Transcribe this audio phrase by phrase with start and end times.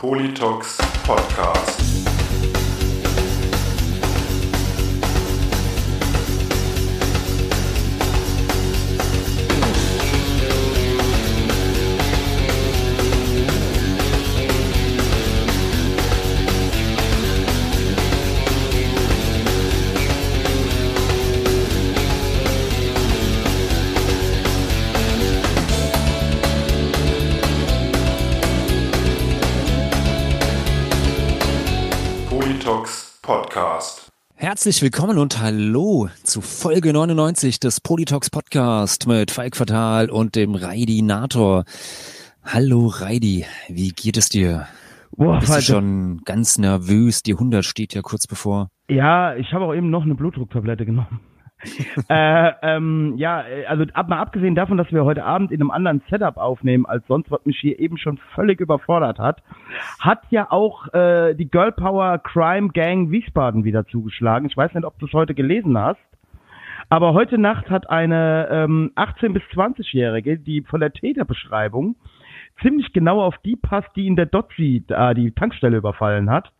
[0.00, 2.09] Politox Podcast.
[34.60, 40.54] Herzlich willkommen und hallo zu Folge 99 des Politox Podcast mit Falk Fatal und dem
[40.54, 41.64] Reidi Nator.
[42.44, 44.66] Hallo Reidi, wie geht es dir?
[45.16, 47.22] Boah, Bist du Falk, schon ganz nervös?
[47.22, 48.68] Die 100 steht ja kurz bevor.
[48.90, 51.20] Ja, ich habe auch eben noch eine Blutdrucktablette genommen.
[52.08, 55.70] äh, ähm, ja, äh, also ab mal abgesehen davon, dass wir heute Abend in einem
[55.70, 59.42] anderen Setup aufnehmen als sonst, was mich hier eben schon völlig überfordert hat,
[59.98, 64.48] hat ja auch äh, die Girl Power Crime Gang Wiesbaden wieder zugeschlagen.
[64.48, 66.00] Ich weiß nicht, ob du es heute gelesen hast.
[66.88, 71.94] Aber heute Nacht hat eine ähm, 18- bis 20-Jährige, die von der Täterbeschreibung
[72.62, 76.52] ziemlich genau auf die passt, die in der Dotzi äh, die Tankstelle überfallen hat,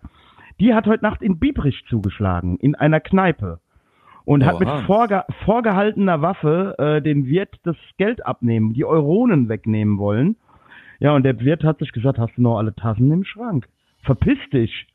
[0.60, 3.60] die hat heute Nacht in Biebrich zugeschlagen, in einer Kneipe.
[4.30, 4.82] Und hat mit Oha.
[4.82, 10.36] vorge vorgehaltener Waffe äh, dem Wirt das Geld abnehmen, die Euronen wegnehmen wollen.
[11.00, 13.66] Ja, und der Wirt hat sich gesagt, hast du noch alle Tassen im Schrank?
[14.04, 14.86] Verpiss dich.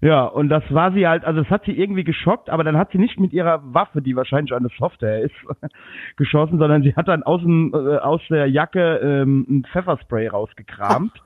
[0.00, 2.90] Ja, und das war sie halt, also das hat sie irgendwie geschockt, aber dann hat
[2.90, 5.34] sie nicht mit ihrer Waffe, die wahrscheinlich eine Software ist,
[6.16, 11.12] geschossen, sondern sie hat dann aus, dem, äh, aus der Jacke ähm, ein Pfefferspray rausgekramt.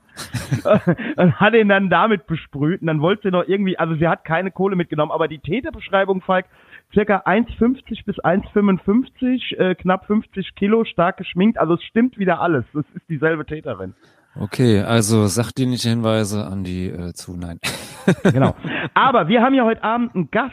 [1.17, 4.25] und hat ihn dann damit besprüht und dann wollte sie noch irgendwie, also sie hat
[4.25, 6.47] keine Kohle mitgenommen, aber die Täterbeschreibung, Falk,
[6.93, 12.65] circa 1,50 bis 1,55, äh, knapp 50 Kilo, stark geschminkt, also es stimmt wieder alles.
[12.73, 13.95] Das ist dieselbe Täterin.
[14.39, 17.59] Okay, also sachdienliche Hinweise an die äh, zu, nein.
[18.33, 18.57] Genau.
[18.95, 20.53] Aber wir haben ja heute Abend einen Gast.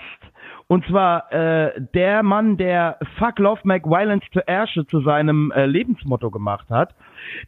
[0.67, 5.65] Und zwar äh, der Mann, der Fuck Love Make Violence to Ärsche zu seinem äh,
[5.65, 6.93] Lebensmotto gemacht hat,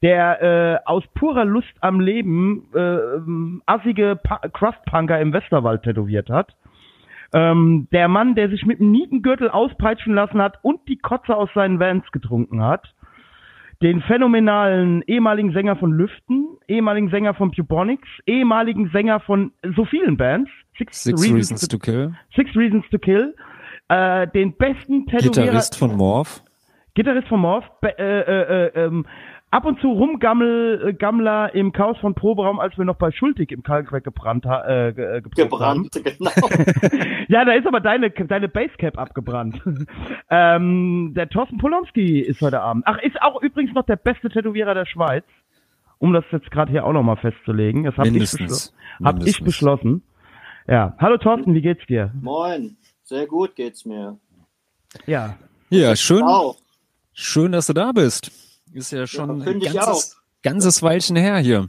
[0.01, 2.97] der äh, aus purer Lust am Leben äh,
[3.67, 6.55] assige pa Crustpunker im Westerwald tätowiert hat.
[7.33, 11.49] Ähm, der Mann, der sich mit dem Nietengürtel auspeitschen lassen hat und die Kotze aus
[11.55, 12.93] seinen Vans getrunken hat.
[13.81, 20.17] Den phänomenalen ehemaligen Sänger von Lüften, ehemaligen Sänger von Bubonics, ehemaligen Sänger von so vielen
[20.17, 20.51] Bands.
[20.77, 22.13] Six Reasons to Kill.
[22.35, 23.33] Six Reasons to Kill.
[23.87, 25.45] Äh, den besten Tätowierer.
[25.45, 26.43] Gitarrist von Morph.
[26.93, 27.65] Gitarrist von Morph.
[27.81, 29.05] Äh, äh, äh, ähm,
[29.51, 33.51] ab und zu Rumgammel, äh, Gammler im Chaos von Proberaum, als wir noch bei Schultig
[33.51, 35.29] im Kalkwerk gebrannt, äh, ge- äh, haben.
[35.35, 36.31] Gebrannt, genau.
[37.27, 39.61] Ja, da ist aber deine, deine Basecap abgebrannt.
[40.29, 42.83] ähm, der Thorsten Polomski ist heute Abend.
[42.87, 45.23] Ach, ist auch übrigens noch der beste Tätowierer der Schweiz.
[45.99, 47.83] Um das jetzt gerade hier auch nochmal festzulegen.
[47.83, 49.45] Das habe ich, hab ich Mindestens.
[49.45, 50.01] beschlossen.
[50.67, 50.95] Ja.
[50.99, 52.11] Hallo Thorsten, wie geht's dir?
[52.19, 54.17] Moin, sehr gut geht's mir.
[55.05, 55.35] Ja.
[55.69, 56.55] Ja, schön, Auch.
[57.13, 58.31] schön, dass du da bist.
[58.73, 61.67] Ist ja schon ein finde ich ganzes, ganzes Weilchen her hier.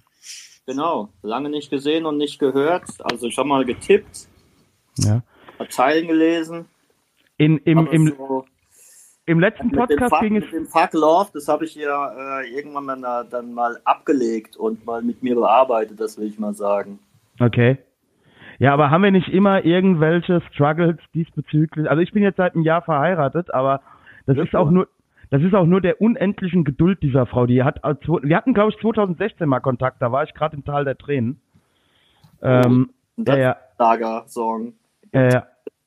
[0.66, 2.84] Genau, lange nicht gesehen und nicht gehört.
[3.00, 4.28] Also schon mal getippt,
[4.98, 5.22] ja.
[5.58, 6.66] paar Zeilen gelesen.
[7.38, 8.44] In, im, im, so
[9.26, 10.44] Im letzten Podcast Fuck, ging es.
[10.44, 14.84] mit dem Fuck Love, das habe ich ja äh, irgendwann mal dann mal abgelegt und
[14.86, 17.00] mal mit mir bearbeitet, das will ich mal sagen.
[17.40, 17.78] Okay.
[18.58, 21.90] Ja, aber haben wir nicht immer irgendwelche Struggles diesbezüglich?
[21.90, 23.80] Also ich bin jetzt seit einem Jahr verheiratet, aber
[24.26, 24.86] das Ja, ist auch nur,
[25.32, 27.46] das ist auch nur der unendlichen Geduld dieser Frau.
[27.46, 30.62] Die hat, als- wir hatten glaube ich 2016 mal Kontakt, da war ich gerade im
[30.64, 31.40] Tal der Tränen.
[32.42, 34.74] Ähm, das ja, Lager-Song.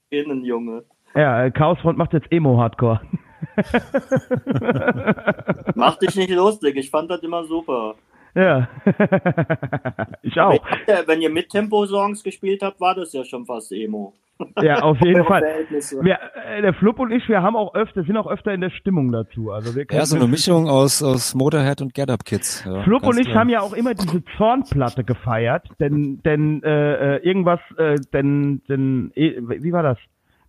[0.10, 0.84] Innen, Junge.
[1.14, 3.02] ja, äh, Chaosfront macht jetzt Emo-Hardcore.
[5.76, 7.94] Mach dich nicht lustig, ich fand das immer super.
[8.36, 8.68] Ja,
[10.22, 10.64] ich auch.
[11.06, 14.14] wenn ihr mit Tempo-Songs gespielt habt, war das ja schon fast Emo.
[14.62, 15.44] Ja, auf jeden Fall.
[16.02, 18.70] Wir, äh, der Flup und ich, wir haben auch öfter, sind auch öfter in der
[18.70, 19.52] Stimmung dazu.
[19.52, 22.66] Also wir Ja, so eine Mischung aus, aus Motorhead und Get Up Kids.
[22.66, 23.40] Ja, Flup und ich klar.
[23.40, 29.12] haben ja auch immer diese Zornplatte gefeiert, denn denn äh, äh, irgendwas, äh, denn denn
[29.16, 29.98] eh, wie war das?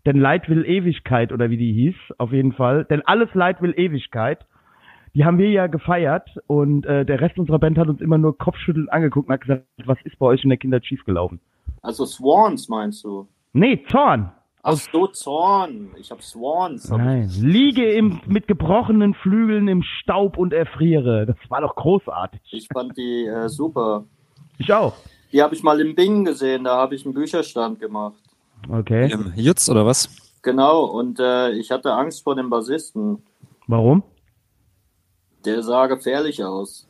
[0.05, 2.85] Denn Leid will Ewigkeit oder wie die hieß, auf jeden Fall.
[2.85, 4.45] Denn alles Leid will Ewigkeit.
[5.17, 8.37] Die haben wir ja gefeiert und äh, der Rest unserer Band hat uns immer nur
[8.37, 11.41] kopfschüttelnd angeguckt und hat gesagt, was ist bei euch in der Kindheit schiefgelaufen?
[11.81, 13.27] Also Swans meinst du?
[13.55, 14.31] Nee, Zorn.
[14.63, 15.89] Ach so, Zorn.
[15.99, 16.91] Ich hab Swans.
[16.91, 21.25] Hab Nein, liege im, mit gebrochenen Flügeln im Staub und erfriere.
[21.25, 22.43] Das war doch großartig.
[22.51, 24.05] Ich fand die äh, super.
[24.59, 24.97] Ich auch.
[25.33, 28.21] Die habe ich mal im Bing gesehen, da habe ich einen Bücherstand gemacht.
[28.69, 29.11] Okay.
[29.11, 30.15] Im Jutz oder was?
[30.43, 33.23] Genau, und äh, ich hatte Angst vor dem Bassisten.
[33.67, 34.03] Warum?
[35.47, 36.87] Der sah gefährlich aus.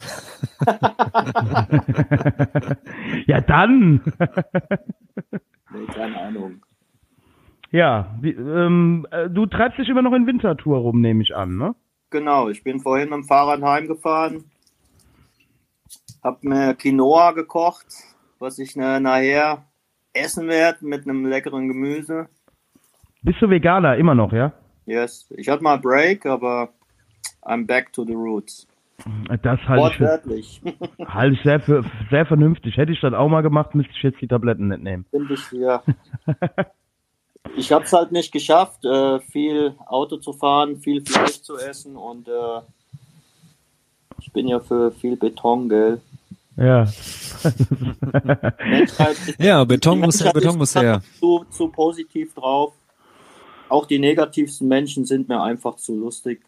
[3.26, 4.00] ja, dann.
[5.72, 6.62] Nee, keine Ahnung.
[7.70, 11.58] ja, wie, ähm, äh, du treibst dich immer noch in Wintertour rum, nehme ich an,
[11.58, 11.74] ne?
[12.08, 14.44] Genau, ich bin vorhin mit dem Fahrrad heimgefahren,
[16.22, 17.86] hab mir Quinoa gekocht,
[18.38, 19.66] was ich nachher
[20.14, 22.28] essen werde mit einem leckeren Gemüse.
[23.20, 24.54] Bist du Veganer immer noch, ja?
[24.86, 26.70] Yes, ich hatte mal Break, aber
[27.46, 28.66] I'm back to the roots.
[29.42, 30.62] Das halte ich, für, Wortwörtlich.
[31.06, 32.76] halte ich sehr, für, sehr vernünftig.
[32.76, 35.04] Hätte ich das auch mal gemacht, müsste ich jetzt die Tabletten nicht nehmen.
[35.10, 35.82] Finde ich, ja.
[37.56, 41.94] Ich habe es halt nicht geschafft, äh, viel Auto zu fahren, viel Fleisch zu essen
[41.96, 42.60] und äh,
[44.20, 46.00] ich bin ja für viel Beton, gell?
[46.56, 46.88] Ja.
[48.64, 51.00] Menschheit ist- Ja, Beton muss her, Beton muss her.
[51.20, 52.72] Zu, zu positiv drauf.
[53.68, 56.42] Auch die negativsten Menschen sind mir einfach zu lustig.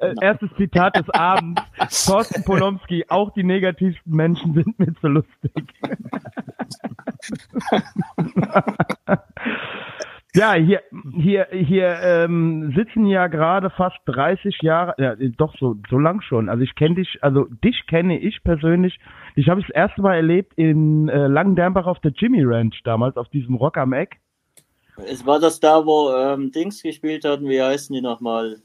[0.00, 1.62] Äh, Erstes Zitat des Abends.
[2.06, 5.52] Thorsten Polomski, auch die negativsten Menschen sind mir zu lustig.
[10.34, 10.82] ja, hier,
[11.14, 16.48] hier, hier ähm, sitzen ja gerade fast 30 Jahre, ja, doch so, so lang schon.
[16.48, 18.98] Also ich kenne dich, also dich kenne ich persönlich.
[19.36, 23.16] Dich habe ich das erste Mal erlebt in äh, Langendernbach auf der Jimmy Ranch damals,
[23.16, 24.18] auf diesem Rock am Eck.
[25.06, 28.56] Es war das da, wo ähm, Dings gespielt hatten, wie heißen die nochmal?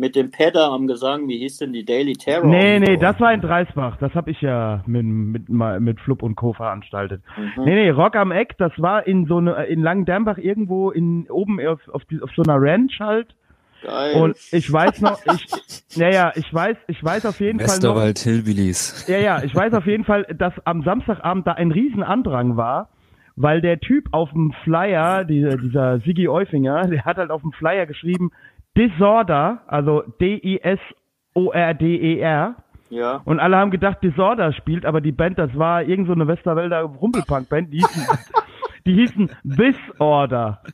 [0.00, 2.46] Mit dem Pedder am Gesang, wie hieß denn die Daily Terror?
[2.46, 3.96] Nee, nee, das war in Dreisbach.
[3.98, 5.48] Das habe ich ja mit, mit,
[5.80, 6.52] mit Flup und Co.
[6.52, 7.20] veranstaltet.
[7.36, 7.64] Mhm.
[7.64, 11.58] Nee, nee, Rock am Eck, das war in so eine, in Langendernbach irgendwo in, oben
[11.66, 13.34] auf, auf, die, auf so einer Ranch halt.
[13.82, 14.14] Geil.
[14.20, 18.18] Und ich weiß noch, ich, naja, ich weiß, ich weiß auf jeden Fall noch, Westerwald
[18.18, 19.06] Hillbillies.
[19.08, 22.88] ja, ja, ich weiß auf jeden Fall, dass am Samstagabend da ein Riesenandrang war,
[23.40, 27.52] weil der Typ auf dem Flyer, dieser, dieser Sigi Eufinger, der hat halt auf dem
[27.52, 28.32] Flyer geschrieben,
[28.76, 30.86] Disorder, also D-I-S-O-R-D-E-R.
[32.90, 33.20] ja.
[33.24, 36.80] Und alle haben gedacht, Disorder spielt, aber die Band, das war irgend so eine Westerwälder
[36.82, 38.06] Rumpelpunk-Band, die hießen,
[38.86, 40.60] die hießen Disorder.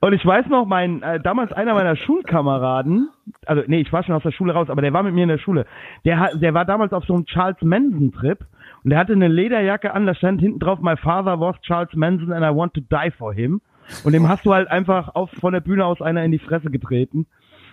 [0.00, 3.08] Und ich weiß noch, mein, äh, damals einer meiner Schulkameraden,
[3.46, 5.30] also nee, ich war schon aus der Schule raus, aber der war mit mir in
[5.30, 5.64] der Schule.
[6.04, 8.44] Der, hat, der war damals auf so einem Charles Manson-Trip
[8.84, 12.32] und der hatte eine Lederjacke an, da stand hinten drauf, My father was Charles Manson
[12.32, 13.62] and I want to die for him.
[14.04, 16.70] Und dem hast du halt einfach auf, von der Bühne aus einer in die Fresse
[16.70, 17.26] getreten.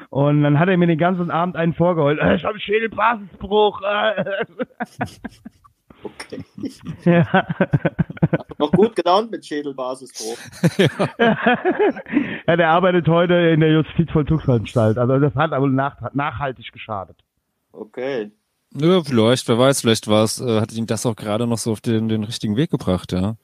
[0.10, 2.20] Und dann hat er mir den ganzen Abend einen vorgeheult.
[2.20, 3.82] Äh, ich habe Schädelbasisbruch.
[3.82, 4.46] Äh.
[6.04, 6.44] Okay.
[7.06, 7.46] ja.
[8.58, 10.36] Noch gut gelaunt mit Schädelbasisbruch.
[12.48, 14.98] ja, der arbeitet heute in der Justizvollzugsanstalt.
[14.98, 17.18] Also das hat aber nach, nachhaltig geschadet.
[17.72, 18.32] Okay.
[18.74, 21.74] Ja, vielleicht, wer weiß, vielleicht war es, äh, hat ihn das auch gerade noch so
[21.74, 23.36] auf den, den richtigen Weg gebracht, ja.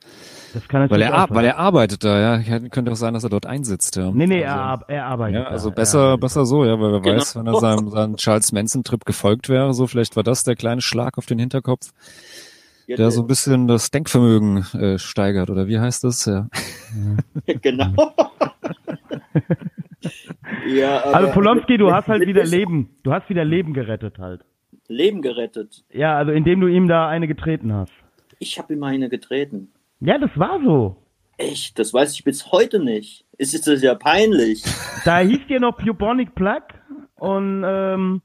[0.54, 2.38] Das kann Weil natürlich er, auch weil er arbeitet da, ja.
[2.40, 4.10] Ja, Könnte auch sein, dass er dort einsitzt, ja.
[4.10, 5.36] Nee, nee, also, er, er arbeitet.
[5.36, 5.76] Ja, also da.
[5.76, 7.18] besser, Er besser so, ja, weil wer Genau.
[7.18, 10.80] weiß, wenn er seinem, seinem Charles Manson-Trip gefolgt wäre, so vielleicht war das der kleine
[10.82, 11.92] Schlag auf den Hinterkopf,
[12.88, 16.24] Jetzt, der so ein bisschen das Denkvermögen äh, steigert, oder wie heißt das?
[16.26, 16.48] Ja.
[17.62, 17.92] genau.
[20.74, 22.96] ja, aber Also Polomski, du hast halt wieder Leben.
[23.04, 24.46] Du hast wieder Leben gerettet halt.
[24.88, 25.84] Leben gerettet.
[25.92, 27.92] Ja, also indem du ihm da eine getreten hast.
[28.40, 29.72] Ich habe ihm eine getreten.
[30.00, 30.96] Ja, das war so.
[31.38, 31.78] Echt?
[31.80, 33.26] Das weiß ich bis heute nicht.
[33.38, 34.64] Es ist das ja peinlich.
[35.06, 36.74] Da hieß dir noch Bubonic Plaque
[37.16, 38.22] und ähm,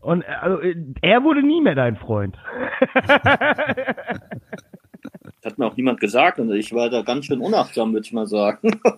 [0.00, 2.36] und äh, also, äh, er wurde nie mehr dein Freund.
[2.94, 3.04] Das
[5.44, 8.26] hat mir auch niemand gesagt und ich war da ganz schön unachtsam, würde ich mal
[8.26, 8.80] sagen.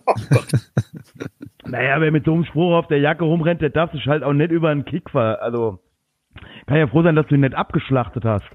[1.64, 4.32] Naja, wer mit so einem Spruch auf der Jacke rumrennt, der darf sich halt auch
[4.32, 5.40] nicht über einen Kick ver...
[5.40, 5.78] Also,
[6.72, 8.46] kann ja froh sein, dass du ihn nicht abgeschlachtet hast,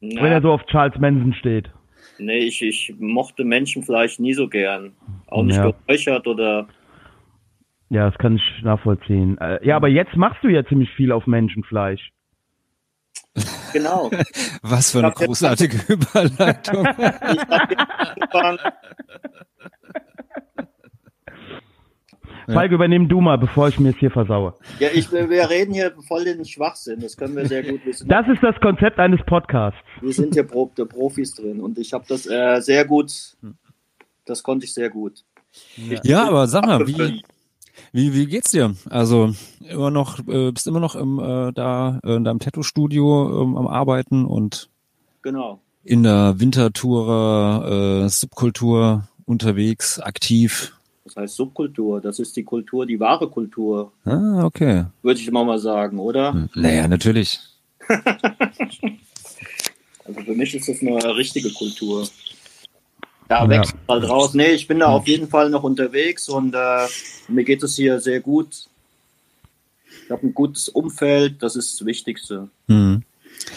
[0.00, 1.70] wenn er Na, so auf Charles Manson steht.
[2.18, 4.92] nee, ich, ich mochte Menschenfleisch nie so gern.
[5.28, 5.70] Auch nicht Ja.
[5.70, 6.68] geräuchert oder.
[7.88, 9.38] Ja, das kann ich nachvollziehen.
[9.38, 12.10] Äh, ja, aber jetzt machst du ja ziemlich viel auf Menschenfleisch.
[13.72, 14.10] Genau.
[14.62, 16.86] Was für eine großartige Überleitung.
[16.86, 18.58] Ich hab jetzt angefangen.
[22.52, 24.54] Falk, übernimm du mal, bevor ich mir es hier versaue.
[24.78, 27.00] ja, ich, wir reden hier voll den Schwachsinn.
[27.00, 28.08] Das können wir sehr gut wissen.
[28.08, 29.78] Das ist das Konzept eines Podcasts.
[30.00, 33.12] Wir sind hier Pro der Profis drin und ich habe das äh, sehr gut.
[34.24, 35.24] Das konnte ich sehr gut.
[36.04, 37.22] ja, aber sag mal, wie,
[37.92, 38.74] wie, wie geht's dir?
[38.88, 39.32] Also
[39.68, 43.66] immer noch, äh, bist immer noch im, äh, da äh, in deinem Tattoo-Studio ähm, am
[43.66, 44.68] Arbeiten und
[45.22, 45.60] Genau.
[45.84, 50.72] in der Wintertour, äh, Subkultur unterwegs, aktiv.
[51.14, 52.00] Das heißt Subkultur.
[52.00, 54.84] Das ist die Kultur, die wahre Kultur, Ah, okay.
[55.02, 56.48] würde ich immer mal sagen, oder?
[56.54, 57.40] Naja, natürlich.
[60.04, 62.08] Also für mich ist das eine richtige Kultur.
[63.28, 63.48] Da Ja.
[63.48, 64.34] wächst halt raus.
[64.34, 66.86] Nee, ich bin da auf jeden Fall noch unterwegs und äh,
[67.28, 68.64] mir geht es hier sehr gut.
[70.04, 72.48] Ich habe ein gutes Umfeld, das ist das Wichtigste.
[72.66, 73.02] Hm.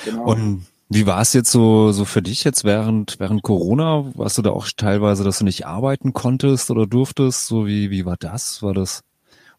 [0.05, 0.25] Genau.
[0.25, 4.05] Und wie war es jetzt so, so für dich jetzt während, während Corona?
[4.15, 7.47] Warst du da auch teilweise, dass du nicht arbeiten konntest oder durftest?
[7.47, 8.61] So wie, wie war das?
[8.61, 9.03] War das,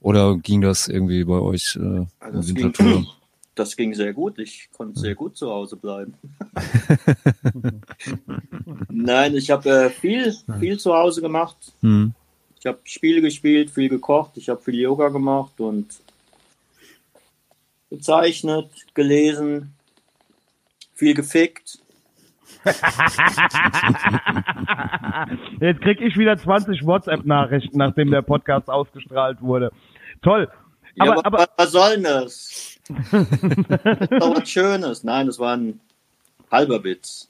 [0.01, 3.07] oder ging das irgendwie bei euch, äh, Also das, in ging,
[3.55, 4.39] das ging sehr gut.
[4.39, 6.15] Ich konnte sehr gut zu Hause bleiben.
[8.89, 11.57] Nein, ich habe äh, viel, viel zu Hause gemacht.
[11.81, 12.15] Hm.
[12.59, 15.87] Ich habe Spiele gespielt, viel gekocht, ich habe viel Yoga gemacht und
[17.91, 19.75] gezeichnet, gelesen,
[20.95, 21.79] viel gefickt.
[25.61, 29.71] Jetzt krieg ich wieder 20 WhatsApp-Nachrichten, nachdem der Podcast ausgestrahlt wurde.
[30.23, 30.49] Toll.
[30.95, 32.79] Ja, Aber, aber, aber, was, soll denn das?
[33.11, 35.05] das ist doch was Schönes.
[35.05, 35.81] Nein, das war ein
[36.51, 37.29] halber Witz.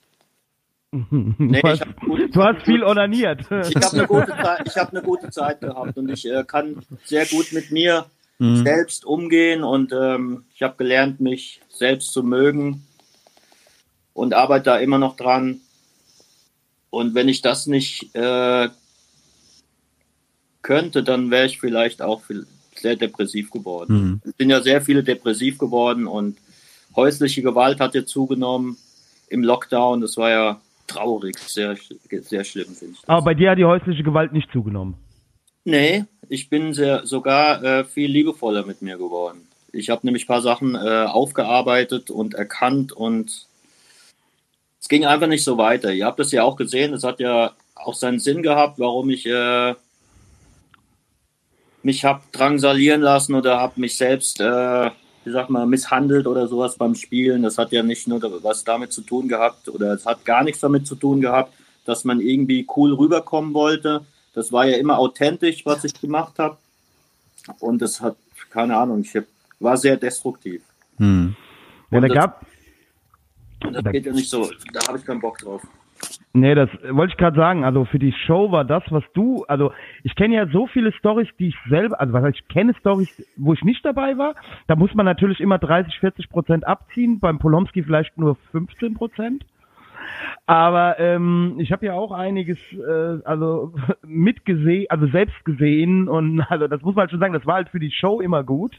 [0.93, 3.41] Nee, du, ich hast, hab gut- du hast viel onaniert.
[3.41, 6.77] Ich habe eine gute Zeit, ich habe eine gute Zeit gehabt und ich äh, kann
[7.05, 8.07] sehr gut mit mir
[8.41, 8.65] Hm.
[8.65, 12.85] selbst umgehen und ähm, ich habe gelernt, mich selbst zu mögen
[14.15, 15.61] und arbeite da immer noch dran.
[16.89, 18.69] Und wenn ich das nicht äh,
[20.63, 22.23] könnte, dann wäre ich vielleicht auch
[22.75, 24.21] sehr depressiv geworden.
[24.23, 24.23] Hm.
[24.25, 26.39] Es sind ja sehr viele depressiv geworden und
[26.97, 28.77] häusliche Gewalt hat ja zugenommen
[29.29, 30.01] im Lockdown.
[30.01, 31.77] Das war ja traurig, sehr,
[32.21, 33.09] sehr schlimm, finde ich.
[33.09, 34.95] Aber bei dir hat die häusliche Gewalt nicht zugenommen.
[35.65, 39.49] Nee, ich bin sehr, sogar äh, viel liebevoller mit mir geworden.
[39.73, 43.47] Ich habe nämlich ein paar Sachen äh, aufgearbeitet und erkannt und
[44.85, 45.95] es ging einfach nicht so weiter.
[45.95, 49.25] Ihr habt das ja auch gesehen, es hat ja auch seinen Sinn gehabt, warum ich
[49.25, 49.75] äh,
[51.83, 54.91] mich habe drangsalieren lassen oder habe mich selbst, äh,
[55.25, 57.45] wie sag mal, misshandelt oder sowas beim Spielen.
[57.45, 60.61] Das hat ja nicht nur was damit zu tun gehabt oder es hat gar nichts
[60.61, 61.55] damit zu tun gehabt,
[61.87, 64.05] dass man irgendwie cool rüberkommen wollte.
[64.35, 66.59] Das war ja immer authentisch, was ich gemacht habe.
[67.59, 68.17] Und es hat,
[68.51, 69.25] keine Ahnung, ich hab,
[69.61, 70.61] war sehr destruktiv.
[70.99, 71.35] Hm.
[71.91, 72.47] Ja, da das- gab,
[73.73, 75.63] das geht ja nicht so, da habe ich keinen Bock drauf.
[76.33, 77.65] Nee, das wollte ich gerade sagen.
[77.65, 81.29] Also für die Show war das, was du, also ich kenne ja so viele Stories,
[81.39, 84.35] die ich selber, also was heißt, ich kenne Stories, wo ich nicht dabei war.
[84.67, 87.21] Da muss man natürlich immer 30, 40 Prozent abziehen.
[87.21, 89.45] Beim Polomski vielleicht nur 15 Prozent.
[90.47, 96.67] Aber ähm, ich habe ja auch einiges, äh, also mitgesehen, also selbst gesehen und also
[96.67, 98.77] das muss man halt schon sagen, das war halt für die Show immer gut.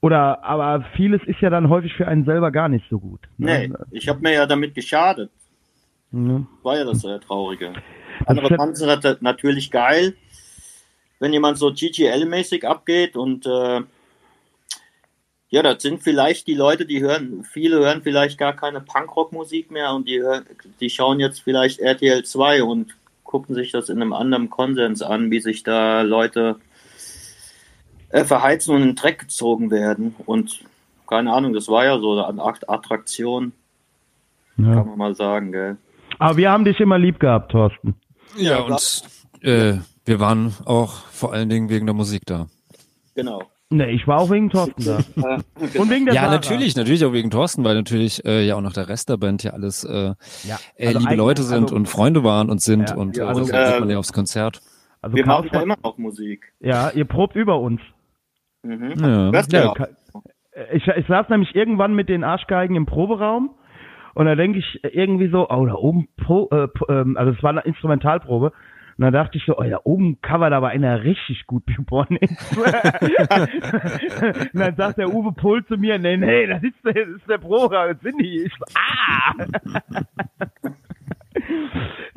[0.00, 3.20] Oder aber vieles ist ja dann häufig für einen selber gar nicht so gut.
[3.36, 3.78] Nee, ne?
[3.90, 5.30] ich habe mir ja damit geschadet.
[6.12, 6.46] Ja.
[6.62, 7.72] War ja das sehr Traurige.
[8.20, 10.14] Das Andere es nat- natürlich geil,
[11.18, 13.82] wenn jemand so GGL-mäßig abgeht und äh,
[15.50, 19.94] ja, das sind vielleicht die Leute, die hören, viele hören vielleicht gar keine Punkrock-Musik mehr
[19.94, 20.22] und die,
[20.80, 25.30] die schauen jetzt vielleicht RTL 2 und gucken sich das in einem anderen Konsens an,
[25.30, 26.56] wie sich da Leute
[28.10, 30.14] äh, verheizen und in den Dreck gezogen werden.
[30.26, 30.60] Und
[31.08, 33.52] keine Ahnung, das war ja so eine Art Attraktion,
[34.56, 34.74] Ja.
[34.74, 35.76] kann man mal sagen, gell.
[36.18, 37.94] Aber wir haben dich immer lieb gehabt, Thorsten.
[38.36, 39.02] Ja, und
[39.42, 39.74] äh,
[40.04, 42.46] wir waren auch vor allen Dingen wegen der Musik da.
[43.14, 43.42] Genau.
[43.70, 44.98] Nee, ich war auch wegen Thorsten da.
[45.62, 46.32] Äh, Und wegen der Ja, Sarah.
[46.34, 49.42] natürlich, natürlich auch wegen Thorsten, weil natürlich äh, ja auch noch der Rest der Band
[49.42, 52.88] ja alles äh, Ja, äh, also liebe Leute sind also- und Freunde waren und sind
[52.90, 54.60] Ja, und ja, also- so geht äh, man ja aufs Konzert.
[55.02, 56.50] Also Wir machen ja immer noch Musik.
[56.60, 57.80] ja, ihr probt über uns.
[58.62, 58.94] Mhm.
[58.98, 59.74] Ja, du ja.
[59.76, 59.86] ja.
[60.72, 63.50] Ich, ich saß nämlich irgendwann mit den Arschgeigen im Proberaum
[64.14, 67.40] und da denke ich irgendwie so, oh, da oben, po, äh, po, ähm, also es
[67.42, 68.52] war eine Instrumentalprobe.
[68.98, 72.56] Und da dachte ich so, oh, da oben covert aber einer richtig gut Hits.
[72.56, 72.66] Und
[74.54, 77.38] dann sagt der Uwe Pohl zu mir, nee, nee, das ist der, das ist der
[77.38, 78.42] Proberaum, das sind die.
[78.42, 79.34] Ich so, ah!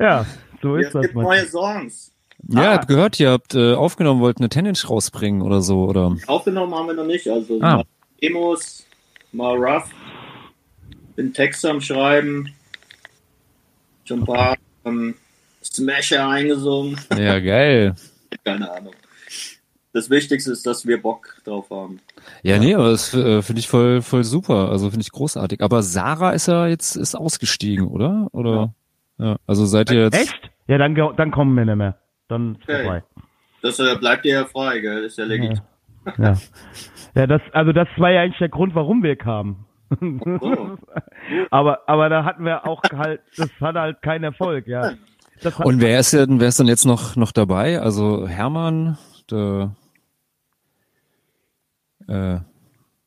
[0.00, 0.26] ja,
[0.60, 1.22] so Ja, ist es das gibt mal.
[1.22, 2.11] neue Songs.
[2.52, 2.74] Ja, Ah.
[2.74, 6.16] hab gehört, ihr habt äh, aufgenommen, wollt eine Tennis rausbringen oder so, oder?
[6.26, 7.26] Aufgenommen haben wir noch nicht.
[7.28, 7.76] Also Ah.
[7.78, 7.84] mal
[8.22, 8.84] Demos,
[9.32, 9.90] mal Rough.
[11.16, 12.48] Bin Texte am Schreiben.
[14.04, 15.14] Schon ein paar ähm,
[15.62, 16.98] Smasher eingesungen.
[17.16, 17.94] Ja, geil.
[18.44, 18.94] Keine Ahnung.
[19.94, 22.00] Das Wichtigste ist, dass wir Bock drauf haben.
[22.42, 24.70] Ja, nee, aber das äh, finde ich voll, voll super.
[24.70, 25.60] Also finde ich großartig.
[25.60, 28.28] Aber Sarah ist ja jetzt ist ausgestiegen, oder?
[28.32, 28.74] Oder?
[29.18, 29.36] Ja.
[29.46, 30.16] Also seid ihr jetzt?
[30.18, 30.34] Echt?
[30.66, 31.98] Ja, dann, dann kommen wir nicht mehr.
[32.32, 32.82] Dann ist Okay.
[32.82, 33.02] vorbei.
[33.62, 35.04] Das äh, bleibt dir ja frei, gell?
[35.04, 35.60] Ist ja legitim.
[36.18, 36.36] Ja.
[37.14, 39.66] Ja, das, also das war ja eigentlich der Grund, warum wir kamen.
[40.00, 40.78] So.
[41.50, 44.94] aber, aber da hatten wir auch halt, das hatte halt keinen Erfolg, ja.
[45.62, 47.80] Und wer ist denn, wer ist denn jetzt noch noch dabei?
[47.80, 48.96] Also Hermann,
[49.30, 49.74] der
[52.08, 52.38] äh,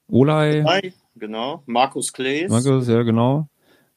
[0.07, 1.63] Olay, Hi, Genau.
[1.65, 2.51] Markus Klees.
[2.51, 3.47] Markus, ja genau.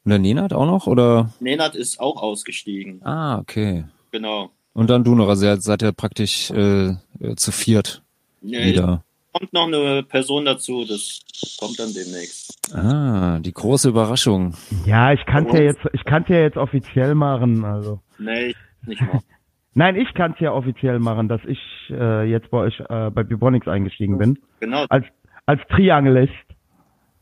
[0.05, 1.31] Und der Nenad auch noch oder?
[1.39, 3.01] Nenad ist auch ausgestiegen.
[3.05, 3.85] Ah, okay.
[4.11, 4.49] Genau.
[4.79, 8.01] Und dann du noch, also ihr seid ja praktisch äh, äh, zu viert
[8.41, 9.03] Nee, wieder.
[9.33, 11.19] kommt noch eine Person dazu, das
[11.59, 12.57] kommt dann demnächst.
[12.73, 14.53] Ah, die große Überraschung.
[14.85, 17.99] Ja, ich kann ja jetzt, ich kann ja jetzt offiziell machen, also.
[18.19, 18.55] Nee,
[18.85, 19.19] nicht mal.
[19.73, 21.59] Nein, ich kann es ja offiziell machen, dass ich
[21.89, 24.39] äh, jetzt bei euch äh, bei Bubonics eingestiegen bin.
[24.61, 24.85] Genau.
[24.87, 25.05] Als
[25.45, 26.31] als Triangelist.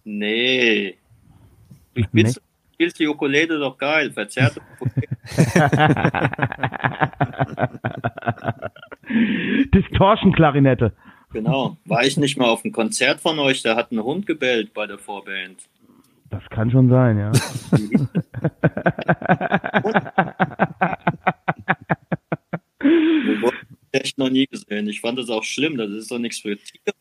[0.04, 0.96] Nee.
[1.96, 2.32] Du Nee.
[2.78, 4.62] Spielst, die Ukulele doch geil, verzerrte.
[9.74, 10.94] Distortion-Klarinette.
[11.34, 11.78] Genau.
[11.86, 14.86] War ich nicht mal auf einem Konzert von euch, da hat ein Hund gebellt bei
[14.86, 15.58] der Vorband.
[16.30, 17.32] Das kann schon sein, ja.
[23.92, 24.88] Echt noch nie gesehen.
[24.88, 26.94] Ich fand das auch schlimm, das ist doch nichts für Tiere.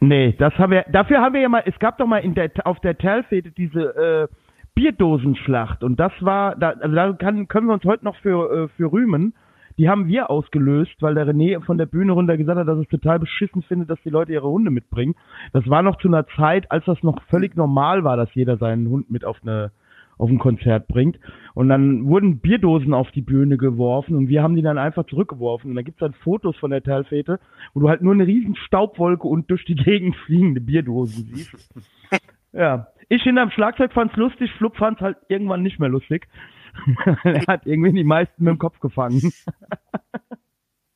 [0.00, 2.50] Nee, das haben wir, dafür haben wir ja mal, es gab doch mal in der,
[2.64, 4.34] auf der Terlfete diese äh,
[4.74, 8.68] Bierdosenschlacht und das war, da, also da kann, können wir uns heute noch für, äh,
[8.68, 9.34] für rühmen.
[9.76, 12.88] Die haben wir ausgelöst, weil der René von der Bühne runter gesagt hat, dass es
[12.88, 15.16] total beschissen findet, dass die Leute ihre Hunde mitbringen.
[15.52, 18.88] Das war noch zu einer Zeit, als das noch völlig normal war, dass jeder seinen
[18.88, 19.72] Hund mit auf eine
[20.18, 21.18] auf ein Konzert bringt.
[21.54, 25.70] Und dann wurden Bierdosen auf die Bühne geworfen und wir haben die dann einfach zurückgeworfen.
[25.70, 27.40] Und da gibt's dann Fotos von der Talfete,
[27.72, 31.74] wo du halt nur eine riesen Staubwolke und durch die Gegend fliegende Bierdosen siehst.
[32.52, 32.88] ja.
[33.08, 36.26] Ich hinterm Schlagzeug fand's lustig, Flup fand's halt irgendwann nicht mehr lustig.
[37.24, 39.32] er hat irgendwie die meisten mit dem Kopf gefangen.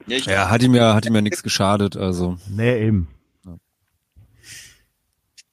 [0.06, 2.38] Ja, hat ihm ja, hat ihm ja nichts geschadet, also.
[2.48, 3.08] Nee, eben.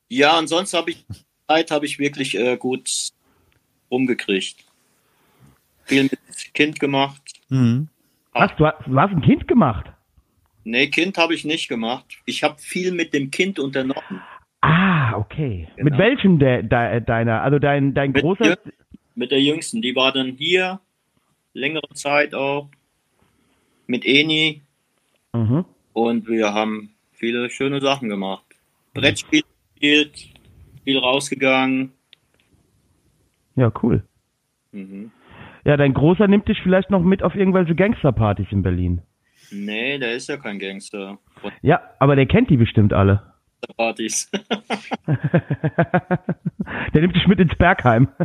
[0.07, 1.05] ja und sonst habe ich
[1.47, 2.89] Zeit habe ich wirklich äh, gut
[3.91, 4.63] rumgekriegt.
[5.83, 6.19] Viel mit
[6.53, 7.21] Kind gemacht.
[7.49, 7.89] Mhm.
[8.31, 9.85] Was, du hast, du hast ein Kind gemacht?
[10.63, 12.05] Nee, Kind habe ich nicht gemacht.
[12.25, 14.21] Ich habe viel mit dem Kind unternommen.
[14.61, 15.67] Ah, okay.
[15.75, 15.89] Genau.
[15.89, 17.41] Mit welchem der, de, deiner?
[17.41, 18.45] Also dein, dein Mit großer.
[18.45, 18.71] Jürgen.
[19.15, 19.81] Mit der Jüngsten.
[19.81, 20.79] Die war dann hier
[21.53, 22.69] längere Zeit auch
[23.87, 24.61] mit Eni
[25.33, 25.65] Mhm.
[25.93, 28.45] und wir haben viele schöne Sachen gemacht.
[28.93, 29.41] Brettspiel
[29.73, 30.29] gespielt,
[30.85, 31.91] viel rausgegangen.
[33.55, 34.03] Ja, cool.
[34.71, 35.11] Mhm.
[35.65, 39.01] Ja, dein Großer nimmt dich vielleicht noch mit auf irgendwelche Gangsterpartys in Berlin.
[39.51, 41.17] Nee, der ist ja kein Gangster.
[41.61, 43.33] Ja, aber der kennt die bestimmt alle.
[43.77, 44.29] Partys.
[45.07, 48.07] der nimmt dich mit ins Bergheim.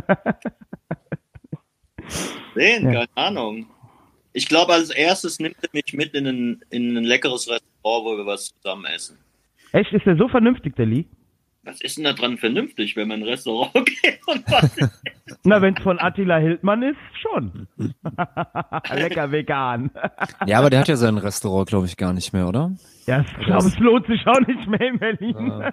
[2.55, 3.05] Sehen, Ja.
[3.05, 3.67] keine Ahnung.
[4.33, 8.17] Ich glaube, als erstes nimmt er mich mit in ein, in ein leckeres Restaurant, wo
[8.17, 9.17] wir was zusammen essen.
[9.73, 11.05] Echt, ist der so vernünftig, der Lee?
[11.63, 14.75] Was ist denn da dran vernünftig, wenn man in ein Restaurant geht und was
[15.43, 17.67] Na, wenn's von Attila Hildmann ist, schon.
[18.93, 19.91] Lecker vegan.
[20.47, 22.71] Ja, aber der hat ja sein Restaurant, glaube ich, gar nicht mehr, oder?
[23.05, 25.71] Ja, ich glaube, es lohnt sich auch nicht mehr in Berlin.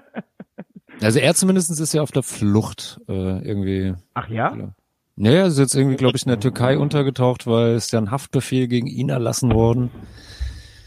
[1.01, 3.95] Also er zumindest ist ja auf der Flucht äh, irgendwie.
[4.15, 4.75] Ach ja?
[5.17, 8.69] Naja, ist jetzt irgendwie, glaube ich, in der Türkei untergetaucht, weil es ja ein Haftbefehl
[8.69, 9.91] gegen ihn erlassen worden.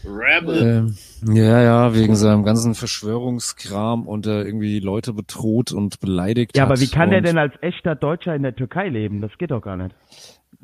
[0.04, 0.94] Rebel.
[1.26, 6.64] Ähm, ja, ja, wegen seinem ganzen Verschwörungskram und er irgendwie Leute bedroht und beleidigt Ja,
[6.64, 6.70] hat.
[6.70, 9.20] aber wie kann der denn als echter Deutscher in der Türkei leben?
[9.20, 9.94] Das geht doch gar nicht.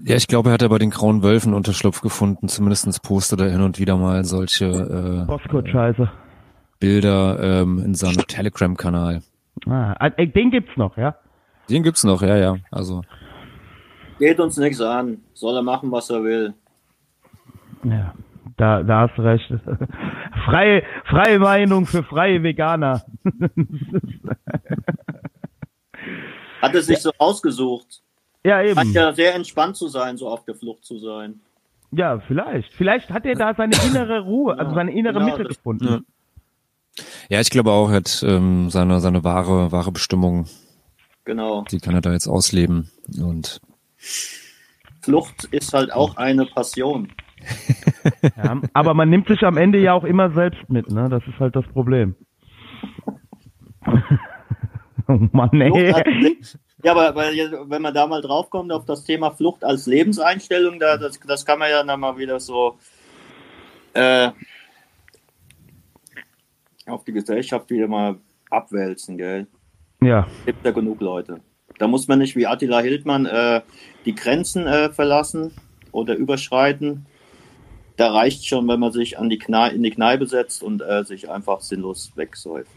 [0.04, 2.48] Ja, ich glaube, er hat ja bei den Grauen Wölfen Unterschlupf gefunden.
[2.48, 6.10] Zumindestens postet er hin und wieder mal solche äh, Postcode-Scheiße.
[6.78, 9.22] Bilder ähm, in seinem Telegram-Kanal.
[9.66, 11.16] Ah, äh, den gibt's noch, ja?
[11.68, 12.56] Den gibt's noch, ja, ja.
[12.70, 13.02] Also
[14.20, 15.18] Geht uns nichts an.
[15.34, 16.54] Soll er machen, was er will.
[17.84, 18.14] Ja,
[18.58, 19.50] da, da hast du recht.
[20.44, 23.04] freie, freie Meinung für freie Veganer.
[26.60, 28.02] Hat er sich so ausgesucht.
[28.44, 28.92] Ja, Scheint eben.
[28.92, 31.40] ja sehr entspannt zu sein, so auf der Flucht zu sein.
[31.90, 32.72] Ja, vielleicht.
[32.74, 35.86] Vielleicht hat er da seine innere Ruhe, also seine innere Genau, Mitte das- gefunden.
[35.86, 37.04] Ja.
[37.30, 40.46] ja, ich glaube auch, er hat ähm, seine seine wahre wahre Bestimmung.
[41.24, 41.64] Genau.
[41.70, 42.90] Die kann er da jetzt ausleben
[43.20, 43.60] und
[45.02, 47.08] Flucht ist halt auch eine Passion.
[48.36, 51.08] Ja, aber man nimmt sich am Ende ja auch immer selbst mit, ne?
[51.08, 52.14] Das ist halt das Problem.
[55.08, 55.94] oh Mann, ey.
[56.82, 60.96] ja, aber, aber wenn man da mal draufkommt auf das Thema Flucht als Lebenseinstellung, da,
[60.96, 62.78] das, das kann man ja dann mal wieder so
[63.94, 64.30] äh,
[66.86, 68.16] auf die Gesellschaft wieder mal
[68.50, 69.46] abwälzen, gell?
[70.00, 71.40] Ja, gibt ja genug Leute.
[71.78, 73.62] Da muss man nicht wie Attila Hildmann äh,
[74.04, 75.52] die Grenzen äh, verlassen
[75.92, 77.06] oder überschreiten.
[77.98, 81.04] Da reicht schon, wenn man sich an die Knei in die Kneipe setzt und äh,
[81.04, 82.70] sich einfach sinnlos wegsäuft.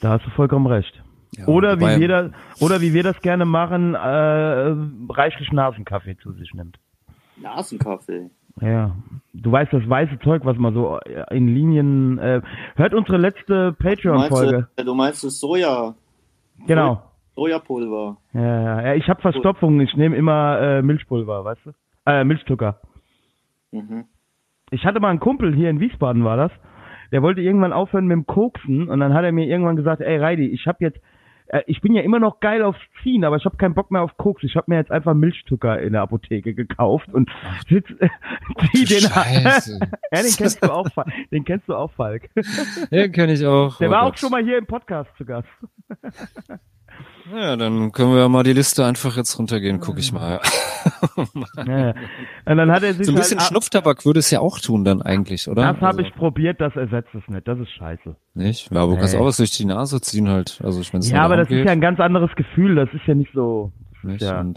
[0.00, 1.00] da hast du vollkommen recht.
[1.36, 2.30] ja, Oder wie wir das,
[2.60, 4.74] oder wie wir das gerne machen, äh,
[5.12, 6.78] reichlich Nasenkaffee zu sich nimmt.
[7.36, 8.30] Nasenkaffee.
[8.60, 8.96] Ja,
[9.34, 12.18] du weißt das weiße Zeug, was man so äh, in Linien.
[12.18, 12.40] Äh,
[12.74, 14.66] hört unsere letzte Du Patreon-Folge.
[14.76, 15.94] äh, du meinst das Soja,
[16.66, 17.02] Genau.
[17.36, 18.16] Sojapulver.
[18.32, 18.94] Ja, ja, ja.
[18.94, 19.80] Ich habe Verstopfung.
[19.80, 21.70] Ich nehme immer äh, Milchpulver, weißt du?
[22.06, 22.80] Äh, Milchzucker.
[23.70, 24.06] Mhm.
[24.70, 26.52] Ich hatte mal einen Kumpel hier in Wiesbaden war das.
[27.12, 30.18] Der wollte irgendwann aufhören mit dem Koksen und dann hat er mir irgendwann gesagt, ey
[30.18, 31.00] Reidi, ich habe jetzt
[31.48, 34.02] äh, ich bin ja immer noch geil aufs Ziehen, aber ich habe keinen Bock mehr
[34.02, 34.42] auf Koks.
[34.42, 37.30] Ich habe mir jetzt einfach Milchzucker in der Apotheke gekauft und
[37.68, 37.88] sitz,
[38.72, 39.08] zieh den.
[40.10, 41.08] Ja, den kennst du auch, Falk.
[41.30, 42.28] den kennst du auch, Falk.
[42.90, 43.76] Ja, kenne ich auch.
[43.78, 45.48] Der Oh war auch schon mal hier im Podcast zu Gast.
[47.34, 50.40] Ja, dann können wir mal die Liste einfach jetzt runtergehen, guck ich mal.
[51.66, 51.94] Ja.
[52.46, 54.84] Und dann hat er sich So ein bisschen halt, Schnupftabak würde es ja auch tun
[54.84, 55.62] dann eigentlich, oder?
[55.62, 57.46] Das habe Also, ich probiert, das ersetzt es nicht.
[57.46, 58.16] Das ist scheiße.
[58.34, 58.70] Nicht?
[58.72, 60.60] Ja, aber du kannst auch was durch die Nase ziehen halt.
[60.64, 62.76] Also ich meine, Ja, aber das ist ja ein ganz anderes Gefühl.
[62.76, 63.72] Das ist ja nicht so.
[64.02, 64.22] Nicht?
[64.22, 64.54] Ja, nee.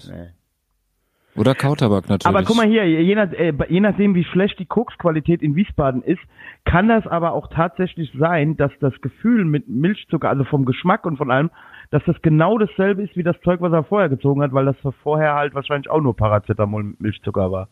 [1.35, 2.25] Oder Kautabak natürlich.
[2.25, 6.03] Aber guck mal hier, je, nach, äh, je nachdem, wie schlecht die Koksqualität in Wiesbaden
[6.03, 6.19] ist,
[6.65, 11.17] kann das aber auch tatsächlich sein, dass das Gefühl mit Milchzucker, also vom Geschmack und
[11.17, 11.49] von allem,
[11.91, 14.75] dass das genau dasselbe ist wie das Zeug, was er vorher gezogen hat, weil das
[15.03, 17.67] vorher halt wahrscheinlich auch nur Paracetamol mit Milchzucker war.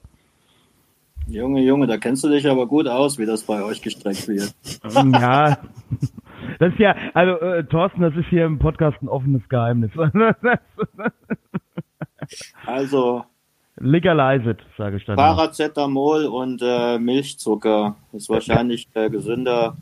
[1.28, 4.54] Junge, Junge, da kennst du dich aber gut aus, wie das bei euch gestreckt wird.
[5.20, 5.58] Ja,
[6.58, 9.92] das ist ja, also äh, Thorsten, das ist hier im Podcast ein offenes Geheimnis.
[12.66, 13.24] Also
[13.78, 15.16] Legalize it, sage ich dann.
[15.16, 19.78] Paracetamol und äh, Milchzucker ist wahrscheinlich äh, gesünder.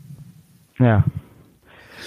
[0.78, 1.04] Ja.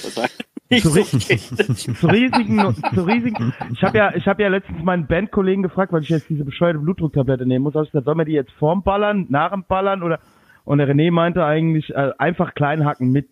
[0.01, 1.03] Wahrscheinlich nicht Zu so
[1.93, 3.53] zu Risiken, zu Risiken.
[3.73, 6.79] Ich habe ja, ich habe ja letztens meinen Bandkollegen gefragt, weil ich jetzt diese bescheuerte
[6.79, 7.75] Blutdrucktablette nehmen muss.
[7.75, 10.19] Hab ich gesagt, sollen wir die jetzt vorm Ballern, nach dem Ballern oder?
[10.63, 13.29] Und der René meinte eigentlich äh, einfach klein hacken mit,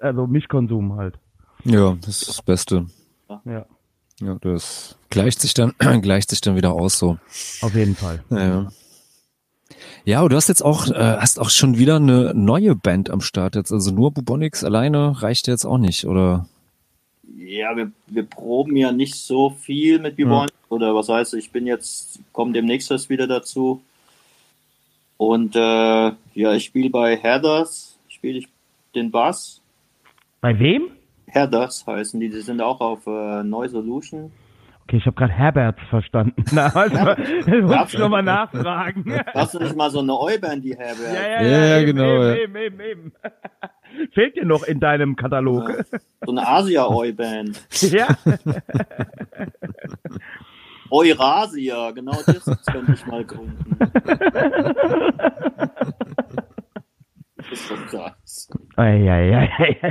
[0.00, 1.14] also Mischkonsum halt.
[1.64, 2.86] Ja, das ist das Beste.
[3.44, 3.66] Ja,
[4.20, 7.18] Ja, das gleicht sich dann, gleicht sich dann wieder aus so.
[7.60, 8.22] auf jeden Fall.
[8.30, 8.68] Ja, ja.
[10.04, 13.56] Ja, du hast jetzt auch, äh, hast auch schon wieder eine neue Band am Start
[13.56, 13.72] jetzt.
[13.72, 16.46] Also nur Bubonics alleine reicht jetzt auch nicht, oder?
[17.48, 20.48] Ja, wir, wir proben ja nicht so viel mit Bibon.
[20.68, 23.82] Oder was heißt, ich bin jetzt, komme demnächst erst wieder dazu.
[25.16, 28.48] Und äh, ja, ich spiele bei Heathers, spiele ich
[28.94, 29.62] den Bass.
[30.42, 30.90] Bei wem?
[31.26, 34.30] Heathers heißen die, die sind auch auf äh, Neu Solution.
[34.84, 36.44] Okay, ich habe gerade Herberts verstanden.
[36.52, 39.20] Na, also, das muss ich nochmal nachfragen.
[39.34, 41.14] Hast du nicht mal so eine Euband, die Herbert?
[41.14, 42.34] Ja, ja, Ja, ja, ja, eben, genau, ja.
[42.36, 43.12] Eben, eben, eben, eben.
[44.12, 45.84] Fehlt dir noch in deinem Katalog?
[46.24, 47.66] So eine Asia-Oi-Band.
[47.90, 48.08] Ja.
[50.90, 53.76] Eurasia, genau das könnte ich mal gründen.
[57.36, 58.48] Das ist doch krass.
[58.76, 59.86] Eieiei.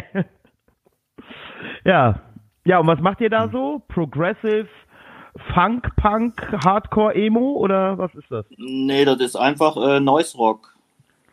[1.85, 2.19] Ja.
[2.65, 3.81] Ja, und was macht ihr da so?
[3.87, 4.67] Progressive,
[5.53, 8.45] Funk, Punk, Hardcore, Emo oder was ist das?
[8.57, 10.75] Nee, das ist einfach äh, Noise Rock.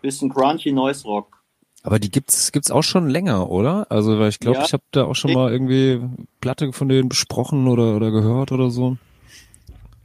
[0.00, 1.42] Bisschen crunchy Noise Rock.
[1.84, 3.86] Aber die gibt's gibt's auch schon länger, oder?
[3.90, 4.64] Also weil ich glaube, Ja.
[4.64, 6.00] ich habe da auch schon mal irgendwie
[6.40, 8.96] Platte von denen besprochen oder oder gehört oder so.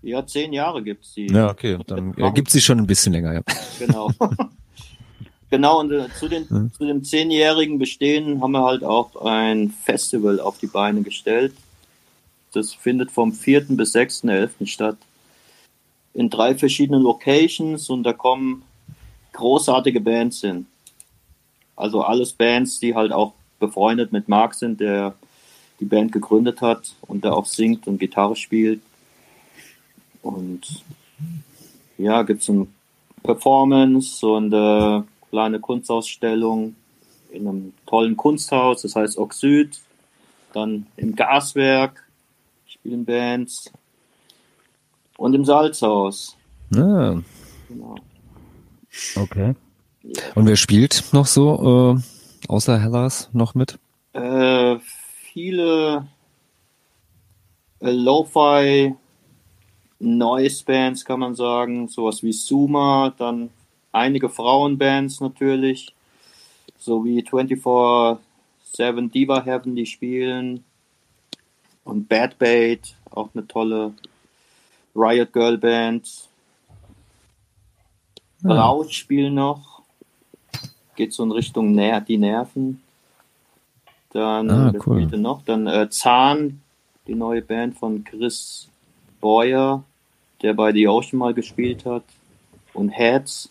[0.02, 1.28] Ja, zehn Jahre gibt's die.
[1.28, 3.42] Ja, okay, dann äh, gibt's die schon ein bisschen länger, ja.
[3.80, 4.12] Genau.
[5.50, 6.72] genau, und äh, zu, den, Hm.
[6.74, 11.54] zu dem zehnjährigen Bestehen haben wir halt auch ein Festival auf die Beine gestellt.
[12.54, 13.68] Das findet vom 4.
[13.70, 14.68] bis 6.11.
[14.68, 14.98] statt.
[16.14, 18.64] In drei verschiedenen Locations und da kommen
[19.34, 20.66] großartige Bands hin.
[21.80, 25.16] Also alles Bands, die halt auch befreundet mit Marc sind, der
[25.80, 28.82] die Band gegründet hat und da auch singt und Gitarre spielt.
[30.22, 30.84] Und
[31.98, 32.68] ja, gibt es ein
[33.24, 36.76] Performance und äh, kleine Kunstausstellung
[37.32, 39.80] in einem tollen Kunsthaus, das heißt Oxyd.
[40.52, 42.04] Dann im Gaswerk
[42.68, 43.72] spielen Bands.
[45.16, 46.36] Und im Salzhaus.
[46.72, 47.22] ja.
[47.70, 47.96] Genau.
[49.16, 49.54] Okay.
[50.36, 53.78] Und wer spielt noch so äh, außer Hellas noch mit?
[54.14, 54.78] Äh,
[55.34, 56.08] viele
[57.80, 58.96] äh, Lo-Fi
[60.00, 63.50] Noise Bands kann man sagen, sowas wie Suma, dann
[63.92, 65.94] einige Frauenbands natürlich,
[66.78, 68.18] so wie 24-7
[69.12, 70.64] Diva Heaven, die spielen
[71.84, 73.94] und Bad Bait, auch eine tolle
[74.96, 76.30] Riot Girl Band.
[78.42, 79.69] Braut spielen noch,
[81.00, 82.82] geht so in Richtung Ner die Nerven.
[84.12, 85.06] Dann, Ah, cool.
[85.06, 85.44] noch?
[85.44, 86.60] Dann äh, Zahn,
[87.08, 88.68] die neue Band von Chris
[89.22, 89.84] Boyer,
[90.42, 92.04] der bei The Ocean mal gespielt hat.
[92.74, 93.50] Und Heads,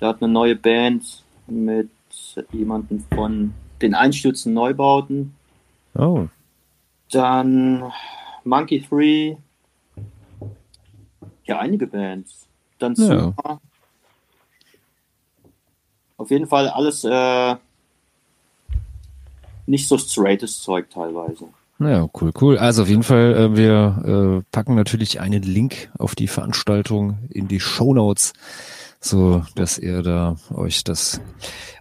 [0.00, 1.90] der hat eine neue Band mit
[2.52, 5.34] jemandem von den Einstürzen Neubauten.
[5.96, 6.28] Oh.
[7.10, 7.90] Dann
[8.44, 9.34] Monkey Free.
[11.44, 12.46] Ja, einige Bands.
[12.78, 13.18] Dann Ja.
[13.34, 13.60] Super.
[16.22, 17.56] Auf jeden Fall alles äh,
[19.66, 21.46] nicht so straightes Zeug teilweise.
[21.80, 22.58] Ja, cool, cool.
[22.58, 27.48] Also auf jeden Fall, äh, wir äh, packen natürlich einen Link auf die Veranstaltung in
[27.48, 28.34] die Show Notes,
[29.00, 31.20] so dass ihr da euch das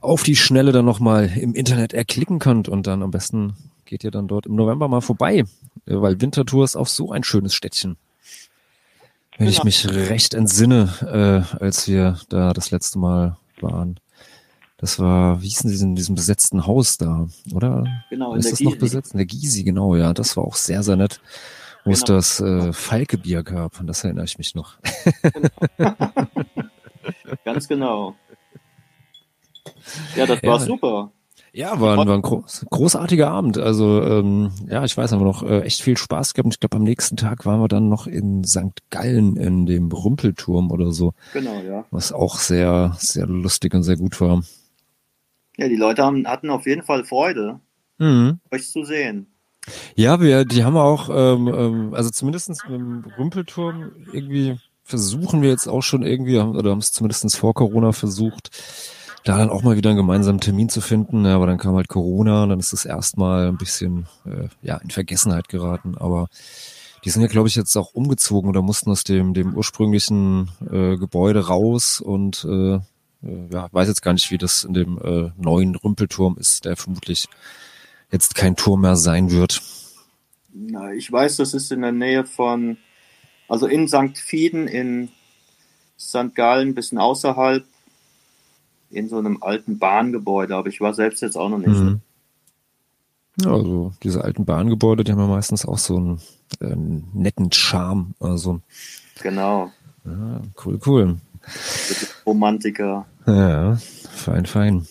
[0.01, 3.53] auf die Schnelle dann nochmal im Internet erklicken könnt und dann am besten
[3.85, 5.45] geht ihr dann dort im November mal vorbei, äh,
[5.85, 7.95] weil Winterthur ist auch so ein schönes Städtchen.
[9.37, 9.65] Wenn ich Genau.
[9.65, 13.99] mich recht entsinne, äh, als wir da das letzte Mal waren.
[14.81, 17.85] Das war, wie hieß denn diesem, diesem besetzten Haus da, oder?
[18.09, 18.79] Genau, in ist der das noch Gysi.
[18.79, 19.13] besetzt?
[19.13, 20.11] In der Gysi, genau, ja.
[20.13, 21.21] Das war auch sehr, sehr nett.
[21.85, 22.17] Wo es Genau.
[22.17, 23.79] das äh, Falke-Bier gab.
[23.79, 24.75] An das erinnere ich mich noch.
[27.45, 28.15] Ganz genau.
[30.15, 30.49] Ja, das Ja.
[30.49, 31.11] war super.
[31.53, 33.57] Ja, war, ein- war ein groß, großartiger Abend.
[33.57, 36.45] Also ähm, ja, ich weiß, haben wir noch äh, echt viel Spaß gehabt.
[36.45, 38.79] Und ich glaube, am nächsten Tag waren wir dann noch in St.
[38.89, 41.83] Gallen in dem Rumpelturm oder so, Genau, ja.
[41.91, 44.43] was auch sehr, sehr lustig und sehr gut war.
[45.61, 47.59] Ja, die Leute haben, hatten auf jeden Fall Freude,
[47.99, 48.39] Mhm.
[48.49, 49.27] euch zu sehen.
[49.93, 55.67] Ja, wir, die haben auch, ähm, ähm, also zumindestens im Rumpelturm irgendwie versuchen wir jetzt
[55.67, 58.49] auch schon irgendwie, oder haben es zumindestens vor Corona versucht,
[59.23, 61.25] da dann auch mal wieder einen gemeinsamen Termin zu finden.
[61.25, 64.77] Ja, aber dann kam halt Corona und dann ist es erstmal ein bisschen äh, ja,
[64.77, 65.95] in Vergessenheit geraten.
[65.95, 66.27] Aber
[67.05, 70.97] die sind ja, glaube ich, jetzt auch umgezogen oder mussten aus dem, dem ursprünglichen äh,
[70.97, 72.79] Gebäude raus und äh,
[73.21, 77.27] ja, weiß jetzt gar nicht, wie das in dem äh, neuen Rumpelturm ist, der vermutlich
[78.11, 79.61] jetzt kein Turm mehr sein wird.
[80.53, 82.77] Na, ich weiß, das ist in der Nähe von,
[83.47, 84.17] also in St.
[84.17, 85.09] Fieden, in
[85.99, 86.35] St.
[86.35, 87.63] Gallen, ein bisschen außerhalb,
[88.89, 91.69] in so einem alten Bahngebäude, aber ich war selbst jetzt auch noch nicht.
[91.69, 92.01] Mhm.
[93.39, 96.21] Ja, also diese alten Bahngebäude, die haben ja meistens auch so einen,
[96.59, 98.13] äh, netten Charme.
[98.19, 98.61] Also
[99.21, 99.71] Genau,
[100.03, 101.17] ja, cool, cool.
[102.25, 103.05] Romantiker.
[103.25, 103.77] Ja,
[104.11, 104.87] fein, fein.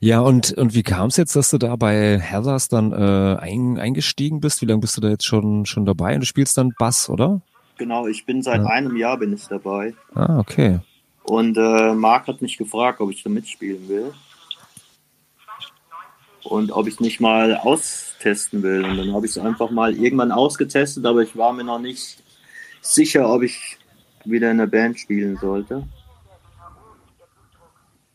[0.00, 3.78] Ja, und, und wie kam es jetzt, dass du da bei Heathers dann äh, ein,
[3.78, 4.62] eingestiegen bist?
[4.62, 6.14] Wie lange bist du da jetzt schon, schon dabei?
[6.14, 7.40] Und du spielst dann Bass, oder?
[7.78, 8.66] Genau, ich bin seit Ja.
[8.66, 9.94] einem Jahr bin ich dabei.
[10.14, 10.80] Ah, okay.
[11.22, 14.12] Und äh, Marc hat mich gefragt, ob ich da mitspielen will.
[16.42, 18.84] Und ob ich nicht mal austesten will.
[18.84, 22.22] Und dann habe ich es einfach mal irgendwann ausgetestet, aber ich war mir noch nicht
[22.80, 23.76] sicher, ob ich
[24.24, 25.86] wieder in der Band spielen sollte.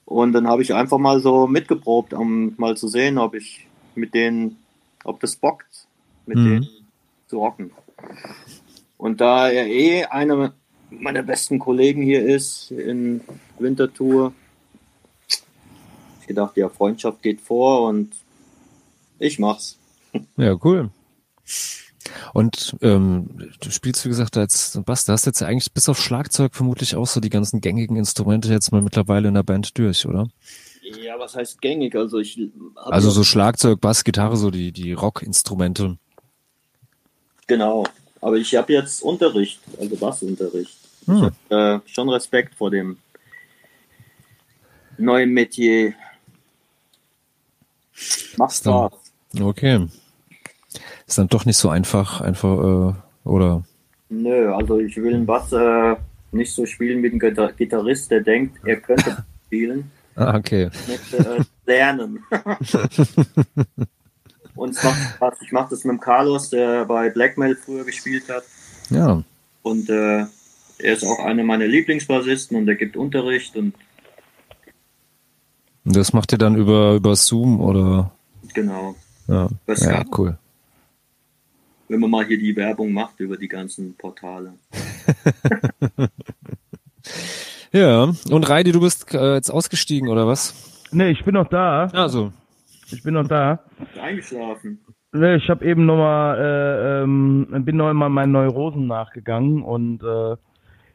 [0.05, 4.13] Und dann habe ich einfach mal so mitgeprobt, um mal zu sehen, ob ich mit
[4.13, 4.57] denen,
[5.03, 5.87] ob das bockt,
[6.25, 6.43] mit Mhm.
[6.43, 6.67] denen
[7.27, 7.71] zu rocken.
[8.97, 10.53] Und da er eh einer
[10.89, 13.21] meiner besten Kollegen hier ist in
[13.57, 14.33] Winterthur,
[16.21, 18.13] ich gedacht, ja, Freundschaft geht vor und
[19.19, 19.77] ich mach's.
[20.37, 20.89] Ja, cool.
[22.33, 25.99] Und ähm, du spielst, wie gesagt, als Bass, da hast jetzt ja eigentlich bis auf
[25.99, 30.05] Schlagzeug vermutlich auch so die ganzen gängigen Instrumente jetzt mal mittlerweile in der Band durch,
[30.05, 30.27] oder?
[31.03, 31.95] Ja, was heißt gängig?
[31.95, 32.39] Also ich
[32.75, 35.97] Also so Schlagzeug, Bass, Gitarre, so die, die Rockinstrumente.
[37.47, 37.85] Genau.
[38.21, 40.77] Aber ich habe jetzt Unterricht, also Bassunterricht.
[41.05, 41.15] Hm.
[41.15, 42.97] Ich habe äh, schon Respekt vor dem
[44.97, 45.93] neuen Metier.
[48.37, 48.93] Macht Spaß.
[49.39, 49.87] Okay.
[51.07, 52.93] Ist dann doch nicht so einfach, einfach, äh,
[53.27, 53.63] oder?
[54.09, 55.95] Nö, also ich will einen Bass äh,
[56.31, 59.91] nicht so spielen wie ein Gitar Gitarrist, der denkt, er könnte spielen.
[60.15, 60.69] Ah, okay.
[60.87, 62.23] Möchte äh, lernen.
[64.55, 64.83] Und es
[65.19, 65.41] macht.
[65.41, 68.43] Ich mache das mit dem Carlos, der bei Blackmail früher gespielt hat.
[68.89, 69.21] Ja.
[69.63, 70.25] Und äh,
[70.77, 73.73] er ist auch einer meiner Lieblingsbassisten und er gibt Unterricht und
[75.85, 78.11] das macht ihr dann über, über Zoom oder?
[78.53, 78.95] genau.
[79.27, 80.37] Ja, ja cool.
[81.87, 84.53] Wenn man mal hier die Werbung macht über die ganzen Portale.
[87.71, 90.87] Ja, und Reidi, du bist äh, jetzt ausgestiegen oder was?
[90.93, 91.87] Nee, ich bin noch da.
[91.87, 92.31] Also.
[92.89, 93.59] Ich bin noch da.
[94.01, 94.79] Eingeschlafen.
[95.11, 100.35] Nee, ich habe eben nochmal, äh, ähm, bin noch mal meinen Neurosen nachgegangen und äh,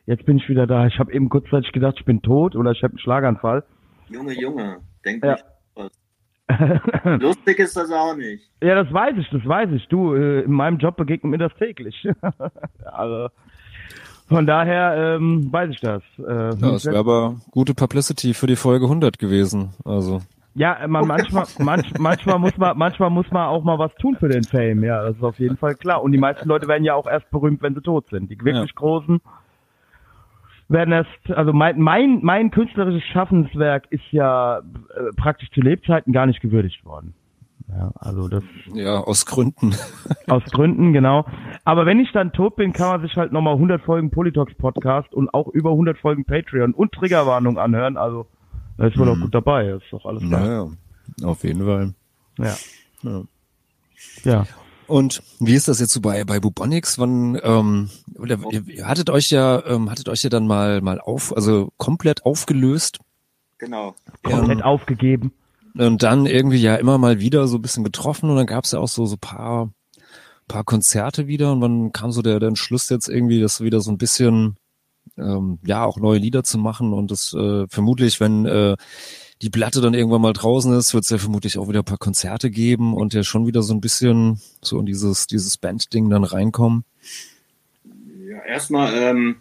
[0.07, 0.87] jetzt bin ich wieder da.
[0.87, 3.62] Ich habe eben kurzzeitig gedacht, ich bin tot oder ich habe einen Schlaganfall.
[4.09, 5.33] Junge, Junge, denk Ja.
[5.33, 5.44] nicht.
[7.20, 8.48] Lustig ist das auch nicht.
[8.62, 9.86] Ja, das weiß ich, das weiß ich.
[9.88, 12.08] Du, äh, in meinem Job begegnet mir das täglich.
[12.84, 13.28] also,
[14.28, 16.02] von daher ähm, weiß ich das.
[16.18, 19.70] Äh, Ja, das wäre aber gute Publicity für die Folge 100 gewesen.
[19.84, 20.20] Also.
[20.54, 24.28] ja, man, manchmal, manch, manchmal muss man, manchmal muss man auch mal was tun für
[24.28, 24.84] den Fame.
[24.84, 26.02] Ja, das ist auf jeden Fall klar.
[26.02, 28.30] Und die meisten Leute werden ja auch erst berühmt, wenn sie tot sind.
[28.30, 29.20] Die wirklich großen
[30.70, 34.62] werden erst, also mein, mein, mein künstlerisches Schaffenswerk ist ja äh,
[35.16, 37.14] praktisch zu Lebzeiten gar nicht gewürdigt worden.
[37.68, 39.74] Ja, also das Ja, aus Gründen.
[40.26, 41.24] Aus Gründen, genau.
[41.64, 45.12] Aber wenn ich dann tot bin, kann man sich halt nochmal 100 Folgen Politox Podcast
[45.14, 47.96] und auch über 100 Folgen Patreon und Triggerwarnung anhören.
[47.96, 48.26] Also,
[48.76, 49.68] da ist wohl auch gut dabei.
[49.68, 50.40] Das ist doch alles klar.
[50.40, 50.68] Naja,
[51.22, 51.94] auf jeden Fall.
[52.38, 52.56] Ja.
[53.02, 53.22] Ja.
[54.24, 54.46] Ja.
[54.90, 56.98] Und wie ist das jetzt so bei, bei Bubonics?
[56.98, 61.00] Wann, ähm, oder, ihr, ihr hattet euch ja, ähm, hattet euch ja dann mal, mal
[61.00, 62.98] auf, also komplett aufgelöst
[63.59, 63.94] Genau.
[64.22, 65.33] Komplett Ähm, aufgegeben.
[65.74, 68.72] und dann irgendwie ja immer mal wieder so ein bisschen getroffen und dann gab es
[68.72, 69.70] ja auch so so paar
[70.48, 73.90] paar Konzerte wieder und dann kam so der der Entschluss jetzt irgendwie, das wieder so
[73.90, 74.57] ein bisschen
[75.18, 78.76] ähm, ja auch neue Lieder zu machen und das äh, vermutlich, wenn äh,
[79.42, 81.98] die Platte dann irgendwann mal draußen ist, wird es ja vermutlich auch wieder ein paar
[81.98, 86.24] Konzerte geben und ja schon wieder so ein bisschen so in dieses dieses Band-Ding dann
[86.24, 86.85] reinkommen.
[88.29, 89.37] Ja, erstmal, ähm,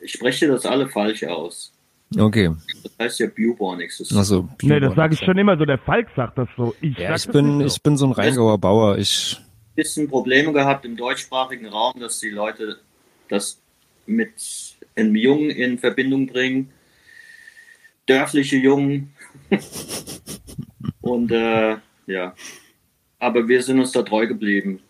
[0.00, 1.72] ich spreche das alle falsch aus.
[2.18, 2.50] Okay,
[2.82, 3.98] Das heißt ja Bubonics.
[3.98, 5.64] Das also Nee, das sage ich schon immer so.
[5.64, 6.74] Der Falk sagt das so.
[6.80, 7.66] Ich, Ja, sag ich das bin so.
[7.66, 8.98] ich bin so ein Rheingauer Bauer.
[8.98, 12.78] Ich ein bisschen Probleme gehabt im deutschsprachigen Raum, dass die Leute
[13.28, 13.58] das
[14.06, 14.32] mit
[14.96, 16.70] einem Jungen in Verbindung bringen.
[18.12, 19.14] Dörfliche Jungen.
[21.00, 22.34] Und äh, ja.
[23.18, 24.80] Aber wir sind uns da treu geblieben.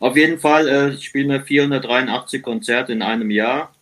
[0.00, 3.74] Auf jeden Fall äh, spielen wir 483 Konzerte in einem Jahr.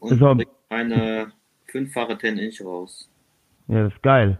[0.00, 0.34] Und So.
[0.34, 1.32] bringen eine
[1.66, 3.08] fünffache 10-Inch raus.
[3.68, 4.38] Ja, das ist geil.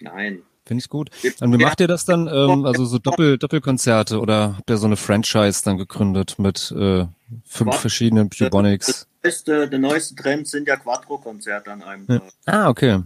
[0.00, 0.42] Nein.
[0.66, 1.10] Finde ich gut.
[1.40, 2.26] Und wie macht ihr das dann?
[2.26, 7.04] Ähm, also so Doppel, Doppelkonzerte oder habt ihr so eine Franchise dann gegründet mit äh,
[7.44, 7.80] fünf Was?
[7.80, 8.86] verschiedenen Bubonics?
[8.86, 9.06] Das
[9.46, 12.18] neueste, der neueste Trend sind ja Quattro-Konzerte an einem Ja.
[12.18, 12.32] Tag.
[12.46, 13.02] Ah, okay.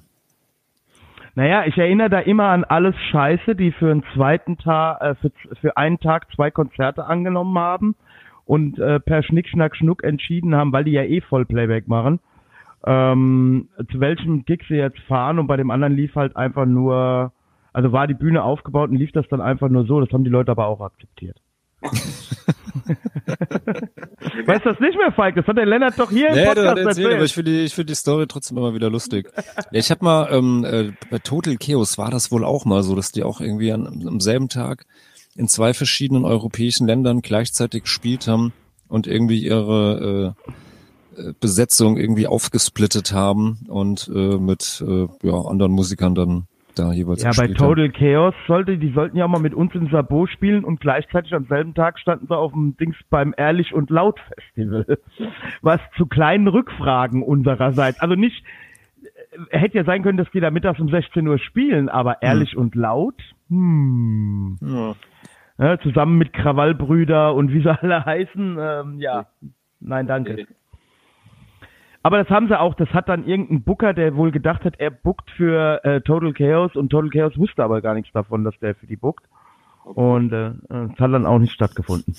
[1.35, 5.33] Naja, ich erinnere da immer an alles Scheiße, die für einen zweiten Tag, äh, für,
[5.61, 7.95] für einen Tag zwei Konzerte angenommen haben
[8.45, 12.19] und äh, per Schnick, Schnack, Schnuck entschieden haben, weil die ja eh Vollplayback machen,
[12.85, 17.33] ähm, zu welchem Gig sie jetzt fahren und bei dem anderen lief halt einfach nur,
[17.73, 20.31] also war die Bühne aufgebaut und lief das dann einfach nur so, das haben die
[20.31, 21.41] Leute aber auch akzeptiert.
[24.47, 25.37] weißt du das nicht mehr, Falk?
[25.37, 27.27] Das hat der Lennart doch hier im Nee, du Podcast hast erzählt, aber erzählt.
[27.27, 29.31] ich finde die, ich finde die Story trotzdem immer wieder lustig.
[29.37, 32.97] Ja, ich habe mal ähm, äh, bei Total Chaos war das wohl auch mal so,
[32.97, 34.87] dass die auch irgendwie an, am selben Tag
[35.37, 38.53] in zwei verschiedenen europäischen Ländern gleichzeitig gespielt haben
[38.89, 40.35] und irgendwie ihre
[41.17, 46.47] äh, äh, Besetzung irgendwie aufgesplittet haben und äh, mit äh, ja, anderen Musikern dann
[46.79, 47.49] da jeweils Ja, bei.
[47.49, 51.35] Total Chaos sollte, die sollten ja auch mal mit uns in Sabot spielen und gleichzeitig
[51.35, 54.99] am selben Tag standen sie auf dem Dings beim Ehrlich und Laut Festival.
[55.63, 58.01] Was zu kleinen Rückfragen unsererseits.
[58.01, 58.45] Also nicht,
[59.51, 62.57] äh, hätte ja sein können, dass die da mittags um 16 Uhr spielen, aber Ehrlich
[62.57, 64.59] und Laut, hm.
[64.61, 64.95] Ja.
[65.61, 69.27] Ja, zusammen mit Krawallbrüder und wie sie alle heißen, ähm, ja.
[69.81, 70.47] Nein, danke.
[72.03, 74.91] Aber das haben sie auch, das hat dann irgendein Booker, der wohl gedacht hat, er
[74.91, 78.75] bookt für äh, Total Chaos und Total Chaos wusste aber gar nichts davon, dass der
[78.75, 79.25] für die bookt.
[79.85, 82.15] Und äh, es hat dann auch nicht stattgefunden.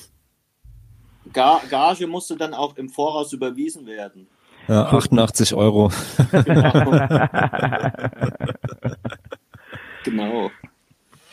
[1.32, 4.28] Ga Gage musste dann auch im Voraus überwiesen werden.
[4.68, 5.92] Ja, 88 Euro.
[10.04, 10.50] Genau.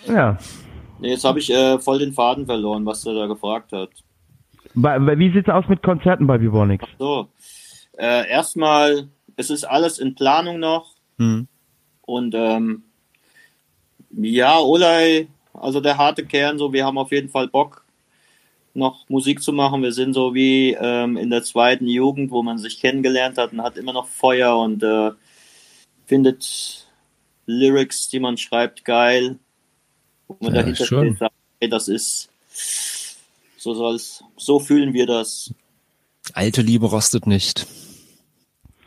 [0.07, 0.39] Ja.
[1.01, 3.91] Nee, jetzt habe ich äh, voll den Faden verloren, was der da gefragt hat.
[4.75, 6.85] Wie sieht's aus mit Konzerten bei Vibonix?
[6.99, 7.29] So,
[7.97, 11.47] äh, erstmal, es ist alles in Planung noch Hm.
[12.03, 12.83] und ähm,
[14.11, 17.85] ja, Olay, also der harte Kern, so, wir haben auf jeden Fall Bock,
[18.75, 19.83] noch Musik zu machen.
[19.83, 23.63] Wir sind so wie ähm, in der zweiten Jugend, wo man sich kennengelernt hat und
[23.63, 25.13] hat immer noch Feuer und äh,
[26.07, 26.87] findet
[27.47, 29.39] Lyrics, die man schreibt, geil.
[30.29, 31.07] Wo man Ja, dahinter schön.
[31.09, 32.29] steht, sagt, hey, das ist,
[33.57, 35.55] so soll's, so fühlen wir das.
[36.35, 37.67] Alte Liebe rostet nicht.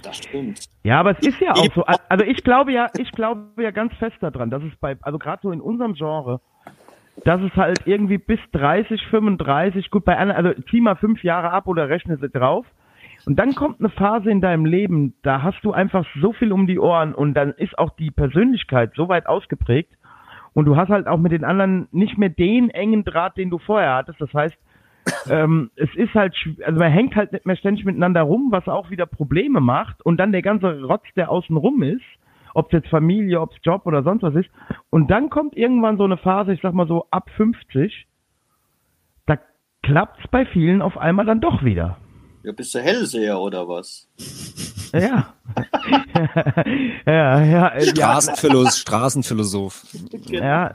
[0.03, 0.61] Das stimmt.
[0.83, 1.83] Ja, aber es ist ja auch so.
[1.83, 5.41] Also ich glaube ja, ich glaube ja ganz fest daran, dass es bei, also gerade
[5.43, 6.41] so in unserem Genre,
[7.25, 11.51] dass es halt irgendwie bis 30, 35, gut bei anderen, also zieh mal fünf Jahre
[11.51, 12.65] ab oder rechne sie drauf.
[13.25, 16.67] Und dann kommt eine Phase in deinem Leben, da hast du einfach so viel um
[16.67, 19.93] die Ohren und dann ist auch die Persönlichkeit so weit ausgeprägt
[20.53, 23.59] und du hast halt auch mit den anderen nicht mehr den engen Draht, den du
[23.59, 24.21] vorher hattest.
[24.21, 24.57] Das heißt,
[25.29, 26.35] ähm, es ist halt,
[26.65, 30.17] also man hängt halt nicht mehr ständig miteinander rum, was auch wieder Probleme macht und
[30.17, 32.03] dann der ganze Rotz, der außen rum ist,
[32.53, 34.49] ob es jetzt Familie, ob es Job oder sonst was ist.
[34.89, 38.07] Und dann kommt irgendwann so eine Phase, ich sag mal so ab 50,
[39.25, 39.37] da
[39.83, 41.97] klappt's bei vielen auf einmal dann doch wieder.
[42.43, 44.07] Ja, bist du Hellseher oder was?
[44.93, 45.33] Ja.
[47.05, 48.73] ja, ja, äh, ja, Straßenphilosoph.
[48.75, 49.85] Straßenphilosoph.
[50.27, 50.71] ja.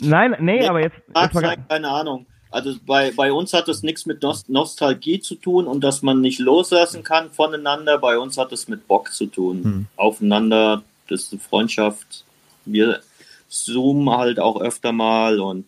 [0.00, 2.26] Nein, nee, aber jetzt, Mag jetzt mal, keine Ahnung.
[2.52, 6.20] Also bei, bei uns hat es nichts mit Nost Nostalgie zu tun und dass man
[6.20, 7.98] nicht loslassen kann voneinander.
[7.98, 9.64] Bei uns hat es mit Bock zu tun.
[9.64, 9.86] Hm.
[9.96, 12.24] Aufeinander, das ist eine Freundschaft.
[12.66, 13.00] Wir
[13.48, 15.66] zoomen halt auch öfter mal und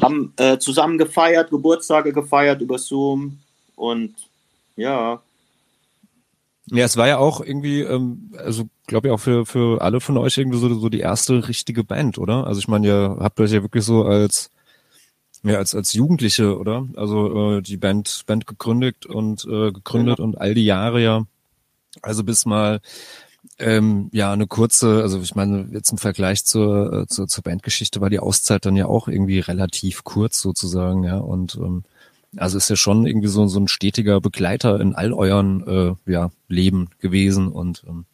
[0.00, 3.38] haben äh, zusammen gefeiert, Geburtstage gefeiert über Zoom
[3.74, 4.14] und
[4.76, 5.20] ja,
[6.70, 10.16] Ja, es war ja auch irgendwie, ähm, also glaube ich auch für für alle von
[10.16, 12.46] euch irgendwie so, so die erste richtige Band, oder?
[12.46, 14.50] Also ich meine, ihr habt euch ja wirklich so als
[15.48, 16.86] ja als als Jugendliche, oder?
[16.96, 21.26] Also äh, die Band Band gegründet und äh, gegründet und all die Jahre ja.
[22.02, 22.80] Also bis mal
[23.58, 28.00] ähm, ja eine kurze, also ich meine jetzt im Vergleich zur äh, zur, zur Bandgeschichte
[28.00, 31.84] war die Auszeit dann ja auch irgendwie relativ kurz sozusagen, ja und ähm,
[32.36, 36.30] also ist ja schon irgendwie so, so ein stetiger Begleiter in all euren äh, ja,
[36.48, 37.48] Leben gewesen.
[37.48, 38.04] Und ähm,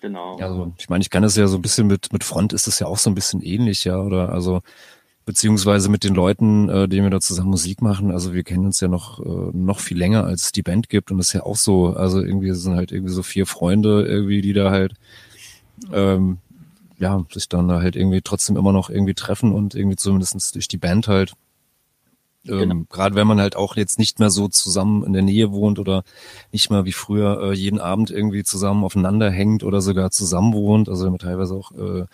[0.00, 0.38] Genau.
[0.38, 2.78] also ich meine, ich kann es ja so ein bisschen mit, mit Front ist es
[2.78, 4.62] ja auch so ein bisschen ähnlich, ja, oder also
[5.30, 8.10] beziehungsweise mit den Leuten, äh, denen wir da zusammen Musik machen.
[8.10, 11.12] Also wir kennen uns ja noch, äh, noch viel länger, als es die Band gibt.
[11.12, 14.40] Und das ist ja auch so, also irgendwie sind halt irgendwie so vier Freunde irgendwie,
[14.40, 14.94] die da halt
[15.92, 16.38] ähm,
[16.98, 20.78] ja, sich dann halt irgendwie trotzdem immer noch irgendwie treffen und irgendwie zumindestens durch die
[20.78, 21.34] Band halt
[22.48, 22.84] ähm, Genau.
[22.90, 26.02] Gerade wenn man halt auch jetzt nicht mehr so zusammen in der Nähe wohnt oder
[26.50, 30.88] nicht mehr wie früher äh, jeden Abend irgendwie zusammen aufeinander hängt oder sogar zusammen wohnt.
[30.88, 32.06] Also teilweise auch äh,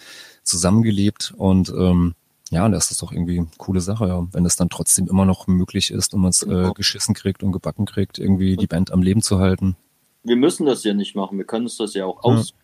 [0.43, 2.15] zusammengelebt und ähm,
[2.51, 4.27] ja, und das ist doch irgendwie eine coole Sache, ja.
[4.33, 6.73] wenn es dann trotzdem immer noch möglich ist und man es äh, Genau.
[6.75, 9.77] geschissen kriegt und gebacken kriegt, irgendwie die Band am Leben zu halten.
[10.23, 12.55] Wir müssen das ja nicht machen, wir können uns das ja auch aus.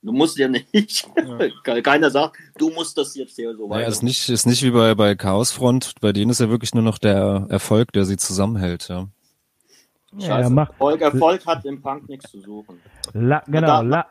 [0.00, 1.08] Du musst ja nicht.
[1.64, 3.88] Ke- Keiner sagt, du musst das jetzt hier so weiter.
[3.88, 6.98] ist nicht, ist nicht wie bei, bei Chaosfront, bei denen ist ja wirklich nur noch
[6.98, 9.08] der Erfolg, der sie zusammenhält, ja.
[10.12, 10.42] Ja, Scheiße.
[10.44, 12.80] ja, mach, Erfolg, Erfolg hat im Punk nichts zu suchen.
[13.12, 14.06] La, genau, da- la,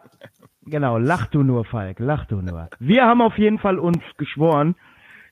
[0.70, 2.70] genau, lach du nur, Falk, lach du nur.
[2.80, 4.76] Wir haben auf jeden Fall uns geschworen,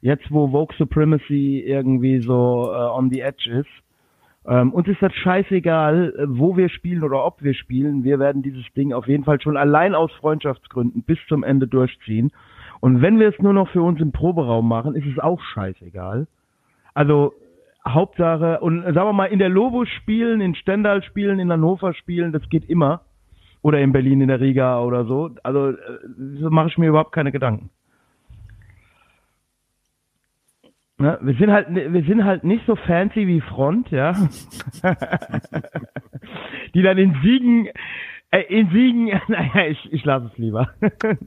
[0.01, 3.69] jetzt wo Vogue Supremacy irgendwie so äh, on the edge ist,
[4.47, 8.03] ähm, uns ist das scheißegal, äh, wo wir spielen oder ob wir spielen.
[8.03, 12.31] Wir werden dieses Ding auf jeden Fall schon allein aus Freundschaftsgründen bis zum Ende durchziehen.
[12.79, 16.27] Und wenn wir es nur noch für uns im Proberaum machen, ist es auch scheißegal.
[16.93, 17.33] Also
[17.87, 22.31] Hauptsache, und sagen wir mal, in der Lobos spielen, in Stendal spielen, in Hannover spielen,
[22.31, 23.01] das geht immer.
[23.65, 25.31] Oder in Berlin in der Riga oder so.
[25.41, 25.75] Also äh,
[26.39, 27.71] so mache ich mir überhaupt keine Gedanken.
[30.99, 31.17] Ne?
[31.19, 34.13] Wir sind halt wir sind halt nicht so fancy wie Front, ja.
[36.75, 37.69] Die dann in Siegen
[38.29, 40.69] äh, in Siegen, naja, ich, ich lasse es lieber.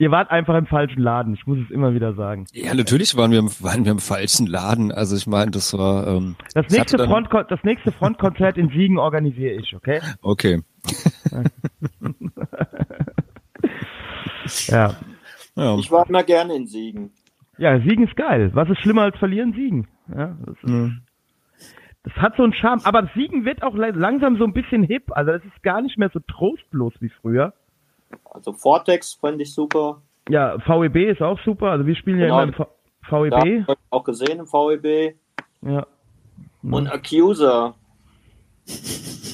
[0.00, 2.44] Ihr wart einfach im falschen Laden, ich muss es immer wieder sagen.
[2.52, 4.92] Ja, natürlich waren wir im, waren wir im falschen Laden.
[4.92, 9.54] Also ich meine, das war ähm, Das nächste, Front, das nächste Frontkonzert in Siegen organisiere
[9.54, 10.00] ich, okay?
[10.22, 10.60] Okay.
[14.68, 14.94] Ja.
[15.56, 15.76] Ja.
[15.78, 17.10] Ich war immer gerne in Siegen.
[17.58, 18.50] Ja, Siegen ist geil.
[18.54, 19.52] Was ist schlimmer als verlieren?
[19.52, 19.88] Siegen.
[20.14, 20.92] Ja, das, ist,
[22.04, 22.80] das hat so einen Charme.
[22.84, 25.10] Aber Siegen wird auch la- langsam so ein bisschen hip.
[25.10, 27.52] Also das ist gar nicht mehr so trostlos wie früher.
[28.30, 30.00] Also Vortex fand ich super.
[30.30, 31.70] Ja, VEB ist auch super.
[31.72, 32.42] Also wir spielen ja Genau.
[32.42, 32.68] immer im V-
[33.10, 33.64] VEB.
[33.68, 35.14] ich auch gesehen im VEB.
[35.62, 35.86] Ja.
[36.62, 37.74] Und Accuser.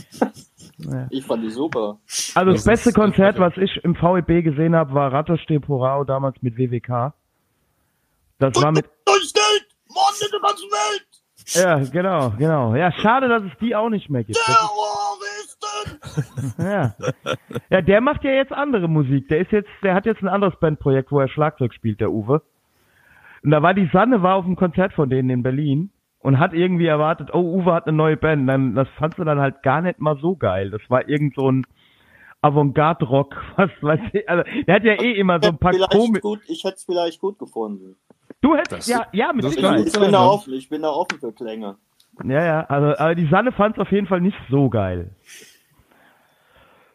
[0.91, 1.07] Ja.
[1.11, 1.99] Ich fand die super.
[2.35, 6.05] Also das Das beste ist- Konzert, was ich im VEB gesehen habe, war Rattersteh Porao
[6.05, 7.13] damals mit WWK.
[8.39, 9.67] Das war mit Durchs Geld!
[9.89, 11.07] Mord in der ganzen Welt!
[11.47, 12.75] Ja, genau, genau.
[12.75, 14.39] Ja, schade, dass es die auch nicht mehr gibt.
[14.39, 16.01] Terroristen!
[16.59, 16.95] Ja.
[17.71, 19.29] ja, der macht ja jetzt andere Musik.
[19.29, 22.43] Der ist jetzt, der hat jetzt ein anderes Bandprojekt, wo er Schlagzeug spielt, der Uwe.
[23.43, 25.91] Und da war die Sanne war auf dem Konzert von denen in Berlin
[26.25, 28.49] und hat irgendwie erwartet, oh, Uwe hat eine neue Band.
[28.49, 30.71] Dann, das fand sie dann halt gar nicht mal so geil.
[30.71, 31.67] Das war irgend so ein
[32.41, 34.27] Avantgarde-Rock, was weiß ich.
[34.27, 36.23] Also, der hat ja eh immer so ein paar komische.
[36.23, 37.97] gut, ich hätte es vielleicht gut gefunden.
[38.41, 40.27] Du hättest, Das- ja, ja, mit das Ich, ich bin da ja.
[40.27, 41.77] offen, ich bin da offen für Klänge.
[42.25, 45.11] Ja, ja, also, aber die Sanne fand es auf jeden Fall nicht so geil.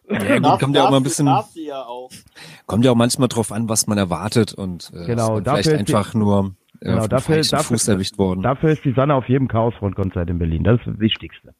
[0.09, 2.09] Ja, gut, kommt ja auch mal ein bisschen, ja auch.
[2.65, 5.95] kommt ja auch manchmal drauf an, was man erwartet und äh, Genau, vielleicht ist die-
[5.95, 8.41] einfach nur äh, Genau, dafür- dafür- Fuß erwischt worden.
[8.41, 10.63] Dafür ist die Sanne auf jedem Chaosfront-Konzert in Berlin.
[10.63, 11.53] Das ist das Wichtigste.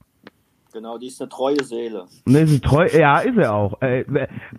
[0.71, 2.05] Genau, die ist eine treue Seele.
[2.25, 3.81] Ne, ist treu, ja, ist er auch.
[3.81, 4.05] Äh,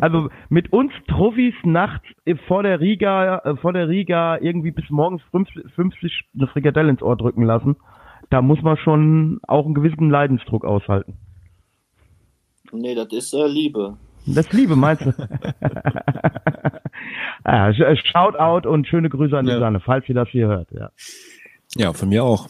[0.01, 2.05] Also mit uns Trophys nachts
[2.49, 7.03] vor der Riga, äh, vor der Riga irgendwie bis morgens 50 50 eine Frikadelle ins
[7.03, 7.77] Ohr drücken lassen.
[8.29, 11.17] Da muss man schon auch einen gewissen Leidensdruck aushalten.
[12.73, 13.97] Nee, das ist äh, Liebe.
[14.27, 15.13] Das ist Liebe, meinst du?
[17.45, 19.59] ja, sch- äh, Shoutout und schöne Grüße an die Ja.
[19.61, 20.71] Sanne, falls ihr das hier hört.
[20.73, 20.91] Ja,
[21.77, 22.49] Ja, von mir auch.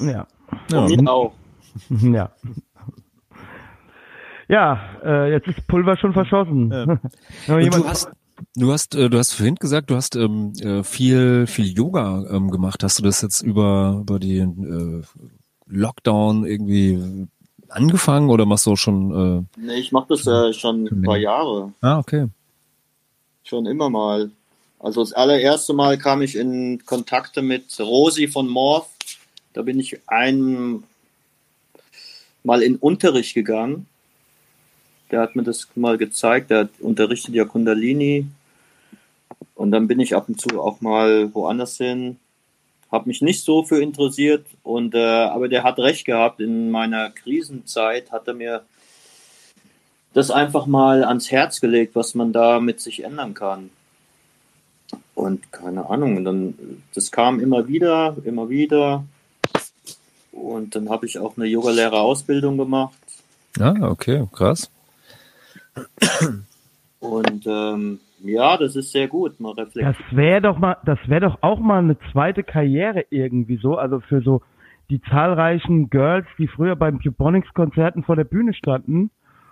[0.00, 0.26] ja,
[0.70, 0.86] Ja.
[0.88, 1.32] Von mir auch.
[1.90, 2.30] ja.
[4.48, 6.70] Ja, äh, jetzt ist Pulver schon verschossen.
[7.46, 8.10] Jemand- du hast,
[8.56, 12.50] du hast, äh, du hast vorhin gesagt, du hast ähm, äh, viel, viel Yoga ähm,
[12.50, 12.82] gemacht.
[12.82, 15.06] Hast du das jetzt über über den äh,
[15.66, 17.28] Lockdown irgendwie
[17.72, 19.48] angefangen oder machst du schon?
[19.56, 21.72] Nee, ich mache das äh, schon ein paar Jahre.
[21.82, 22.26] Äh, ah, okay.
[23.44, 24.30] Schon immer mal.
[24.78, 28.88] Also das allererste Mal kam ich in Kontakte mit Rosi von Morph.
[29.52, 30.82] Da bin ich ein
[32.42, 33.86] mal in Unterricht gegangen.
[35.10, 38.26] der hat mir das mal gezeigt, der unterrichtet ja Kundalini.
[39.54, 42.16] Und dann bin ich ab und zu auch mal woanders hin.
[42.92, 46.40] Habe mich nicht so für interessiert, und, äh, aber der hat recht gehabt.
[46.40, 48.62] In meiner Krisenzeit hat er mir
[50.12, 53.70] das einfach mal ans Herz gelegt, was man da mit sich ändern kann.
[55.14, 59.04] Und keine Ahnung, und dann, das kam immer wieder, immer wieder.
[60.32, 62.94] Und dann habe ich auch eine Yogalehrerausbildung gemacht.
[63.58, 64.70] Ah, okay, krass.
[67.00, 69.40] Und ähm, ja, das ist sehr gut.
[69.40, 69.96] Man reflektiert.
[69.96, 74.00] Das wäre doch mal, das wäre doch auch mal eine zweite Karriere irgendwie so, also
[74.00, 74.42] für so
[74.90, 79.10] die zahlreichen Girls, die früher beim Cubonics Konzerten vor der Bühne standen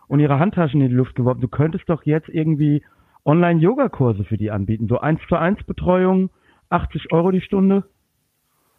[0.08, 1.40] und ihre Handtaschen in die Luft geworfen.
[1.40, 2.82] Du könntest doch jetzt irgendwie
[3.24, 6.30] Online-Yoga-Kurse für die anbieten, so eins zu eins Betreuung,
[6.68, 7.84] 80 Euro die Stunde.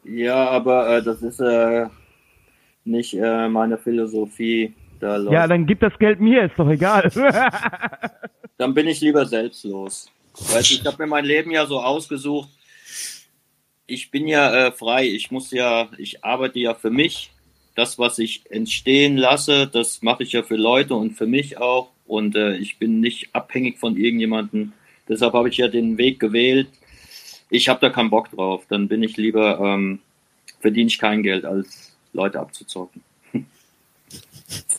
[0.03, 1.87] Ja, aber äh, das ist äh,
[2.85, 4.73] nicht äh, meine Philosophie.
[5.01, 7.11] Da läuft- Ja, dann gib das Geld mir, ist doch egal.
[8.57, 10.09] dann bin ich lieber selbstlos.
[10.53, 12.47] Weißt du, ich habe mir mein Leben ja so ausgesucht.
[13.87, 15.07] Ich bin ja äh, frei.
[15.07, 17.31] Ich muss ja, ich arbeite ja für mich.
[17.75, 21.89] Das, was ich entstehen lasse, das mache ich ja für Leute und für mich auch.
[22.05, 24.73] Und äh, ich bin nicht abhängig von irgendjemandem.
[25.09, 26.67] Deshalb habe ich ja den Weg gewählt.
[27.49, 28.63] Ich habe da keinen Bock drauf.
[28.69, 29.99] Dann bin ich lieber, ähm,
[30.59, 33.01] verdiene ich kein Geld, als Leute abzuzocken.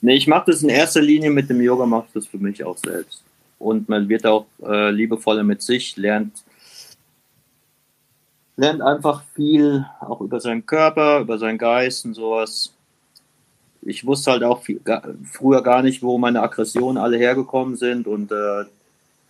[0.00, 2.64] Nee, ich mache das in erster Linie mit dem Yoga, mache ich das für mich
[2.64, 3.22] auch selbst
[3.62, 6.42] und man wird auch äh, liebevoller mit sich, lernt,
[8.56, 12.72] lernt einfach viel auch über seinen Körper, über seinen Geist und sowas.
[13.80, 18.06] Ich wusste halt auch viel, ga, früher gar nicht, wo meine Aggressionen alle hergekommen sind
[18.06, 18.64] und äh,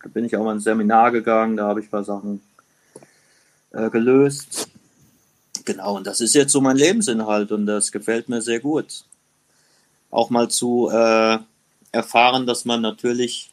[0.03, 2.41] da bin ich auch mal ins Seminar gegangen, da habe ich ein paar Sachen
[3.71, 4.69] äh, gelöst.
[5.65, 9.05] Genau, und das ist jetzt so mein Lebensinhalt und das gefällt mir sehr gut.
[10.13, 11.39] Auch mal zu äh,
[11.91, 13.49] erfahren, dass man natürlich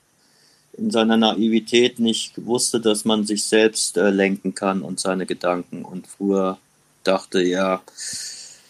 [0.74, 5.84] in seiner Naivität nicht wusste, dass man sich selbst äh, lenken kann und seine Gedanken.
[5.84, 6.58] Und früher
[7.02, 7.80] dachte, ja,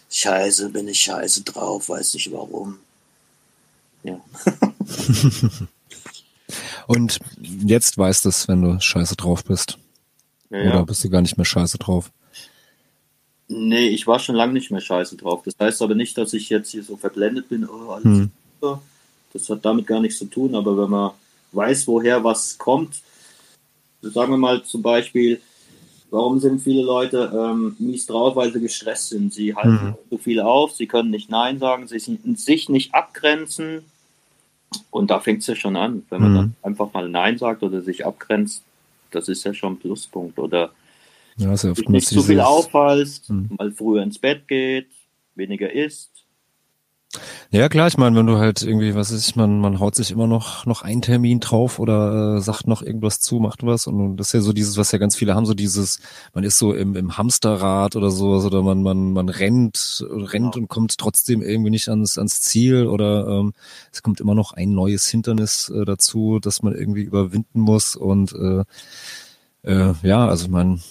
[0.09, 2.79] scheiße, bin ich scheiße drauf, weiß nicht warum.
[4.03, 4.19] Ja.
[6.87, 7.19] Und
[7.63, 9.77] jetzt weißt es, wenn du scheiße drauf bist.
[10.49, 12.11] ja, Oder bist du gar nicht mehr scheiße drauf?
[13.53, 15.41] Nee, ich war schon lange nicht mehr scheiße drauf.
[15.43, 18.31] Das heißt aber nicht, dass ich jetzt hier so verblendet bin, oh, alles Hm.
[18.61, 18.81] super.
[19.33, 21.11] Das hat damit gar nichts zu tun, aber wenn man
[21.51, 23.01] weiß, woher was kommt,
[24.01, 25.41] sagen wir mal zum Beispiel,
[26.11, 29.33] warum sind viele Leute ähm, mies drauf, weil sie gestresst sind?
[29.33, 29.95] Sie halten Mhm.
[30.09, 33.83] zu viel auf, sie können nicht Nein sagen, sie sind- sich nicht abgrenzen.
[34.89, 36.35] Und da fängt es ja schon an, wenn man Mhm.
[36.35, 38.63] dann einfach mal Nein sagt oder sich abgrenzt,
[39.11, 40.39] das ist ja schon ein Pluspunkt.
[40.39, 40.71] Oder
[41.41, 43.49] Ja, ja sich nicht zu viel aufhalst, Mhm.
[43.57, 44.87] mal früher ins Bett geht,
[45.35, 46.09] weniger isst.
[47.49, 50.11] Ja, klar, ich meine, wenn du halt irgendwie, was ist ich, man, man haut sich
[50.11, 54.15] immer noch, noch einen Termin drauf oder äh, sagt noch irgendwas zu, macht was und
[54.15, 55.99] das ist ja so dieses, was ja ganz viele haben, so dieses,
[56.33, 60.63] man ist so im, im Hamsterrad oder sowas oder man, man, man rennt, rennt Genau.
[60.63, 63.53] und kommt trotzdem irgendwie nicht ans, ans Ziel oder ähm,
[63.91, 68.31] es kommt immer noch ein neues Hindernis äh, dazu, das man irgendwie überwinden muss und
[68.31, 68.63] äh,
[69.63, 70.81] äh, ja, also man,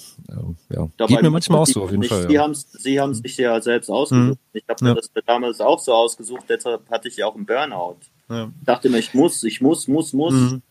[0.70, 2.28] ja, Dabei geht mir manchmal auch so auf jeden nicht, Fall.
[2.28, 2.42] Sie Ja.
[2.42, 4.38] haben Sie haben sich ja selbst ausgesucht.
[4.52, 4.94] Ich habe mir Ja.
[4.96, 7.96] das damals auch so ausgesucht, deshalb hatte ich ja auch einen Burnout.
[8.28, 8.44] Ja.
[8.60, 10.32] Ich dachte mir, ich muss, ich muss, muss, muss.
[10.34, 10.62] Mhm.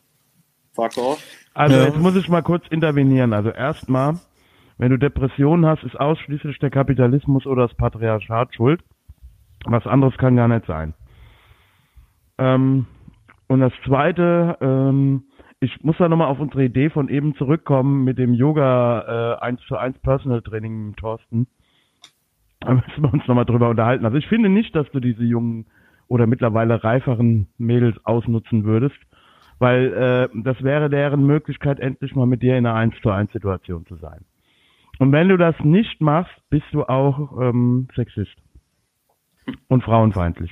[0.74, 1.22] Fuck off.
[1.54, 1.86] Also Ja.
[1.86, 3.34] jetzt muss ich mal kurz intervenieren.
[3.34, 4.20] Also erstmal,
[4.78, 8.82] wenn du Depressionen hast, ist ausschließlich der Kapitalismus oder das Patriarchat schuld.
[9.66, 10.94] Was anderes kann gar nicht sein.
[12.38, 12.86] Ähm,
[13.48, 15.24] und das Zweite, ähm,
[15.62, 19.62] ich muss da nochmal auf unsere Idee von eben zurückkommen mit dem Yoga äh, 1
[19.68, 21.48] zu 1 Personal Training mit Thorsten.
[22.62, 24.06] Da müssen wir uns nochmal drüber unterhalten.
[24.06, 25.66] Also ich finde nicht, dass du diese jungen
[26.08, 28.98] oder mittlerweile reiferen Mädels ausnutzen würdest,
[29.60, 33.32] weil äh, das wäre deren Möglichkeit, endlich mal mit dir in einer 1 zu 1
[33.32, 34.26] Situation zu sein.
[34.98, 38.36] Und wenn du das nicht machst, bist du auch ähm, Sexist
[39.68, 40.52] und frauenfeindlich.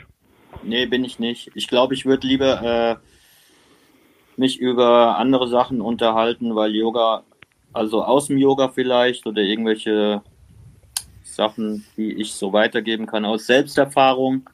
[0.64, 1.52] Nee, bin ich nicht.
[1.56, 2.96] Ich glaube, ich würde lieber äh,
[4.38, 7.24] mich über andere Sachen unterhalten, weil Yoga,
[7.74, 10.22] also aus dem Yoga vielleicht oder irgendwelche
[11.24, 14.50] Sachen, die ich so weitergeben kann aus Selbsterfahrung,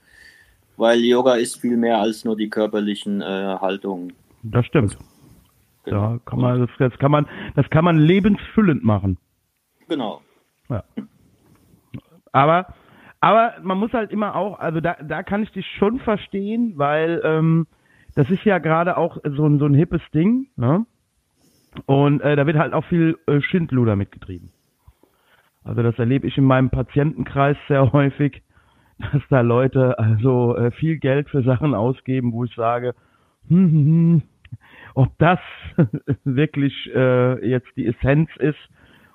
[0.77, 4.13] weil Yoga ist viel mehr als nur die körperlichen äh, Haltungen.
[4.43, 4.97] Das stimmt.
[5.85, 6.13] Genau.
[6.13, 9.17] Da kann man, das, kann man, das kann man lebensfüllend machen.
[9.87, 10.21] Genau.
[12.31, 12.73] Aber,
[13.19, 17.21] aber man muss halt immer auch, also da, da kann ich dich schon verstehen, weil
[17.23, 17.67] ähm,
[18.15, 20.85] das ist ja gerade auch so ein, so ein hippes Ding, ne?
[21.85, 24.51] Und äh, da wird halt auch viel äh, Schindluder mitgetrieben.
[25.63, 28.43] Also das erlebe ich in meinem Patientenkreis sehr häufig,
[28.99, 32.93] dass da Leute also äh, viel Geld für Sachen ausgeben, wo ich sage,
[33.47, 34.21] hm, hm, hm,
[34.93, 35.39] ob das
[36.23, 38.59] wirklich äh, jetzt die Essenz ist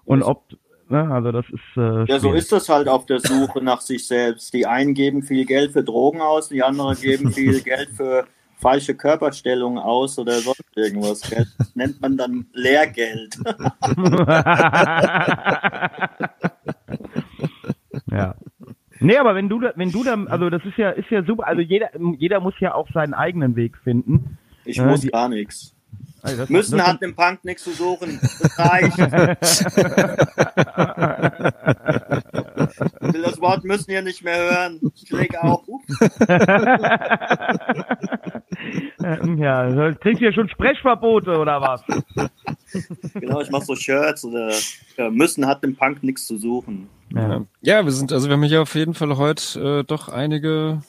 [0.05, 0.45] und ob,
[0.89, 1.77] ne, also das ist.
[1.77, 4.53] Äh, Ja, so ist das halt auf der Suche nach sich selbst.
[4.53, 8.27] Die einen geben viel Geld für Drogen aus, die anderen geben viel Geld für
[8.61, 11.21] falsche Körperstellungen aus oder sonst irgendwas.
[11.23, 11.47] Gell?
[11.59, 13.37] Das nennt man dann Lehrgeld.
[18.11, 18.35] ja.
[19.01, 21.47] Nee, aber wenn du da, wenn du dann, also das ist ja, ist ja super,
[21.47, 24.39] also jeder, jeder muss ja auch seinen eigenen Weg finden.
[24.65, 25.73] Ich Ja, muss die- gar nichts.
[26.23, 28.19] Also Müssen hat im Punk nichts zu suchen.
[28.21, 28.99] Das reicht.
[33.01, 34.81] Ich will das Wort müssen hier nicht mehr hören.
[34.95, 35.63] Ich leg auf.
[39.37, 41.83] Ja, so, kriegst du ja schon Sprechverbote oder was?
[43.15, 44.53] Genau, ich mach so Shirts oder
[44.97, 46.89] ja, müssen hat im Punk nichts zu suchen.
[47.15, 47.45] Ja.
[47.63, 50.83] Ja, wir sind, also wir haben hier auf jeden Fall heute äh, doch einige,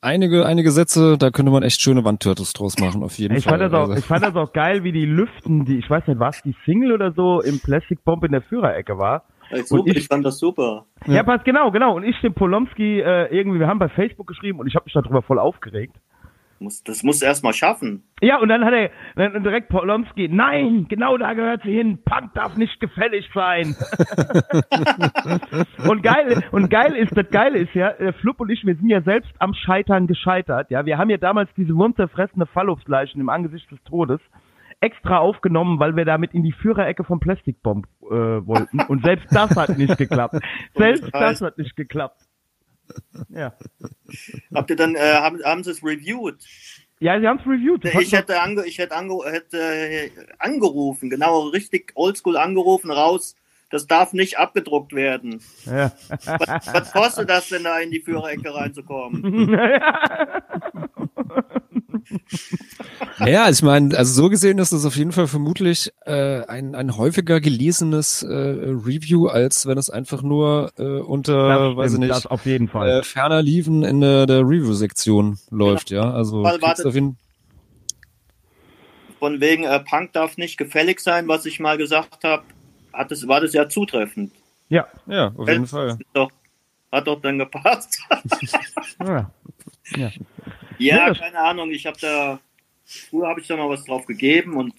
[0.00, 3.58] einige, einige Sätze, da könnte man echt schöne Wandtürtes draus machen, auf jeden Ich Fall.
[3.58, 6.06] fand, das auch, Also- ich fand das auch geil, wie die Lüften, die, ich weiß
[6.06, 9.24] nicht, was die Single oder so im Plastic Bomb in der Führerecke war.
[9.52, 10.86] Ich, super, ich- ich fand das super.
[11.06, 11.96] Ja, passt genau, genau.
[11.96, 14.92] Und ich dem Polomski äh, irgendwie, wir haben bei Facebook geschrieben und ich habe mich
[14.94, 15.96] darüber voll aufgeregt.
[16.60, 18.04] Muss, das musst du erst mal schaffen.
[18.20, 22.34] Ja, und dann hat er dann direkt Polomski, nein, genau da gehört sie hin, Punk
[22.34, 23.74] darf nicht gefällig sein.
[25.88, 28.90] und geil, und geil ist, das Geile ist ja, äh, Flupp und ich, wir sind
[28.90, 30.84] ja selbst am Scheitern gescheitert, ja.
[30.84, 34.20] Wir haben ja damals diese wurmzerfressene Fallobstleichen im Angesicht des Todes
[34.80, 38.80] extra aufgenommen, weil wir damit in die Führerecke vom Plastikbomb äh, wollten.
[38.88, 40.36] Und selbst das hat nicht geklappt.
[40.74, 42.20] Selbst das hat nicht geklappt.
[43.28, 43.54] Ja.
[44.54, 46.38] Habt ihr dann, äh, haben, haben sie es reviewed?
[47.00, 47.84] Ja, sie haben es reviewed.
[47.84, 53.36] Ich hätte, ange, ich hätte, ange, hätte äh, angerufen, genau, richtig oldschool angerufen, raus.
[53.70, 55.40] Das darf nicht abgedruckt werden.
[55.64, 55.92] ja.
[56.08, 59.48] Was, was kostet das denn da in die Führerecke reinzukommen?
[59.48, 60.42] Ja,
[63.50, 67.40] ich meine, also so gesehen ist es auf jeden Fall vermutlich äh, ein, ein häufiger
[67.40, 72.26] gelesenes äh, Review, als wenn es einfach nur äh, unter, Das weiß ich nicht, das
[72.26, 72.88] auf jeden Fall.
[72.88, 76.12] äh, ferner liefen in der, der Review-Sektion läuft, ja.
[76.12, 76.86] Also wartet.
[76.86, 77.16] auf jeden
[79.18, 82.42] Von wegen, äh, Punk darf nicht gefällig sein, was ich mal gesagt habe,
[82.92, 84.32] hat es, war das ja zutreffend.
[84.68, 84.86] ja.
[85.06, 85.90] ja, auf jeden Fall.
[85.90, 86.30] Ist Doch,
[86.90, 88.00] hat doch dann gepasst.
[89.00, 89.30] ja.
[89.96, 90.10] ja,
[90.80, 92.40] Ja, das- keine Ahnung, ich habe da,
[92.84, 94.74] früher habe ich da mal was drauf gegeben und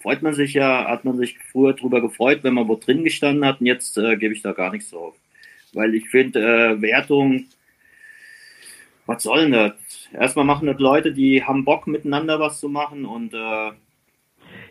[0.00, 3.44] freut man sich ja, hat man sich früher drüber gefreut, wenn man wo drin gestanden
[3.44, 5.14] hat und jetzt äh, gebe ich da gar nichts drauf.
[5.72, 7.46] Weil ich finde, äh, Wertung,
[9.06, 9.72] was soll denn das?
[10.12, 13.72] Erstmal machen das Leute, die haben Bock miteinander was zu machen und äh,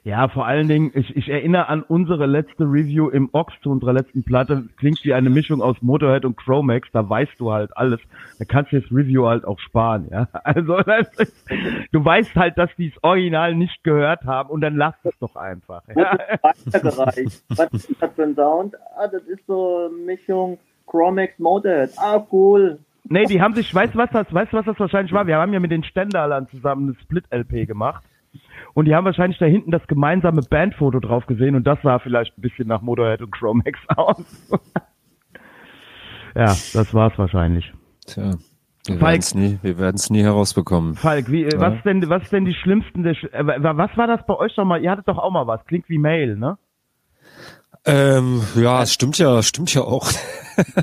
[0.06, 3.92] Ja, vor allen Dingen, ich, ich erinnere an unsere letzte Review im Ox zu unserer
[3.92, 4.66] letzten Platte.
[4.78, 6.88] Klingt wie eine Mischung aus Motorhead und Chromax.
[6.94, 8.00] Da weißt du halt alles.
[8.38, 10.28] Da kannst du das Review halt auch sparen, ja.
[10.44, 11.36] Also, das ist,
[11.92, 15.36] du weißt halt, dass die das Original nicht gehört haben und dann lass es doch
[15.36, 15.82] einfach.
[15.96, 16.20] Ja.
[16.44, 17.44] weitergereicht.
[17.50, 18.76] Was ist das für ein Sound?
[18.96, 21.90] Ah, das ist so eine Mischung Chromax Motorhead.
[21.98, 22.78] Ah, cool.
[23.06, 25.26] Nee, die haben sich, weißt du was das, weißt du was das wahrscheinlich war?
[25.26, 28.04] Wir haben ja mit den Stendalern zusammen eine Split-LP gemacht.
[28.74, 32.38] Und die haben wahrscheinlich da hinten das gemeinsame Bandfoto drauf gesehen und das sah vielleicht
[32.38, 34.52] ein bisschen nach Motorhead und Chromax aus.
[36.36, 37.72] ja, das war's wahrscheinlich.
[38.06, 38.32] Tja,
[38.88, 40.96] wir werden es nie, wir nie herausbekommen.
[40.96, 44.26] Falk, wie, äh, was denn, was denn die schlimmsten, der, äh, wa- was war das
[44.28, 44.84] bei euch nochmal?
[44.84, 45.66] Ihr hattet doch auch mal was.
[45.66, 46.58] Klingt wie Mail, ne?
[47.86, 50.10] Ähm, ja, es stimmt ja, stimmt ja auch.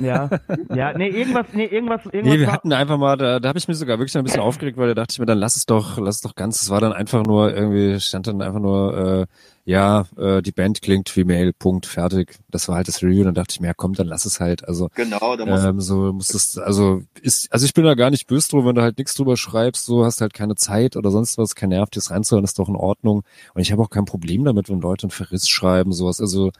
[0.03, 0.29] Ja.
[0.75, 2.33] ja, nee, irgendwas, nee, irgendwas, irgendwas.
[2.33, 4.77] Nee, wir hatten einfach mal, da, da habe ich mich sogar wirklich ein bisschen aufgeregt,
[4.77, 6.61] weil da dachte ich mir, dann lass es doch, lass es doch ganz.
[6.61, 9.25] Es war dann einfach nur irgendwie, stand dann einfach nur, äh,
[9.65, 12.37] ja, äh, die Band klingt wie Mail, Punkt, fertig.
[12.49, 13.23] Das war halt das Review.
[13.23, 14.67] Dann dachte ich mir, ja komm, dann lass es halt.
[14.67, 18.11] Also Genau, da muss ähm, so muss es, also ist, also ich bin da gar
[18.11, 21.09] nicht böse drüber, wenn du halt nichts drüber schreibst, so hast halt keine Zeit oder
[21.09, 23.23] sonst was, kein Nerv, das reinzuhören, ist doch in Ordnung.
[23.55, 26.21] Und ich habe auch kein Problem damit, wenn Leute einen Verriss schreiben, sowas.
[26.21, 26.51] Also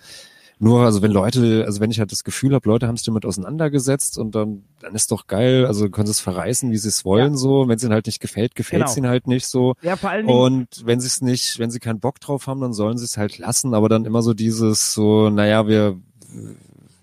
[0.59, 3.25] nur, also wenn Leute, also wenn ich halt das Gefühl habe, Leute haben sich damit
[3.25, 7.03] auseinandergesetzt und dann, dann ist doch geil, also können sie es verreißen, wie sie es
[7.05, 7.67] wollen, so.
[7.67, 9.05] Wenn es ihnen halt nicht gefällt, gefällt es Genau.
[9.05, 9.75] ihnen halt nicht so.
[9.81, 12.61] ja, vor allen Dingen, Und wenn sie es nicht, wenn sie keinen Bock drauf haben,
[12.61, 15.97] dann sollen sie es halt lassen, aber dann immer so dieses so, naja, wir,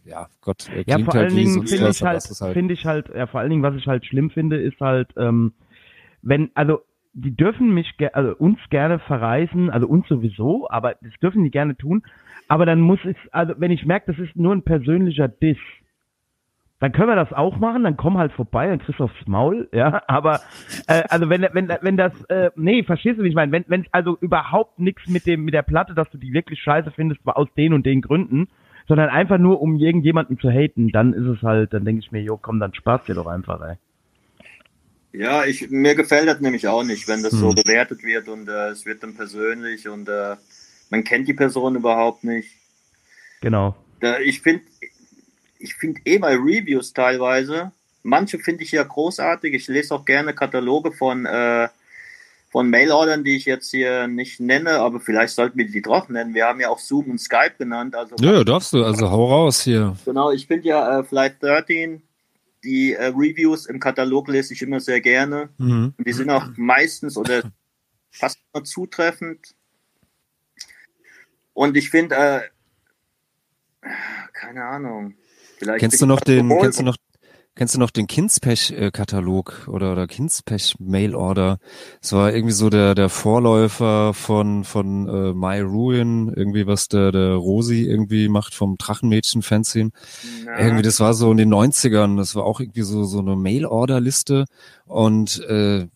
[0.04, 2.84] ja, Gott, er Ja, vor halt allen Dingen finde was, ich halt, halt finde ich
[2.86, 5.52] halt, ja, vor allen Dingen, was ich halt schlimm finde, ist halt, ähm,
[6.22, 6.80] wenn, also,
[7.12, 11.76] die dürfen mich, also uns gerne verreisen, also uns sowieso, aber das dürfen die gerne
[11.76, 12.02] tun,
[12.50, 15.56] aber dann muss es, also wenn ich merke, das ist nur ein persönlicher Diss,
[16.80, 20.02] dann können wir das auch machen, dann komm halt vorbei, dann kriegst aufs Maul, ja,
[20.08, 20.40] aber
[20.88, 23.86] äh, also wenn wenn wenn das äh, nee, verstehst du, wie ich meine, wenn wenn
[23.92, 27.46] also überhaupt nichts mit dem mit der Platte, dass du die wirklich scheiße findest, aus
[27.56, 28.48] den und den Gründen,
[28.88, 32.22] sondern einfach nur um irgendjemanden zu haten, dann ist es halt, dann denke ich mir,
[32.22, 33.76] jo, komm, dann spaß dir doch einfach, ey.
[35.12, 37.54] Ja, ich, mir gefällt das nämlich auch nicht, wenn das so Hm.
[37.54, 40.34] bewertet wird und äh, es wird dann persönlich und äh,
[40.90, 42.50] man kennt die Person überhaupt nicht.
[43.40, 43.74] Genau.
[44.00, 44.64] Da, ich finde
[45.58, 47.72] ich find eh bei Reviews teilweise,
[48.02, 49.54] manche finde ich ja großartig.
[49.54, 51.68] Ich lese auch gerne Kataloge von, äh,
[52.50, 56.34] von Mailordern, die ich jetzt hier nicht nenne, aber vielleicht sollten wir die doch nennen.
[56.34, 57.94] Wir haben ja auch Zoom und Skype genannt.
[57.94, 58.82] Also Ja, ja, darfst du.
[58.84, 59.96] Also hau raus hier.
[60.04, 62.02] Genau, ich finde ja äh, Flight 13,
[62.64, 65.50] die äh, Reviews im Katalog lese ich immer sehr gerne.
[65.58, 65.94] Mhm.
[65.96, 67.42] Und die sind auch meistens oder
[68.10, 69.54] fast immer zutreffend.
[71.52, 72.40] Und ich finde, äh,
[74.32, 75.14] keine Ahnung.
[75.58, 76.96] Vielleicht Kennst du noch den, alkohol- kennst du noch,
[77.54, 81.58] kennst du noch den Kinspech-Katalog oder, oder Kinspech-Mail-Order?
[82.00, 87.12] Es war irgendwie so der, der Vorläufer von, von äh, My Ruin, irgendwie was der,
[87.12, 89.90] der Rosi irgendwie macht vom Drachenmädchen-Fanzine.
[90.46, 93.36] Ja, Irgendwie, das war so in den 90ern, das war auch irgendwie so, so eine
[93.36, 94.46] Mail-Order-Liste
[94.86, 95.86] und, äh,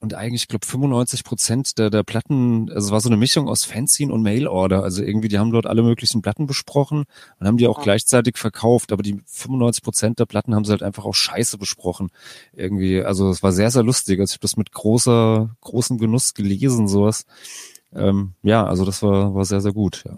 [0.00, 3.48] und eigentlich, ich glaube, 95 Prozent der, der Platten, also es war so eine Mischung
[3.48, 4.82] aus Fanzine und Mail-Order.
[4.84, 7.04] Also irgendwie, die haben dort alle möglichen Platten besprochen
[7.40, 7.82] und haben die auch Ah.
[7.82, 8.92] gleichzeitig verkauft.
[8.92, 12.10] Aber die 95 Prozent der Platten haben sie halt einfach auch scheiße besprochen.
[12.52, 14.20] Irgendwie, also es war sehr, sehr lustig.
[14.20, 17.24] Also ich habe das mit großer, großem Genuss gelesen, sowas.
[17.92, 20.04] Ähm, ja, also das war, war sehr, sehr gut.
[20.06, 20.14] Ja.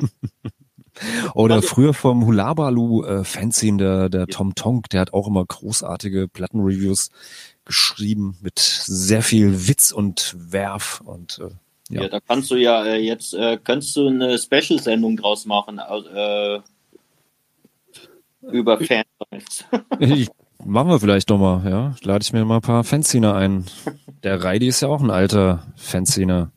[1.34, 6.28] Oder früher vom Hulabalu äh, Fanzine, der, der Tom Tonk, der hat auch immer großartige
[6.28, 7.10] Plattenreviews
[7.70, 12.02] geschrieben mit sehr viel Witz und Werf und äh, ja.
[12.02, 12.08] ja.
[12.08, 16.60] da kannst du ja äh, jetzt, äh, kannst du eine Special-Sendung draus machen, äh,
[18.42, 19.64] über Fans.
[20.64, 21.94] Machen wir vielleicht doch mal, ja.
[22.02, 23.64] Lade ich mir mal ein paar Fanziner ein.
[24.24, 26.50] Der Reidi ist ja auch ein alter Fanziner.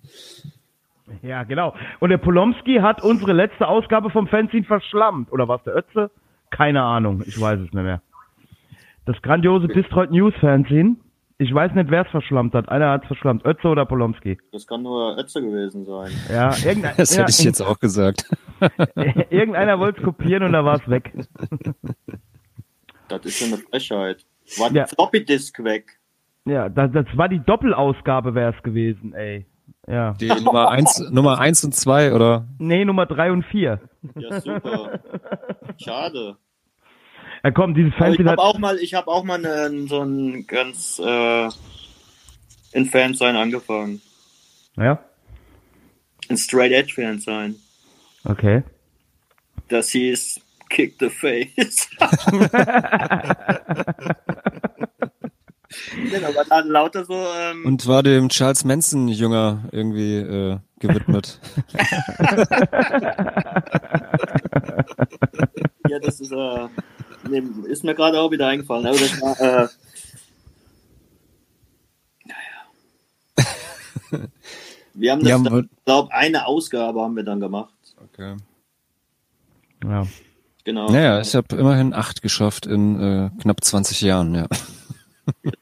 [1.21, 1.73] Ja, genau.
[1.99, 5.31] Und der Polomski hat unsere letzte Ausgabe vom Fanzine verschlammt.
[5.31, 6.11] Oder was, der Ötze?
[6.49, 8.01] Keine Ahnung, ich weiß es nicht mehr.
[9.05, 10.97] Das grandiose Bistroid News Fanzine.
[11.43, 12.69] Ich weiß nicht, wer es verschlammt hat.
[12.69, 13.45] Einer hat es verschlammt.
[13.45, 14.37] Ötze oder Polomski.
[14.53, 16.09] Das kann nur Ötze gewesen sein.
[16.31, 18.29] Ja, irgendein, Das ja, hätte ich jetzt auch gesagt.
[19.29, 21.11] irgendeiner wollte es kopieren und da war es weg.
[23.09, 24.25] Das ist ja eine Frechheit.
[24.57, 24.83] War Ja.
[24.85, 25.99] die Floppy Disk weg?
[26.45, 29.45] Ja, das, das war die Doppelausgabe wäre es gewesen, ey.
[29.87, 30.13] Ja.
[30.13, 32.47] Die Nummer eins, Nummer eins und zwei, oder?
[32.57, 33.81] Nee, Nummer drei und vier.
[34.15, 34.99] Ja, super.
[35.77, 36.37] Schade.
[37.43, 40.01] Ja, komm, dieses Aber ich habe hat, auch mal, ich habe auch mal eine, so
[40.01, 41.49] ein ganz äh,
[42.71, 44.01] in Fansein angefangen.
[44.77, 44.99] ja,
[46.29, 47.55] Ein Straight Edge Fansein.
[48.23, 48.63] okay.
[49.67, 50.39] Das hieß
[50.69, 51.89] Kick the Face.
[56.11, 57.13] genau, aber dann lauter so.
[57.13, 61.39] Ähm, Und war dem Charles Manson Jünger irgendwie äh, gewidmet.
[65.87, 66.67] ja, das ist, äh,
[67.29, 68.85] nee, ist mir gerade auch wieder eingefallen.
[68.85, 69.67] Aber das war, äh,
[72.25, 73.47] naja.
[74.93, 77.73] Wir haben das, Ja, ich aber- glaube, eine Ausgabe haben wir dann gemacht.
[78.03, 78.35] okay.
[79.83, 80.07] Ja.
[80.65, 80.89] Genau.
[80.89, 84.47] Naja, ich habe immerhin acht geschafft in äh, knapp 20 Jahren, ja.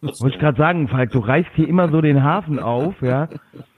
[0.02, 3.30] Wollte ich gerade sagen, Falk, du reißt hier immer so den Hafen auf, ja.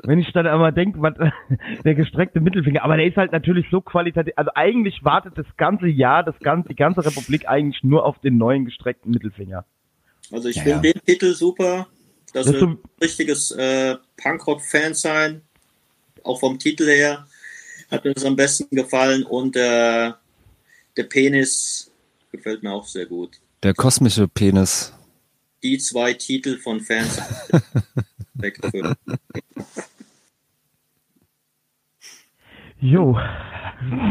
[0.02, 1.14] Wenn ich dann aber denke, was
[1.84, 5.88] der gestreckte Mittelfinger, aber der ist halt natürlich so qualitativ, also eigentlich wartet das ganze
[5.88, 9.66] Jahr, das ganze, die ganze Republik eigentlich nur auf den neuen gestreckten Mittelfinger.
[10.32, 11.88] Also ich Ja, finde den Titel super.
[12.34, 15.42] Das, ist ein richtiges äh, Punkrock-Fan sein.
[16.24, 17.28] Auch vom Titel her
[17.92, 19.24] hat mir das am besten gefallen.
[19.24, 20.12] Und äh,
[20.98, 21.92] der Penis
[22.32, 23.40] gefällt mir auch sehr gut.
[23.62, 24.94] Der kosmische Penis.
[25.64, 27.22] Die zwei Titel von Fans.
[32.80, 33.18] Jo,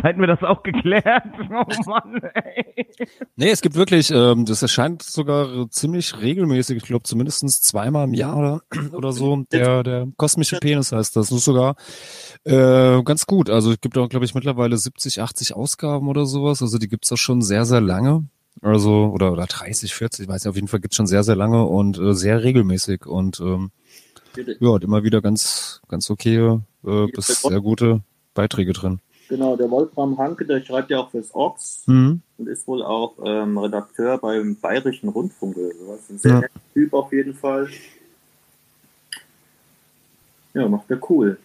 [0.03, 1.05] hätten wir das auch geklärt.
[1.51, 2.87] Oh Mann, ey.
[3.37, 8.15] Nee, es gibt wirklich, ähm, das erscheint sogar ziemlich regelmäßig, ich glaube zumindest zweimal im
[8.15, 8.61] Jahr oder,
[8.95, 9.45] oder so.
[9.53, 11.29] Der, der kosmische Penis heißt das.
[11.29, 11.77] Das ist sogar
[12.45, 13.51] äh, ganz gut.
[13.51, 16.63] Also es gibt auch, glaube ich, mittlerweile 70, 80 Ausgaben oder sowas.
[16.63, 18.25] Also die gibt's auch schon sehr, sehr lange.
[18.61, 21.37] Also, oder, oder 30, 40, ich weiß nicht, auf jeden Fall gibt's schon sehr, sehr
[21.37, 23.71] lange und äh, sehr regelmäßig und ähm,
[24.61, 28.03] ja, hat immer wieder ganz, ganz okay äh, bis sehr gute
[28.35, 29.01] Beiträge drin.
[29.29, 32.21] Genau, der Wolfram Hanke, der schreibt ja auch fürs Ox Mhm.
[32.39, 36.01] und ist wohl auch ähm, Redakteur beim Bayerischen Rundfunk oder sowas.
[36.11, 36.41] Ein sehr Ja.
[36.41, 37.69] netter Typ auf jeden Fall.
[40.55, 41.39] Ja, macht er cool.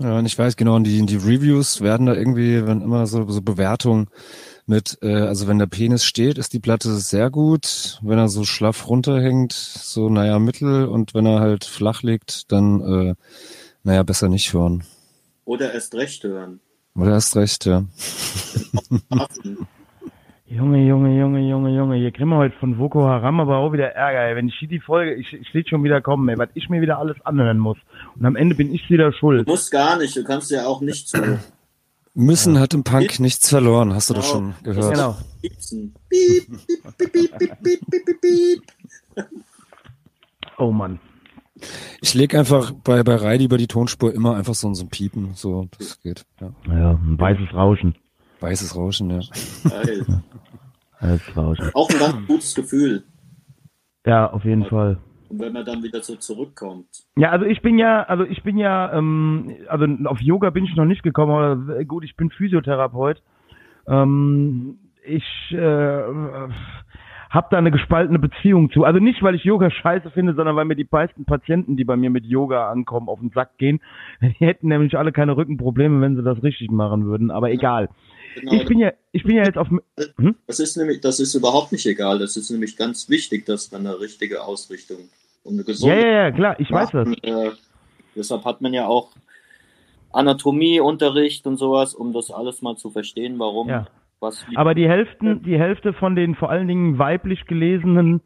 [0.00, 3.28] Ja, und ich weiß genau, und die, die Reviews werden da irgendwie, wenn immer so,
[3.28, 4.08] so Bewertungen
[4.68, 7.98] mit, äh, also wenn der Penis steht, ist die Platte sehr gut.
[8.02, 12.80] Wenn er so schlaff runterhängt, so naja mittel und wenn er halt flach liegt, dann
[12.80, 13.14] äh,
[13.82, 14.84] naja besser nicht hören.
[15.44, 16.60] Oder erst recht hören.
[16.94, 17.84] Oder hast recht, ja.
[20.50, 23.92] Junge, Junge, Junge, Junge, Junge, hier kriegen wir heute von Boko Haram aber auch wieder
[23.92, 24.36] Ärger, ey.
[24.36, 26.80] Wenn ich hier die Folge, ich, ich sehe schon wieder kommen, ey, was ich mir
[26.80, 27.78] wieder alles anhören muss.
[28.16, 29.46] Und am Ende bin ich wieder schuld.
[29.46, 31.38] Du musst gar nicht, du kannst ja auch nicht zu.
[32.14, 34.94] Müssen hat im Punk nichts verloren, hast du das schon gehört.
[34.94, 35.16] Genau.
[35.40, 35.94] Piepsen.
[36.08, 38.62] Piep, piep, piep, piep, piep, piep, piep, piep.
[40.58, 40.98] Oh Mann.
[42.00, 45.34] Ich leg einfach bei, bei Reidi über die Tonspur immer einfach so, so ein Piepen,
[45.34, 46.52] so, das geht, ja.
[46.66, 47.96] Ja, ein weißes Rauschen.
[48.40, 49.20] Weißes Rauschen, ja.
[49.68, 50.22] Geil.
[51.00, 51.70] Weißes Rauschen.
[51.74, 53.04] Auch ein ganz gutes Gefühl.
[54.06, 54.98] Ja, auf jeden Fall.
[55.28, 56.86] Und wenn man dann wieder so zurückkommt.
[57.16, 60.74] Ja, also ich bin ja, also ich bin ja, ähm, also auf Yoga bin ich
[60.74, 63.22] noch nicht gekommen, aber gut, ich bin Physiotherapeut.
[63.86, 66.02] Ähm, ich äh,
[67.30, 68.84] habe da eine gespaltene Beziehung zu.
[68.84, 71.96] Also nicht, weil ich Yoga scheiße finde, sondern weil mir die meisten Patienten, die bei
[71.96, 73.80] mir mit Yoga ankommen, auf den Sack gehen.
[74.22, 77.30] Die hätten nämlich alle keine Rückenprobleme, wenn sie das richtig machen würden.
[77.30, 77.88] Aber egal.
[78.34, 79.68] Genau, Ich bin ja, ich bin ja jetzt auf.
[79.68, 80.36] Hm?
[80.46, 82.18] das ist nämlich, das ist überhaupt nicht egal.
[82.18, 84.98] Das ist nämlich ganz wichtig, dass man eine richtige Ausrichtung
[85.48, 87.08] und eine Ja, gesunde ja, ja, klar, ich weiß das.
[87.22, 87.50] Äh,
[88.14, 89.10] deshalb hat man ja auch
[90.12, 93.86] Anatomieunterricht und sowas, um das alles mal zu verstehen, warum Ja.
[94.20, 98.20] was Aber die Hälfte, die Hälfte von den vor allen Dingen weiblich gelesenen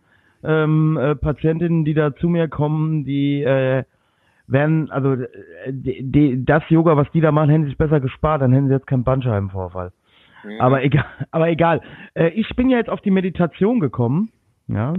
[0.44, 3.84] ähm, äh, Patientinnen, die da zu mir kommen, die äh,
[4.46, 5.26] werden, also äh,
[5.68, 8.68] die, die, das Yoga, was die da machen, hätten sie sich besser gespart, dann hätten
[8.68, 9.92] sie jetzt keinen Bandscheibenvorfall.
[10.48, 10.60] Ja.
[10.60, 11.80] Aber egal, aber egal.
[12.14, 14.30] Äh, ich bin ja jetzt auf die Meditation gekommen,
[14.68, 14.94] ja.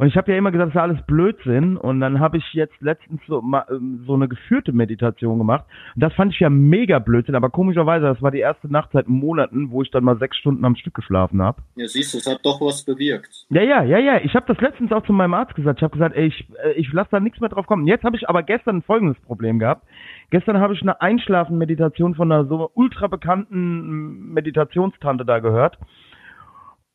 [0.00, 1.76] Und ich habe ja immer gesagt, das ist alles Blödsinn.
[1.76, 5.66] Und dann habe ich jetzt letztens so, ma- ähm, so eine geführte Meditation gemacht.
[5.94, 7.34] Und das fand ich ja mega Blödsinn.
[7.34, 10.64] Aber komischerweise, das war die erste Nacht seit Monaten, wo ich dann mal sechs Stunden
[10.64, 11.60] am Stück geschlafen habe.
[11.76, 13.44] ja, siehst du, es hat doch was bewirkt.
[13.50, 14.20] Ja, ja, ja, ja.
[14.24, 15.80] Ich habe das letztens auch zu meinem Arzt gesagt.
[15.80, 17.86] Ich habe gesagt, ey, ich, äh, ich lasse da nichts mehr drauf kommen.
[17.86, 19.86] Jetzt habe ich aber gestern folgendes Problem gehabt.
[20.30, 25.76] Gestern habe ich eine Einschlafen-Meditation von einer so ultra bekannten Meditationstante da gehört.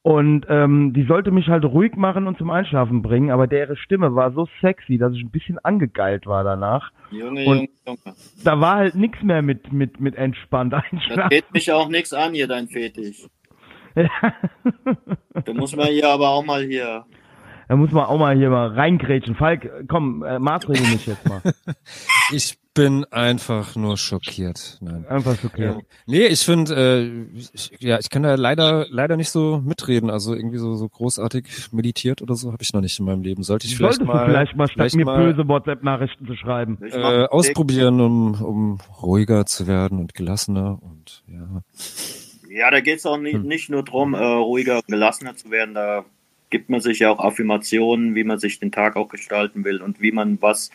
[0.05, 4.13] Und ähm, die sollte mich halt ruhig machen und zum Einschlafen bringen, aber deren Stimme
[4.13, 6.91] war so sexy, dass ich ein bisschen angegeilt war danach.
[7.09, 8.15] Junge, Und- Junge, Junge.
[8.43, 11.29] Da war halt nichts mehr mit, mit, mit entspannt Das einschlafen.
[11.29, 13.25] geht mich auch nichts an hier, dein Fetisch.
[15.43, 17.05] Da muss man hier aber auch mal hier.
[17.67, 19.35] Da muss man auch mal hier mal reingrätschen.
[19.35, 21.41] Falk, komm, äh, maßregel mich jetzt mal.
[22.31, 24.77] Ich bin einfach nur schockiert.
[24.81, 25.05] Nein.
[25.07, 25.63] Einfach so okay.
[25.63, 25.77] Ja.
[26.07, 30.09] Nee, ich finde, äh, ich, ja, ich kann da leider leider nicht so mitreden.
[30.09, 33.43] Also irgendwie so, so großartig meditiert oder so habe ich noch nicht in meinem Leben.
[33.43, 36.35] Sollte ich vielleicht Solltest mal, du vielleicht mal statt vielleicht mir mal böse WhatsApp-Nachrichten zu
[36.35, 36.77] schreiben.
[36.81, 41.61] Äh, ausprobieren, um, um ruhiger zu werden und gelassener und ja.
[42.49, 45.75] Ja, da geht es auch nicht, nicht nur darum, äh, ruhiger und gelassener zu werden.
[45.75, 46.05] Da
[46.49, 50.01] gibt man sich ja auch Affirmationen, wie man sich den Tag auch gestalten will und
[50.01, 50.71] wie man was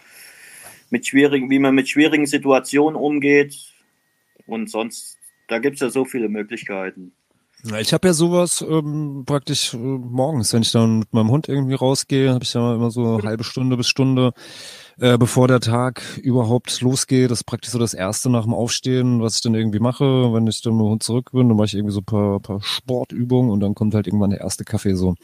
[0.91, 3.57] mit schwierigen, wie man mit schwierigen Situationen umgeht.
[4.47, 5.19] Und sonst,
[5.49, 7.13] da gibt es ja so viele Möglichkeiten.
[7.79, 11.75] Ich habe ja sowas ähm, praktisch äh, morgens, wenn ich dann mit meinem Hund irgendwie
[11.75, 14.33] rausgehe, habe ich ja immer so eine halbe Stunde bis Stunde,
[14.99, 17.31] äh, bevor der Tag überhaupt losgeht.
[17.31, 20.33] Das ist praktisch so das Erste nach dem Aufstehen, was ich dann irgendwie mache.
[20.33, 22.41] Wenn ich dann mit dem Hund zurück bin, dann mache ich irgendwie so ein paar,
[22.41, 25.15] paar Sportübungen und dann kommt halt irgendwann der erste Kaffee so.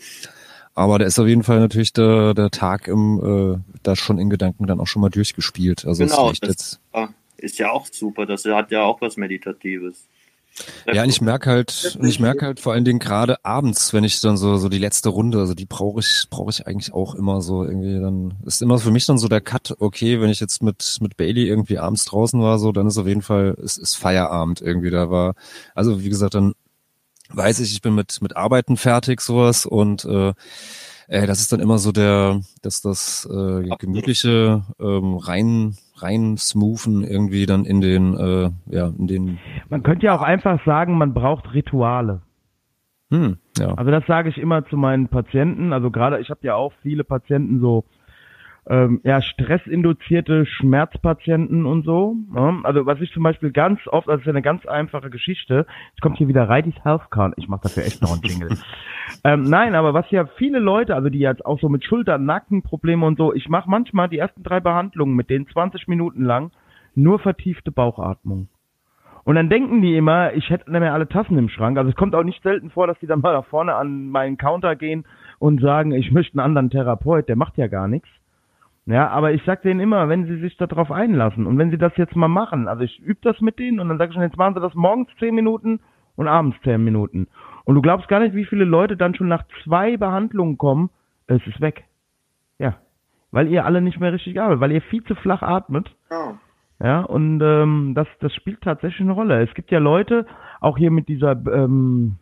[0.77, 4.29] Aber da ist auf jeden Fall natürlich der, der Tag im, äh, da schon in
[4.31, 5.87] Gedanken dann auch schon mal durchgespielt.
[5.87, 6.81] Also Genau, ist das- jetzt
[7.39, 10.07] Ist ja auch super, das hat ja auch was Meditatives.
[10.91, 14.05] Ja, und ich merke halt, und ich merke halt vor allen Dingen gerade abends, wenn
[14.05, 17.15] ich dann so so die letzte Runde, also die brauche ich brauche ich eigentlich auch
[17.15, 20.41] immer so irgendwie dann ist immer für mich dann so der Cut, okay, wenn ich
[20.41, 23.77] jetzt mit mit Bailey irgendwie abends draußen war, so dann ist auf jeden Fall es
[23.77, 25.35] ist Feierabend irgendwie da war.
[25.75, 26.55] Also wie gesagt, dann
[27.33, 30.33] weiß ich, ich bin mit mit Arbeiten fertig sowas und äh,
[31.09, 37.05] äh, das ist dann immer so der, dass das äh, gemütliche ähm, rein rein smoothen
[37.05, 41.15] irgendwie dann in den äh, ja in den Man könnte ja auch einfach sagen, man
[41.15, 42.23] braucht Rituale.
[43.11, 45.73] hm, ja Also das sage ich immer zu meinen Patienten.
[45.73, 47.85] Also gerade, ich habe ja auch viele Patienten so
[48.69, 52.17] ähm, ja, stressinduzierte Schmerzpatienten und so.
[52.35, 52.59] Ja?
[52.65, 55.67] Also was ich zum Beispiel ganz oft, das ist ja eine ganz einfache Geschichte.
[55.91, 57.35] Jetzt kommt hier wieder Reitis Healthcard.
[57.37, 58.59] Ich mache dafür echt noch einen Jingle.
[59.25, 63.07] ähm, nein, aber was ja viele Leute, also die jetzt auch so mit Schulter, Nackenprobleme
[63.07, 66.51] und so, ich mache manchmal die ersten drei Behandlungen mit denen 20 Minuten lang
[66.97, 68.49] nur vertiefte Bauchatmung.
[69.23, 71.79] Und dann denken die immer, ich hätte nicht mehr alle Tassen im Schrank.
[71.79, 74.39] Also es kommt auch nicht selten vor, dass die dann mal da vorne an meinen
[74.39, 75.05] Counter gehen
[75.39, 78.09] und sagen, ich möchte einen anderen Therapeut, der macht ja gar nichts.
[78.87, 81.97] Ja, aber ich sag denen immer, wenn sie sich darauf einlassen und wenn sie das
[81.97, 84.37] jetzt mal machen, also ich übe das mit denen und dann sag ich schon, jetzt
[84.37, 85.81] machen sie das morgens zehn Minuten
[86.15, 87.27] und abends zehn Minuten.
[87.65, 90.91] Und du glaubst gar nicht, wie viele Leute dann schon nach zwei Behandlungen kommen,
[91.27, 91.85] es ist weg.
[92.61, 92.77] Ja,
[93.33, 95.91] weil ihr alle nicht mehr richtig arbeitet, weil ihr viel zu flach atmet.
[96.11, 96.39] Ja.
[96.79, 99.43] Ja, und ähm, das, das spielt tatsächlich eine Rolle.
[99.43, 100.27] Es gibt ja Leute,
[100.61, 102.17] auch hier mit dieser, ähm,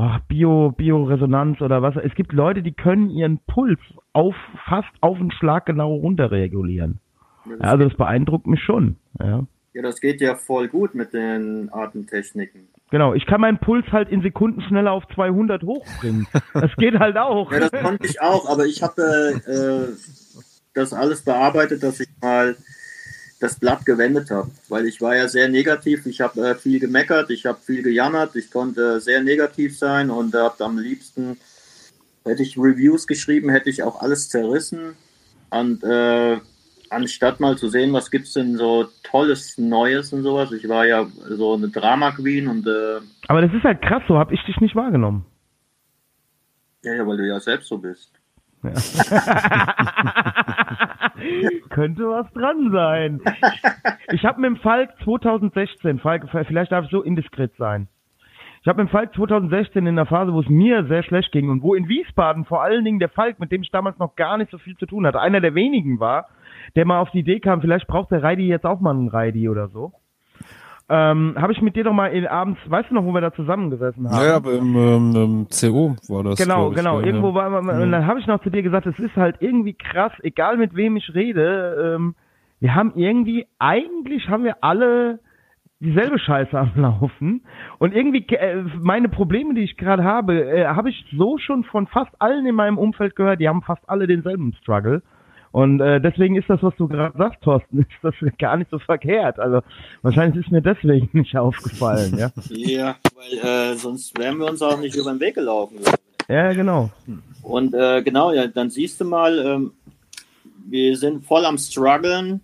[0.00, 1.94] oh, Bio, Bioresonanz oder was.
[1.96, 3.78] Es gibt Leute, die können ihren Puls
[4.12, 4.34] auf
[4.66, 7.00] fast auf den Schlag genau runterregulieren.
[7.46, 8.96] Ja, das, also das beeindruckt mich schon.
[9.18, 9.46] Ja.
[9.74, 12.68] ja, das geht ja voll gut mit den Atemtechniken.
[12.90, 16.26] Genau, ich kann meinen Puls halt in Sekunden schneller auf 200 hochbringen.
[16.54, 17.52] Das geht halt auch.
[17.52, 19.00] Ja, das konnte ich auch, aber ich habe
[19.46, 19.94] äh,
[20.74, 22.56] das alles bearbeitet, dass ich mal
[23.40, 27.30] das Blatt gewendet habe, weil ich war ja sehr negativ, ich habe äh, viel gemeckert,
[27.30, 31.38] ich habe viel gejammert, ich konnte sehr negativ sein und habe am liebsten,
[32.24, 34.94] hätte ich Reviews geschrieben, hätte ich auch alles zerrissen
[35.48, 36.38] und äh,
[36.90, 41.06] anstatt mal zu sehen, was gibt's denn so tolles Neues und sowas, ich war ja
[41.30, 44.60] so eine Drama Queen und äh, Aber das ist halt krass, so habe ich dich
[44.60, 45.24] nicht wahrgenommen.
[46.84, 48.12] ja, ja, weil du ja selbst so bist.
[51.68, 53.20] Könnte was dran sein.
[54.12, 57.88] Ich habe mit dem Falk 2016, Falk, vielleicht darf ich so indiskret sein.
[58.62, 61.48] Ich habe mit dem Falk 2016 in der Phase, wo es mir sehr schlecht ging
[61.48, 64.36] und wo in Wiesbaden vor allen Dingen der Falk, mit dem ich damals noch gar
[64.36, 66.28] nicht so viel zu tun hatte, einer der wenigen war,
[66.76, 69.48] der mal auf die Idee kam, vielleicht braucht der Reidi jetzt auch mal einen Reidi
[69.48, 69.92] oder so.
[70.92, 73.32] Ähm, habe ich mit dir doch mal in, abends, weißt du noch, wo wir da
[73.32, 74.26] zusammengesessen haben?
[74.26, 76.36] Ja, aber im, ähm, im CO war das.
[76.36, 76.98] Genau, genau.
[76.98, 77.34] ja, Irgendwo ja.
[77.34, 80.10] war man, und dann habe ich noch zu dir gesagt, es ist halt irgendwie krass,
[80.24, 82.16] egal mit wem ich rede, ähm,
[82.58, 85.20] wir haben irgendwie, eigentlich haben wir alle
[85.78, 87.42] dieselbe Scheiße am Laufen.
[87.78, 91.86] Und irgendwie, äh, meine Probleme, die ich gerade habe, äh, habe ich so schon von
[91.86, 95.02] fast allen in meinem Umfeld gehört, die haben fast alle denselben Struggle.
[95.52, 98.78] Und äh, deswegen ist das, was du gerade sagst, Thorsten, ist das gar nicht so
[98.78, 99.38] verkehrt.
[99.38, 99.60] Also
[100.02, 102.30] wahrscheinlich ist mir deswegen nicht aufgefallen, ja.
[102.50, 105.78] Ja, weil äh, sonst wären wir uns auch nicht über den Weg gelaufen.
[106.28, 106.90] Ja, genau.
[107.42, 109.72] Und äh, genau, ja, dann siehst du mal, ähm,
[110.68, 112.40] wir sind voll am struggeln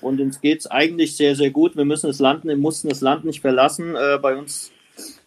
[0.00, 1.76] und uns geht's eigentlich sehr, sehr gut.
[1.76, 3.96] Wir müssen das Land, wir mussten das Land nicht verlassen.
[3.96, 4.70] Äh, bei uns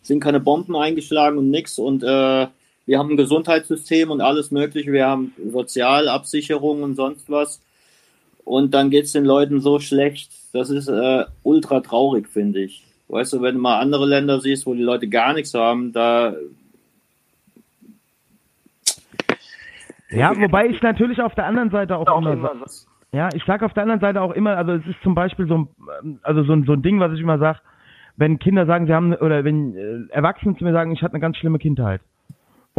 [0.02, 2.48] sind keine Bomben eingeschlagen und nix und äh,
[2.90, 4.92] wir haben ein Gesundheitssystem und alles mögliche.
[4.92, 7.62] Wir haben Sozialabsicherung und sonst was.
[8.44, 10.32] Und dann geht's den Leuten so schlecht.
[10.54, 12.84] Das ist äh, ultra traurig, finde ich.
[13.08, 16.34] Weißt du, wenn du mal andere Länder siehst, wo die Leute gar nichts haben, da
[20.10, 22.66] Ja, wobei ich natürlich auf der anderen Seite auch, immer, sa-
[23.12, 25.68] ja, ich sage auf der anderen Seite auch immer, also es ist zum Beispiel so
[26.04, 27.60] ein, also so ein, so ein Ding, was ich immer sage,
[28.18, 31.22] wenn Kinder sagen, sie haben, oder wenn äh, Erwachsene zu mir sagen, ich hatte eine
[31.22, 32.02] ganz schlimme Kindheit.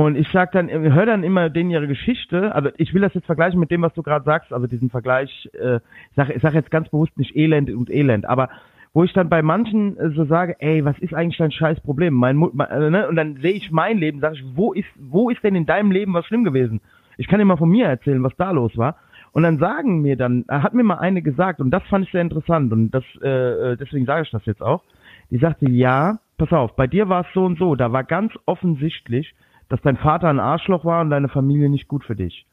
[0.00, 3.26] Und ich sag dann, hör dann immer denen ihre Geschichte, also ich will das jetzt
[3.26, 6.54] vergleichen mit dem, was du gerade sagst, also diesen Vergleich, äh, ich sage ich sag
[6.54, 8.48] jetzt ganz bewusst nicht Elend und Elend, aber
[8.94, 12.14] wo ich dann bei manchen äh, so sage, ey, was ist eigentlich dein scheiß Problem?
[12.14, 13.08] Mein, mein, äh, ne?
[13.08, 15.90] Und dann sehe ich mein Leben, sage ich, wo ist, wo ist denn in deinem
[15.90, 16.80] Leben was schlimm gewesen?
[17.18, 18.96] Ich kann dir mal von mir erzählen, was da los war.
[19.32, 22.22] Und dann sagen mir dann, hat mir mal eine gesagt, und das fand ich sehr
[22.22, 24.82] interessant, und das, äh, äh, deswegen sage ich das jetzt auch.
[25.30, 28.32] Die sagte, ja, pass auf, bei dir war es so und so, da war ganz
[28.46, 29.34] offensichtlich,
[29.70, 32.46] dass dein Vater ein Arschloch war und deine Familie nicht gut für dich.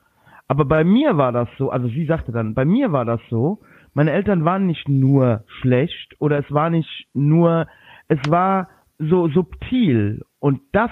[0.48, 3.60] Aber bei mir war das so, also sie sagte dann, bei mir war das so,
[3.94, 7.68] meine Eltern waren nicht nur schlecht oder es war nicht nur,
[8.08, 10.92] es war so subtil und das,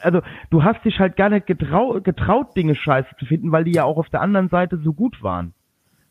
[0.00, 3.72] also du hast dich halt gar nicht getrau, getraut, Dinge scheiße zu finden, weil die
[3.72, 5.52] ja auch auf der anderen Seite so gut waren.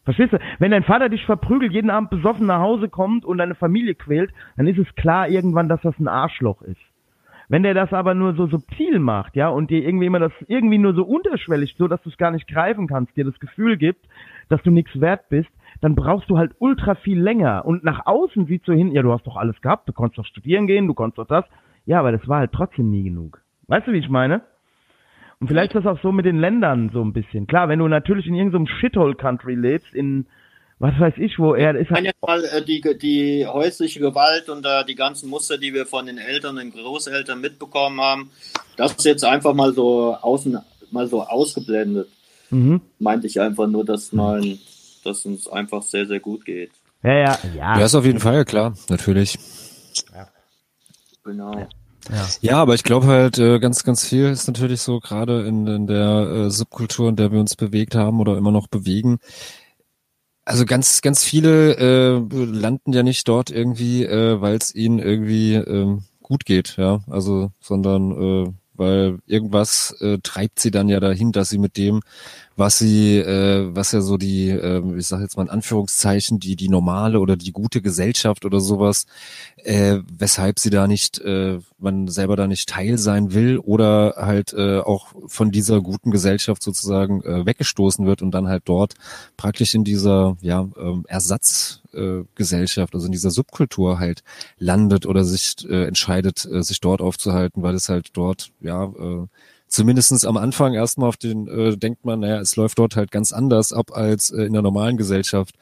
[0.03, 0.39] Verstehst du?
[0.59, 4.31] Wenn dein Vater dich verprügelt, jeden Abend besoffen nach Hause kommt und deine Familie quält,
[4.55, 6.79] dann ist es klar irgendwann, dass das ein Arschloch ist.
[7.49, 10.77] Wenn der das aber nur so subtil macht, ja, und dir irgendwie immer das irgendwie
[10.77, 14.05] nur so unterschwellig, so dass du es gar nicht greifen kannst, dir das Gefühl gibt,
[14.49, 17.65] dass du nichts wert bist, dann brauchst du halt ultra viel länger.
[17.65, 20.25] Und nach außen sieht so hin, ja, du hast doch alles gehabt, du konntest doch
[20.25, 21.45] studieren gehen, du konntest doch das.
[21.85, 23.41] Ja, aber das war halt trotzdem nie genug.
[23.67, 24.41] Weißt du, wie ich meine?
[25.39, 27.47] Und vielleicht ist das auch so mit den Ländern so ein bisschen.
[27.47, 30.25] Klar, wenn du natürlich in irgendeinem Shithole-Country lebst, in
[30.79, 33.99] was weiß ich, wo er ist Ich kann ja halt, mal äh, die, die häusliche
[33.99, 38.29] Gewalt und äh, die ganzen Muster, die wir von den Eltern und Großeltern mitbekommen haben,
[38.75, 40.59] das ist jetzt einfach mal so außen
[40.91, 42.07] mal so ausgeblendet.
[42.49, 42.81] mhm.
[42.99, 44.59] Meinte ich einfach nur, dass man,
[45.03, 46.71] dass uns einfach sehr, sehr gut geht.
[47.03, 47.79] ja, ja, ja.
[47.79, 49.37] Ja, ist auf jeden Fall, klar, natürlich.
[51.23, 51.67] Genau.
[52.39, 55.87] Ja, aber ich glaube halt, äh, ganz, ganz viel ist natürlich so, gerade in, in
[55.87, 59.19] der äh, Subkultur, in der wir uns bewegt haben oder immer noch bewegen.
[60.47, 65.55] Also ganz, ganz viele äh, landen ja nicht dort irgendwie, äh, weil es ihnen irgendwie
[65.55, 67.01] ähm, gut geht, ja.
[67.07, 71.99] Also, sondern äh, weil irgendwas äh, treibt sie dann ja dahin, dass sie mit dem,
[72.57, 76.55] was sie, äh, was ja so die, äh, ich sage jetzt mal in Anführungszeichen, die
[76.55, 79.05] die normale oder die gute Gesellschaft oder sowas,
[79.57, 84.53] äh, weshalb sie da nicht, äh, man selber da nicht Teil sein will oder halt
[84.53, 88.95] äh, auch von dieser guten Gesellschaft sozusagen äh, weggestoßen wird und dann halt dort
[89.37, 94.23] praktisch in dieser ja ähm, Ersatz äh, Gesellschaft, also in dieser Subkultur halt
[94.57, 99.27] landet oder sich äh, entscheidet, äh, sich dort aufzuhalten, weil es halt dort, ja, äh,
[99.67, 103.33] zumindestens am Anfang erstmal auf den, äh, denkt man, naja, es läuft dort halt ganz
[103.33, 105.55] anders ab als äh, in der normalen Gesellschaft,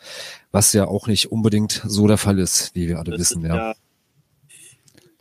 [0.51, 3.56] was ja auch nicht unbedingt so der Fall ist, wie wir alle Das wissen, ja.
[3.56, 3.76] ja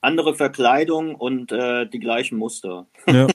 [0.05, 2.87] andere Verkleidung und äh, die gleichen Muster.
[3.13, 3.27] Ja,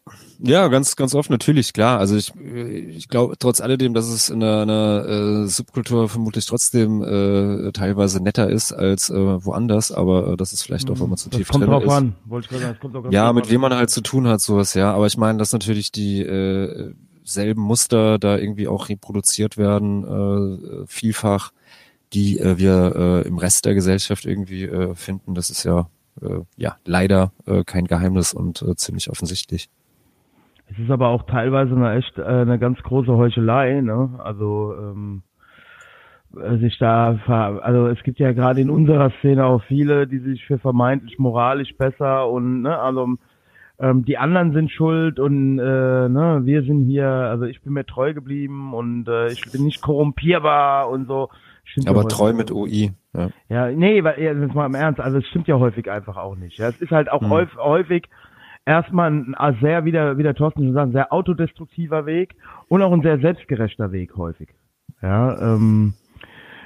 [0.41, 1.99] ja, ganz, ganz oft natürlich, klar.
[1.99, 7.03] Also ich, ich glaube trotz alledem, dass es in einer, einer äh, Subkultur vermutlich trotzdem
[7.03, 9.15] äh, teilweise netter ist als äh,
[9.45, 11.31] woanders, aber äh, das ist vielleicht auch, wenn man zu Mhm.
[11.31, 11.91] Das tief kommt drin drauf ist.
[11.91, 12.15] an.
[12.25, 13.51] Wollte ich sagen, das kommt auch ganz Ja, mit an.
[13.51, 14.93] wem man halt zu tun hat, sowas, ja.
[14.93, 16.93] Aber ich meine, dass natürlich die äh,
[17.23, 20.03] selben Muster da irgendwie auch reproduziert werden,
[20.83, 21.51] äh, vielfach,
[22.13, 25.35] die äh, wir äh, im Rest der Gesellschaft irgendwie äh, finden.
[25.35, 25.89] Das ist ja
[26.57, 29.69] ja leider äh, kein Geheimnis und äh, ziemlich offensichtlich.
[30.71, 34.19] Es ist aber auch teilweise eine echt äh, eine ganz große Heuchelei, ne?
[34.19, 35.23] Also ähm,
[36.35, 40.45] äh, sich da also es gibt ja gerade in unserer Szene auch viele, die sich
[40.45, 43.15] für vermeintlich moralisch besser und ne, also
[43.79, 47.85] ähm, die anderen sind schuld und äh, ne, wir sind hier, also ich bin mir
[47.85, 51.29] treu geblieben und äh, ich bin nicht korrumpierbar und so.
[51.71, 52.51] Stimmt ja Aber häufig treu mit.
[52.51, 52.91] OI.
[53.15, 53.29] Ja.
[53.49, 56.35] Ja, nee, weil ja, jetzt mal im Ernst, also es stimmt ja häufig einfach auch
[56.35, 56.57] nicht.
[56.57, 57.29] Ja, es ist halt auch Mhm.
[57.29, 58.03] häufig, häufig
[58.65, 62.35] erstmal ein äh, sehr, wie der, wie der Thorsten schon sagt, ein sehr autodestruktiver Weg
[62.67, 64.49] und auch ein sehr selbstgerechter Weg häufig.
[65.01, 65.93] Ja, ähm,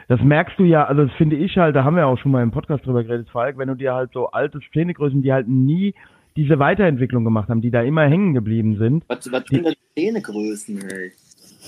[0.07, 2.43] das merkst du ja, also das finde ich halt, da haben wir auch schon mal
[2.43, 5.93] im Podcast drüber geredet, Falk, wenn du dir halt so alte Szenegrößen, die halt nie
[6.35, 9.03] diese Weiterentwicklung gemacht haben, die da immer hängen geblieben sind.
[9.07, 11.11] Was, was sind denn Szenegrößen, ey?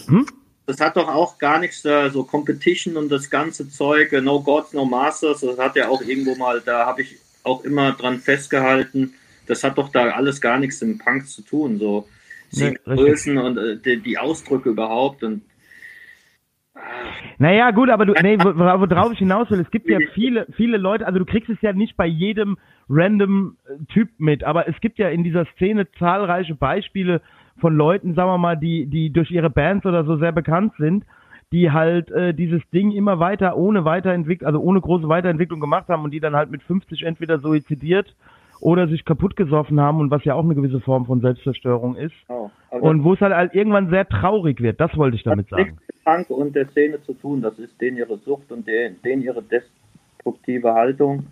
[0.08, 0.26] Hm?
[0.68, 4.42] Das hat doch auch gar nichts, äh, so Competition und das ganze Zeug, äh, No
[4.42, 8.20] Gods, No Masters, das hat ja auch irgendwo mal, da habe ich auch immer dran
[8.20, 9.14] festgehalten,
[9.46, 12.08] das hat doch da alles gar nichts im Punk zu tun, so.
[12.52, 15.42] Nee, Szenegrößen und äh, die, die Ausdrücke überhaupt und
[17.38, 20.78] Naja, gut, aber du, nee, wo- worauf ich hinaus will, es gibt ja viele, viele
[20.78, 22.58] Leute, also du kriegst es ja nicht bei jedem
[22.90, 23.58] random
[23.90, 27.22] Typ mit, aber es gibt ja in dieser Szene zahlreiche Beispiele
[27.60, 31.06] von Leuten, sagen wir mal, die, die durch ihre Bands oder so sehr bekannt sind,
[31.52, 36.04] die halt äh, dieses Ding immer weiter ohne Weiterentwicklung, also ohne große Weiterentwicklung gemacht haben
[36.04, 38.14] und die dann halt mit 50 entweder suizidiert
[38.60, 42.16] oder sich kaputt gesoffen haben und was ja auch eine gewisse Form von Selbstzerstörung ist.
[42.30, 45.60] oh, Und wo es halt, halt irgendwann sehr traurig wird, das wollte ich damit das
[45.60, 45.78] hat sagen.
[45.78, 49.02] nichts mit Punk und der Szene zu tun, das ist denen ihre Sucht und denen,
[49.04, 51.28] denen ihre destruktive Haltung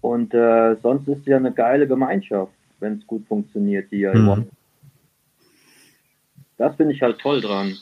[0.00, 4.48] und äh, sonst ist ja eine geile Gemeinschaft, wenn es gut funktioniert, die ja Mhm.
[6.60, 7.74] Das finde ich halt toll dran.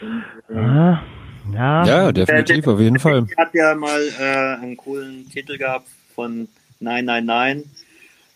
[0.00, 1.02] Und, äh, Ah,
[1.52, 1.84] ja.
[1.84, 3.24] Ja, definitiv, auf jeden Fall.
[3.24, 6.46] Die hat ja mal äh, einen coolen Titel gehabt von
[6.78, 7.64] Nein, nein, nein.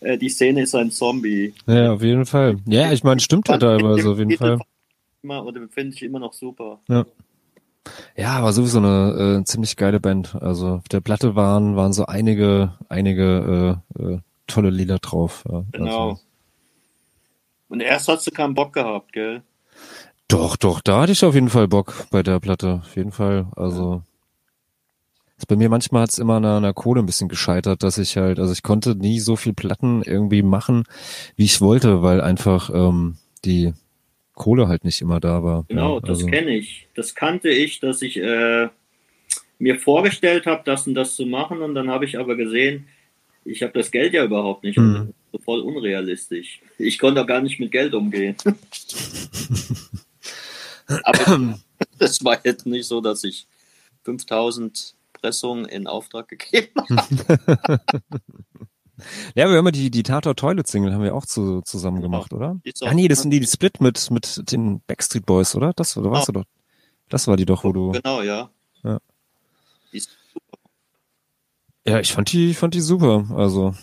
[0.01, 1.53] Äh, die Szene ist ein Zombie.
[1.67, 2.57] Ja, auf jeden Fall.
[2.65, 4.59] Ja, ich meine, stimmt ja teilweise auf jeden Titel Fall.
[5.21, 6.81] Immer, oder finde ich immer noch super.
[8.17, 10.35] Ja, war sowieso eine äh, ziemlich geile Band.
[10.35, 15.45] Also auf der Platte waren waren so einige einige äh, äh, tolle Lieder drauf.
[15.49, 15.63] Ja.
[15.71, 16.09] Genau.
[16.09, 16.21] Also,
[17.73, 19.41] Und erst hast du keinen Bock gehabt, gell?
[20.27, 22.81] doch, doch, da hatte ich auf jeden Fall Bock bei der Platte.
[22.83, 23.47] Auf jeden Fall.
[23.55, 24.03] Also
[25.37, 27.97] ist bei mir manchmal hat's immer an der, an der Kohle ein bisschen gescheitert, dass
[27.97, 30.83] ich halt, also ich konnte nie so viel Platten irgendwie machen,
[31.35, 33.73] wie ich wollte, weil einfach ähm, die
[34.35, 35.65] Kohle halt nicht immer da war.
[35.67, 36.87] Genau, ja, das also, kenne ich.
[36.93, 38.69] Das kannte ich, dass ich äh,
[39.57, 42.85] mir vorgestellt habe, das und das zu machen und dann habe ich aber gesehen,
[43.45, 44.77] ich habe das Geld ja überhaupt nicht.
[44.77, 45.13] Mhm.
[45.43, 46.61] Voll unrealistisch.
[46.77, 48.35] Ich konnte auch gar nicht mit Geld umgehen.
[51.03, 51.59] aber
[51.97, 53.47] das war jetzt nicht so, dass ich
[54.03, 57.79] 5000 Pressungen in Auftrag gegeben habe.
[59.35, 62.11] Ja, wir haben ja die, die Tator Toilet Single haben wir auch zu, zusammen Genau.
[62.11, 62.59] gemacht, oder?
[62.81, 65.73] Ah nee, das sind die, die Split mit, mit den Backstreet Boys, oder?
[65.75, 66.45] Das, oder warst du doch?
[67.09, 67.91] Das war die doch, wo du.
[67.91, 68.49] Genau, ja.
[68.83, 68.99] Ja.
[69.91, 70.01] Die
[71.85, 73.25] Ja, ich fand die, ich fand die super.
[73.35, 73.75] Also,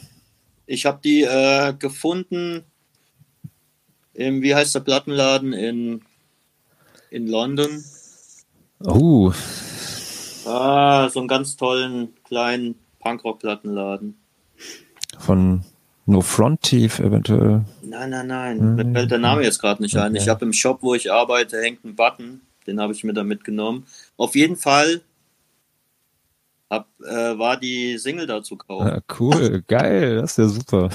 [0.67, 2.65] Ich habe die äh, gefunden
[4.15, 6.03] im, wie heißt der Plattenladen in,
[7.11, 7.85] in London.
[8.87, 9.33] uh,
[10.47, 14.15] Ah, so einen ganz tollen kleinen Punkrock-Plattenladen.
[15.19, 15.63] von
[16.07, 17.65] No Front Thief eventuell.
[17.83, 18.59] Nein, nein, nein.
[18.59, 18.75] Mhm.
[18.77, 20.13] Mir fällt der Name jetzt gerade nicht ein.
[20.13, 20.23] Okay.
[20.23, 22.41] Ich habe im Shop, wo ich arbeite, hängt ein Button.
[22.67, 23.87] Den habe ich mir da mitgenommen.
[24.17, 25.03] Auf jeden Fall
[26.71, 28.87] hab, äh, war die Single da zu kaufen.
[28.87, 30.89] Ah, cool, geil, das ist ja super.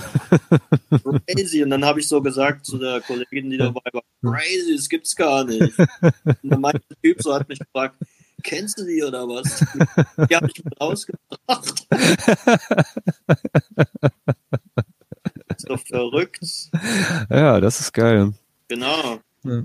[1.28, 1.64] crazy.
[1.64, 5.16] Und dann habe ich so gesagt zu der Kollegin, die dabei war, crazy, das gibt's
[5.16, 5.78] gar nicht.
[5.78, 7.98] Und dann meinte der Typ so, hat mich gefragt,
[8.44, 9.66] kennst du die oder was?
[10.30, 11.88] Die habe ich mit rausgebracht.
[15.58, 16.70] so verrückt.
[17.30, 18.34] Ja, das ist geil.
[18.70, 19.20] Genau.
[19.44, 19.64] Ja.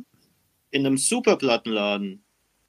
[0.72, 2.24] In einem Superplattenladen.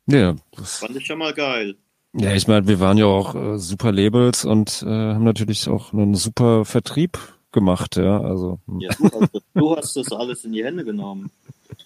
[0.07, 1.75] Ja, das, Fand ich schon mal geil.
[2.13, 5.93] Ja, ich meine, wir waren ja auch äh, super Labels und äh, haben natürlich auch
[5.93, 7.17] einen super Vertrieb
[7.51, 8.19] gemacht, ja.
[8.19, 8.79] Also hm.
[8.81, 11.31] Ja, du, hast das, du hast das alles in die Hände genommen.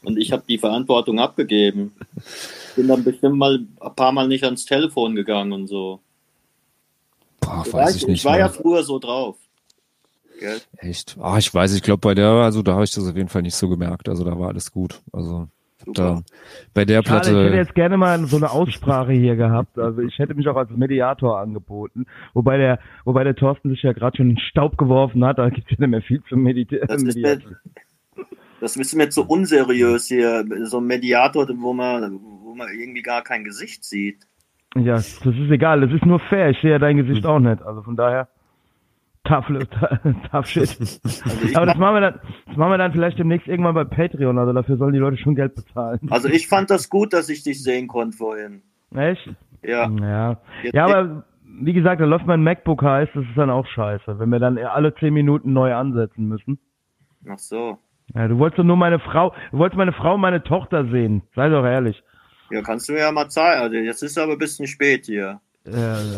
[0.04, 1.94] Und ich habe die Verantwortung abgegeben.
[2.76, 6.00] Bin dann bestimmt mal ein paar Mal nicht ans Telefon gegangen und so.
[7.40, 8.18] boah, Ich, weiß ich nicht.
[8.20, 8.42] ich war mehr.
[8.42, 9.38] ja früher so drauf.
[10.40, 10.60] Gell?
[10.78, 11.18] Echt?
[11.20, 13.44] Ah, ich weiß, ich glaube bei der, also da habe ich das auf jeden Fall
[13.44, 14.10] nicht so gemerkt.
[14.10, 15.02] Also da war alles gut.
[15.14, 15.48] Also
[15.88, 16.24] da, Super.
[16.74, 17.56] bei der Schade, ich hätte Platte.
[17.56, 19.78] jetzt gerne mal so eine Aussprache hier gehabt.
[19.78, 22.06] Also ich hätte mich auch als Mediator angeboten.
[22.34, 25.50] Wobei der, wobei der Thorsten sich ja gerade schon in den Staub geworfen hat, da
[25.50, 26.88] gibt es ja nicht mehr viel zum Meditieren.
[26.88, 27.40] Das ist, mir,
[28.60, 30.46] das ist mir zu unseriös hier.
[30.64, 34.26] So ein Mediator, wo man, wo man irgendwie gar kein Gesicht sieht.
[34.76, 36.50] Ja, das ist egal, das ist nur fair.
[36.50, 37.62] Ich sehe ja dein Gesicht auch nicht.
[37.62, 38.28] Also von daher.
[39.26, 39.48] Tough,
[40.32, 40.70] tough shit.
[40.80, 44.38] Also Aber das machen wir dann, das machen wir dann vielleicht demnächst irgendwann bei Patreon.
[44.38, 46.00] Also dafür sollen die Leute schon Geld bezahlen.
[46.10, 48.62] also ich fand das gut, dass ich dich sehen konnte vorhin.
[48.96, 49.28] Echt?
[49.64, 49.90] Ja.
[49.90, 50.38] Ja.
[50.64, 54.20] Jetzt- Ja, aber wie gesagt, da läuft mein MacBook heiß, das ist dann auch scheiße,
[54.20, 56.60] wenn wir dann alle zehn Minuten neu ansetzen müssen.
[57.28, 57.78] Ach so.
[58.14, 61.24] Ja, du wolltest doch nur meine Frau, du wolltest meine Frau und meine Tochter sehen.
[61.36, 62.04] Sei doch ehrlich.
[62.52, 63.62] Ja, kannst du mir ja mal zeigen.
[63.62, 65.40] Also jetzt ist aber ein bisschen spät hier.
[65.66, 65.72] Äh,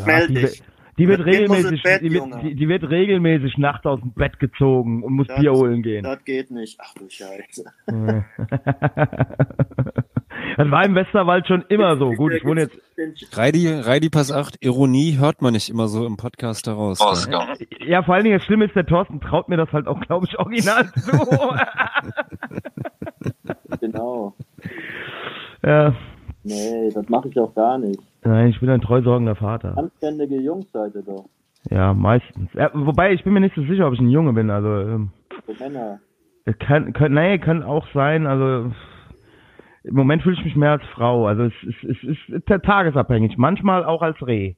[0.06, 0.62] Meld dich.
[0.62, 0.64] die
[1.06, 4.40] wird Kind muss regelmäßig, Bett, die, wird, die, die wird regelmäßig nachts aus dem Bett
[4.40, 6.04] gezogen und muss Das- Bier holen gehen.
[6.04, 6.80] Das geht nicht.
[6.82, 7.66] Ach du Scheiße.
[10.56, 12.12] Das war im Westerwald schon immer so.
[12.14, 12.78] Gut, ich wohne jetzt,
[13.38, 17.00] Reidi, Reidi Pass 8, Ironie hört man nicht immer so im Podcast heraus.
[17.02, 17.56] Oscar.
[17.86, 20.26] ja, vor allen Dingen das Schlimme ist, der Thorsten traut mir das halt auch, glaube
[20.28, 21.12] ich, original zu.
[23.82, 24.36] Genau.
[25.64, 25.96] ja.
[26.48, 28.00] Nee, das mache ich auch gar nicht.
[28.24, 29.78] Nein, ich bin ein treusorgender Vater.
[29.78, 31.26] Anständige Jungs seid ihr doch.
[31.70, 32.50] Ja, meistens.
[32.54, 34.50] Ja, wobei, ich bin mir nicht so sicher, ob ich ein Junge bin.
[34.50, 35.10] Also, ähm,
[35.46, 36.00] So Männer.
[36.60, 38.26] kann, kann, nee, kann auch sein.
[38.26, 38.72] Also,
[39.84, 41.28] im Moment fühle ich mich mehr als Frau.
[41.28, 43.38] Also, es, es, es ist tagesabhängig.
[43.38, 44.56] Manchmal auch als Reh.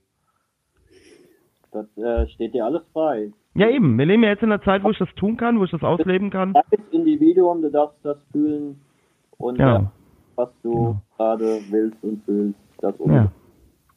[1.71, 3.31] Das äh, steht dir alles frei.
[3.55, 3.97] Ja, eben.
[3.97, 5.83] Wir leben ja jetzt in einer Zeit, wo ich das tun kann, wo ich das
[5.83, 6.53] ausleben kann.
[6.53, 8.79] Freies Individuum, du darfst das fühlen
[9.37, 9.91] und Ja.
[10.39, 12.59] Was du gerade willst und fühlst.
[12.79, 13.29] Das Ja.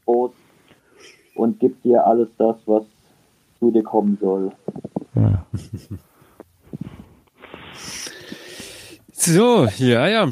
[0.05, 0.35] Brot
[1.37, 2.83] und gibt dir alles das, was
[3.61, 4.51] zu dir kommen soll.
[5.15, 5.47] ja.
[9.13, 10.27] So, ja, ja.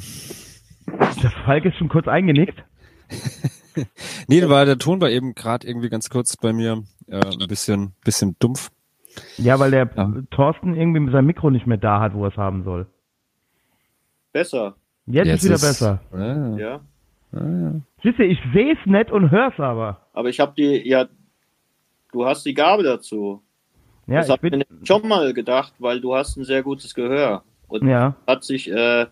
[1.23, 2.62] Der Falk ist schon kurz eingenickt.
[4.27, 7.93] Nee, war der Ton war eben gerade irgendwie ganz kurz bei mir äh, ein bisschen,
[8.05, 8.70] bisschen dumpf.
[9.39, 10.12] Ja, weil der Ja.
[10.32, 12.89] Thorsten irgendwie sein Mikro nicht mehr da hat, wo er es haben soll.
[14.32, 14.74] Besser,
[15.11, 16.01] Jetzt, ist wieder besser.
[16.12, 16.81] Ja, ja.
[18.03, 20.01] Siehst du, ich sehe es nicht und hör's aber.
[20.12, 21.07] Aber ich habe die, ja,
[22.12, 23.43] du hast die Gabe dazu.
[24.07, 26.62] Ja, das ich habe ich bin, mir schon mal gedacht, weil du hast ein sehr
[26.62, 27.43] gutes Gehör.
[27.69, 28.16] Und ja.
[28.27, 29.07] hat sich äh,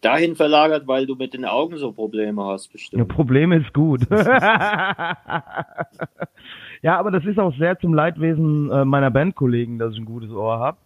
[0.00, 3.08] dahin verlagert, weil du mit den Augen so Probleme hast, Ja, bestimmt.
[3.08, 4.02] Problem ist gut.
[4.10, 5.16] ja,
[6.84, 10.58] aber das ist auch sehr zum Leidwesen äh, meiner Bandkollegen, dass ich ein gutes Ohr
[10.60, 10.78] habe.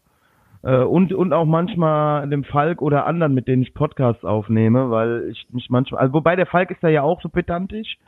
[0.63, 5.29] Äh, und, und auch manchmal dem Falk oder anderen, mit denen ich Podcasts aufnehme, weil
[5.31, 7.99] ich mich manchmal, also wobei der Falk ist da ja auch so pedantisch,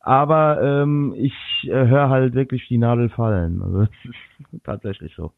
[0.00, 3.62] aber ähm, ich äh, höre halt wirklich die Nadel fallen.
[3.62, 5.32] Also das ist tatsächlich so.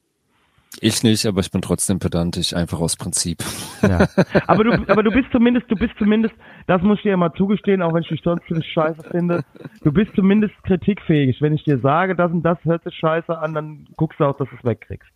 [0.81, 3.39] Ich nicht, aber ich bin trotzdem pedantisch, einfach aus Prinzip.
[3.81, 4.09] Ja.
[4.47, 6.35] Aber du, aber du bist zumindest, du bist zumindest,
[6.67, 9.45] das muss ich dir ja mal zugestehen, auch wenn ich dich sonst ziemlich scheiße finde,
[9.83, 11.41] du bist zumindest kritikfähig.
[11.41, 14.37] Wenn ich dir sage, das und das hört sich scheiße an, dann guckst du auch,
[14.37, 15.11] dass du es wegkriegst.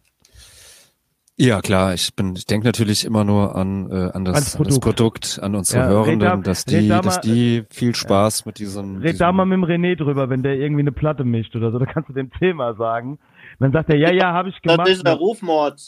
[1.42, 4.64] Ja, klar, ich bin, ich denke natürlich immer nur an, äh, an, das, Ans an
[4.64, 4.82] das Produkt.
[4.84, 8.58] Produkt, an unsere Ja, Hörenden, da- dass die, da dass mal- die viel Spaß mit
[8.58, 8.96] diesem.
[8.96, 11.70] Red diesem da mal mit dem René drüber, wenn der irgendwie eine Platte mischt oder
[11.72, 13.18] so, da kannst du dem Thema sagen.
[13.58, 14.80] Dann sagt er, ja, ja, habe ich gemacht.
[14.86, 15.80] Das ist der Rufmord.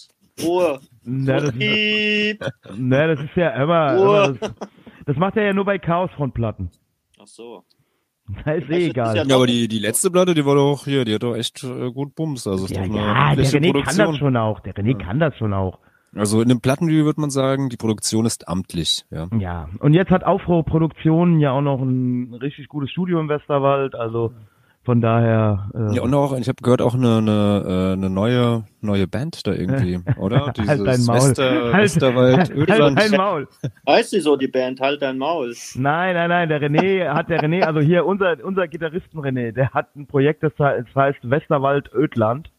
[0.42, 0.80] Ruhe.
[1.04, 2.38] Na, das ist,
[2.78, 4.24] na, das ist ja immer, Ruhe.
[4.24, 4.50] immer das,
[5.04, 6.70] das macht er ja nur bei Chaosfrontplatten.
[7.20, 7.62] Ach so.
[8.44, 9.16] Da ist Das eh egal.
[9.16, 11.64] ja- Ja, aber die, die letzte Platte, die war doch hier, die hat doch echt
[11.64, 12.46] äh, gut Bums.
[12.46, 14.06] Also ist Ja, doch eine ja, der René kann Produktion.
[14.06, 14.60] das schon auch.
[14.60, 15.78] Der René kann das schon auch.
[16.14, 19.28] Also in einem Plattenvideo würde man sagen, die Produktion ist amtlich, ja.
[19.38, 23.94] Ja, und jetzt hat Aufruhr Produktionen ja auch noch ein richtig gutes Studio im Westerwald,
[23.94, 24.32] also
[24.84, 25.70] von daher.
[25.74, 29.46] Äh, Ja, und auch, ich habe gehört, auch eine, eine, äh, eine neue, neue Band
[29.46, 30.52] da irgendwie, oder?
[30.56, 31.16] Dieses halt dein Maul.
[31.16, 32.98] Wester, halt, Westerwald, halt, Ödland.
[32.98, 33.48] halt dein Maul.
[33.88, 34.80] Heißt sie so, die Band?
[34.80, 35.54] Halt dein Maul.
[35.74, 39.70] Nein, nein, nein, der René hat der René, also hier unser unser Gitarristen René, der
[39.70, 42.50] hat ein Projekt, das heißt Westerwald Ödland.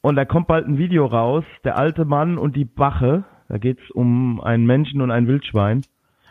[0.00, 3.24] Und da kommt bald ein Video raus, der alte Mann und die Bache.
[3.48, 5.82] Da geht's um einen Menschen und ein Wildschwein.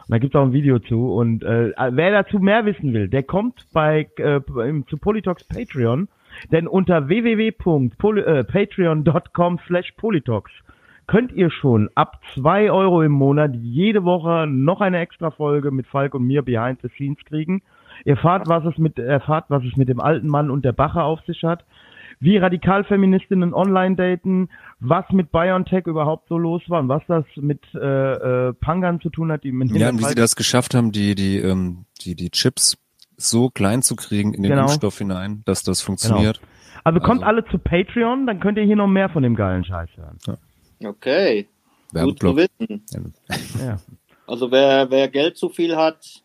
[0.08, 1.12] Und da gibt's auch ein Video zu.
[1.12, 4.40] Und äh, wer dazu mehr wissen will, der kommt bei äh,
[4.88, 6.08] zu Politox Patreon.
[6.52, 10.52] Denn unter www.patreon.com slash Politox
[11.08, 15.88] könnt ihr schon ab zwei Euro im Monat jede Woche noch eine extra Folge mit
[15.88, 17.62] Falk und mir behind the scenes kriegen.
[18.06, 21.02] Ihr erfahrt, was es mit, erfahrt, was es mit dem alten Mann und der Bache
[21.02, 21.66] auf sich hat.
[22.20, 24.50] Wie Radikalfeministinnen online daten,
[24.80, 27.78] was mit BioNTech überhaupt so los war und was das mit äh,
[28.50, 31.14] äh, Pangern zu tun hat, die mit Ja, und wie sie das geschafft haben, die,
[31.16, 32.78] die, ähm, die, die Chips
[33.18, 34.64] so klein zu kriegen in den Genau.
[34.64, 36.40] Impfstoff hinein, dass das funktioniert.
[36.84, 39.64] Also kommt Also- alle zu Patreon, dann könnt ihr hier noch mehr von dem geilen
[39.66, 40.18] Scheiß hören.
[40.84, 41.48] Okay,
[41.94, 42.84] gut zu wissen.
[43.64, 43.78] Ja,
[44.28, 46.22] Also wer, wer Geld zu viel hat,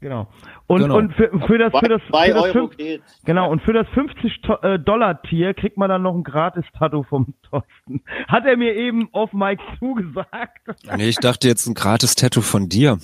[0.00, 0.28] genau.
[0.66, 0.96] Und, Genau.
[0.98, 3.02] und für, für das, für das, für das fünf, geht.
[3.24, 6.64] genau, und für das 50 To- äh, Dollar Tier kriegt man dann noch ein gratis
[6.78, 8.02] Tattoo vom Thorsten.
[8.28, 10.60] Hat er mir eben auf Mike zugesagt.
[10.96, 12.98] Nee, ich dachte jetzt ein gratis Tattoo von dir.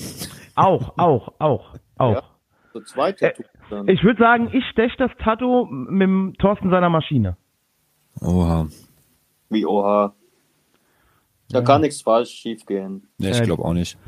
[0.55, 2.13] Auch, auch, auch, auch.
[2.15, 2.23] Ja.
[2.75, 3.89] So zwei Tattoos dann.
[3.89, 7.37] Ich würde sagen, ich stech das Tattoo mit dem Thorsten seiner Maschine.
[8.21, 8.67] Oha.
[9.51, 10.15] Wie oha.
[11.51, 13.07] Da kann nichts falsch schief gehen.
[13.19, 13.99] Ja, ich Äh, glaube auch nicht.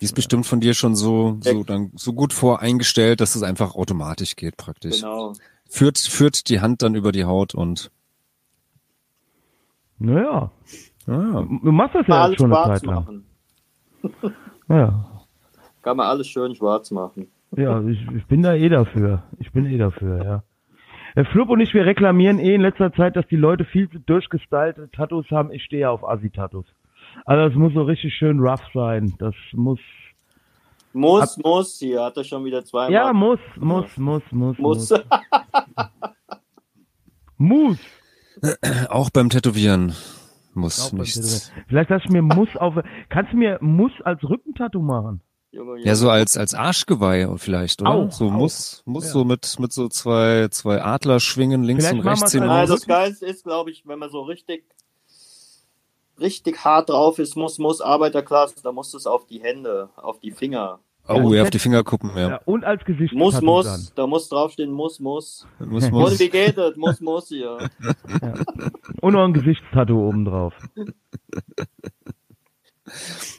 [0.00, 3.74] Die ist bestimmt von dir schon so, so, dann, so gut voreingestellt, dass es einfach
[3.74, 5.00] automatisch geht praktisch.
[5.00, 5.32] Genau.
[5.68, 7.90] Führt, führt die Hand dann über die Haut und
[9.98, 10.50] Naja,
[11.06, 12.94] ah, du machst das ja Alles schon eine schwarz Zeit lang.
[12.94, 13.24] machen.
[14.68, 15.06] Ja,
[15.82, 17.28] Kann man alles schön schwarz machen.
[17.56, 19.22] ja ich, ich bin da eh dafür.
[19.38, 20.42] Ich bin eh dafür, ja.
[21.14, 24.00] Der Flub und ich, wir reklamieren eh in letzter Zeit, dass die Leute viel zu
[24.00, 25.50] durchgestylte Tattoos haben.
[25.52, 26.66] Ich stehe ja auf Assi-Tattoos.
[27.24, 29.14] Also es muss so richtig schön rough sein.
[29.18, 29.80] Das muss...
[30.92, 32.90] Muss, muss, hier hat er schon wieder zweimal.
[32.90, 34.88] Ja, muss, muss, muss, muss, muss.
[34.88, 34.92] muss.
[37.38, 37.76] Muss.
[38.88, 39.94] auch beim Tätowieren
[40.54, 41.16] muss beim nichts.
[41.16, 41.64] Tätowieren.
[41.68, 42.74] Vielleicht lass ich mir Muss auf...
[43.10, 45.20] Kannst du mir Muss als Rückentattoo machen?
[45.84, 47.90] Ja, so als, als Arschgeweih vielleicht, oder?
[47.90, 48.32] Auch, so auch.
[48.32, 49.10] muss, muss Ja.
[49.12, 52.40] so mit, mit so zwei, zwei Adlerschwingen links Vielleicht und rechts hin.
[52.40, 52.68] Nein, auch.
[52.68, 54.64] das Geilste ist, glaube ich, wenn man so richtig,
[56.20, 60.30] richtig hart drauf ist, muss, muss Arbeiterklasse, da muss es auf die Hände, auf die
[60.30, 60.80] Finger.
[61.08, 62.28] Oh, ja, auf die Fingerkuppen, ja.
[62.30, 63.14] Ja, und als Gesicht.
[63.14, 65.46] Muss, muss, da muss draufstehen, muss, muss.
[65.60, 66.18] Muss, Und muss.
[66.18, 66.74] wie geht das?
[66.76, 67.58] Muss, muss hier.
[69.00, 70.52] Und noch ein Gesichtstattoo oben drauf.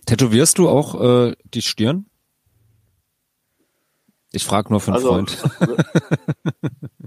[0.05, 2.05] Tätowierst du auch äh, die Stirn?
[4.31, 5.43] Ich frage nur für einen Also, Freund.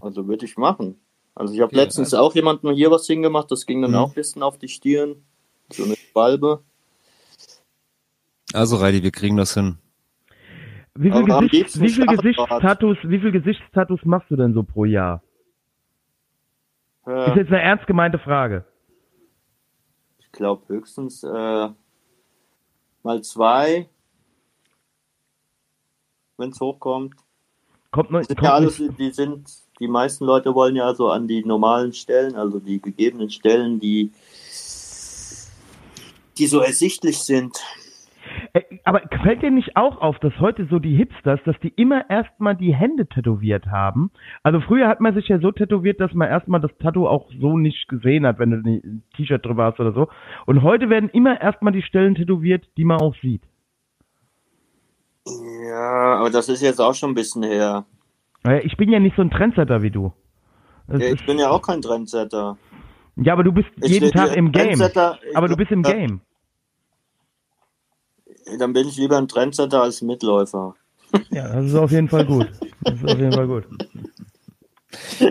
[0.00, 1.00] also würde ich machen.
[1.34, 3.96] Also ich habe letztens auch jemandem hier was hingemacht, das ging dann Mhm.
[3.96, 5.24] auch ein bisschen auf die Stirn.
[5.72, 6.62] So eine Balbe.
[8.52, 9.78] Also Reidi, wir kriegen das hin.
[10.94, 12.06] Wie viel, Gesicht, wie viel.
[12.06, 15.22] Gesichtstattoos, wie viel Gesichtstattoos machst du denn so pro Jahr?
[17.06, 18.64] Ist Äh, jetzt eine ernst gemeinte Frage.
[20.18, 21.68] ich glaube höchstens äh,
[23.02, 23.88] mal zwei,
[26.36, 27.14] wenn es hochkommt.
[27.92, 29.48] Kommt noch, sind kommt ja alles, nicht, die sind,
[29.80, 34.12] die meisten Leute wollen ja so an die normalen Stellen, also die gegebenen Stellen, die,
[36.40, 37.58] die so ersichtlich sind.
[38.52, 42.08] Äh, aber fällt dir nicht auch auf, dass heute so die Hipsters, dass die immer
[42.10, 44.10] erstmal die Hände tätowiert haben?
[44.42, 47.56] Also früher hat man sich ja so tätowiert, dass man erstmal das Tattoo auch so
[47.56, 50.08] nicht gesehen hat, wenn du ein T-Shirt drüber hast oder so.
[50.46, 53.42] Und heute werden immer erstmal die Stellen tätowiert, die man auch sieht.
[55.26, 57.84] Ja, aber das ist jetzt auch schon ein bisschen her.
[58.42, 60.12] Naja, Ich bin ja nicht so ein Trendsetter wie du.
[60.88, 62.56] Ja, ich bin ja auch kein Trendsetter.
[63.16, 64.80] ja, aber du bist Ich jeden Tag im Game.
[65.34, 66.22] Aber du bist im Game.
[68.58, 70.74] Dann bin ich lieber ein Trendsetter als Mitläufer.
[71.30, 72.48] Ja, das ist auf jeden Fall gut.
[72.82, 73.64] Das ist auf jeden Fall gut.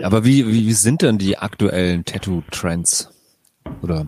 [0.02, 3.10] Aber wie, wie, wie sind denn die aktuellen Tattoo-Trends?
[3.82, 4.06] Oder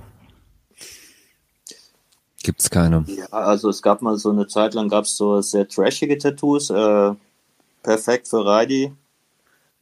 [2.43, 3.05] gibt's keine?
[3.07, 6.71] Ja, also es gab mal so eine Zeit lang gab es so sehr trashige Tattoos,
[6.71, 7.13] äh,
[7.83, 8.93] perfekt für Reidi.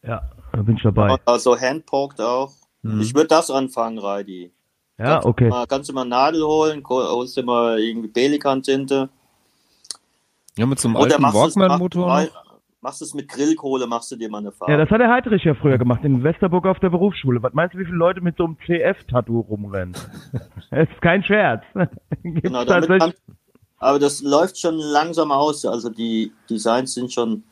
[0.02, 1.16] Ja, da bin ich dabei.
[1.24, 2.52] Also handpoked auch.
[2.82, 3.00] Mhm.
[3.00, 4.50] Ich würde das anfangen, Reidi.
[4.98, 5.48] Ja, Kannst du okay.
[5.48, 9.08] Mal, kannst du mal Nadel holen, holst du mal irgendwie Pelikan-Tinte.
[10.60, 12.28] Ja, mit so einem Oder alten machst du es- Walkman-Motor
[13.14, 14.72] mit Grillkohle, machst du dir mal eine Farbe.
[14.72, 17.42] Ja, das hat der Heidrich ja früher gemacht, in Westerburg auf der Berufsschule.
[17.42, 19.96] Was meinst du, wie viele Leute mit so einem CF-Tattoo rumrennen?
[20.70, 21.64] Das ist kein Scherz.
[22.22, 23.14] Genau, damit tatsächlich.
[23.26, 23.36] kann,
[23.78, 25.64] aber das läuft schon langsam aus.
[25.64, 27.42] Also die Designs sind schon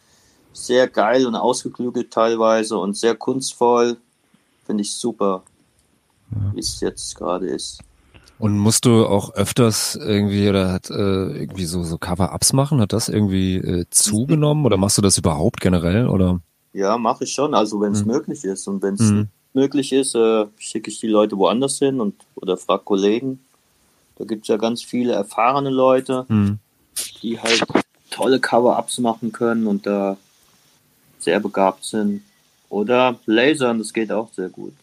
[0.53, 3.97] sehr geil und ausgeklügelt teilweise und sehr kunstvoll.
[4.67, 5.43] Finde ich super,
[6.53, 7.83] wie es jetzt gerade ist.
[8.39, 12.81] Und musst du auch öfters irgendwie oder hat äh, irgendwie so so Cover-ups machen?
[12.81, 16.41] Hat das irgendwie äh, zugenommen oder machst du das überhaupt generell oder?
[16.73, 18.13] Ja, mache ich schon, also wenn es Mhm.
[18.13, 18.69] möglich ist.
[18.69, 19.29] Und wenn es Mhm.
[19.55, 23.41] möglich ist, äh, schicke ich die Leute woanders hin und oder frag Kollegen.
[24.17, 26.59] Da gibt es ja ganz viele erfahrene Leute, Hm.
[27.23, 27.65] die halt
[28.11, 30.17] tolle Cover-Ups machen können und da
[31.19, 32.23] sehr begabt sind.
[32.69, 34.75] Oder lasern, das geht auch sehr gut.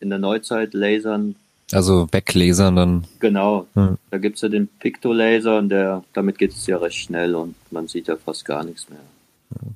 [0.00, 1.34] In der Neuzeit lasern
[1.72, 3.04] Also weglasern dann.
[3.20, 3.66] Genau.
[3.74, 3.96] Ja.
[4.10, 7.88] Da gibt's ja den Pictolaser und der, damit geht es ja recht schnell und man
[7.88, 9.00] sieht ja fast gar nichts mehr.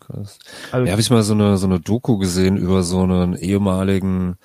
[0.01, 0.39] Krass.
[0.71, 4.37] Also, Ja, habe ich mal so eine so eine Doku gesehen über so einen ehemaligen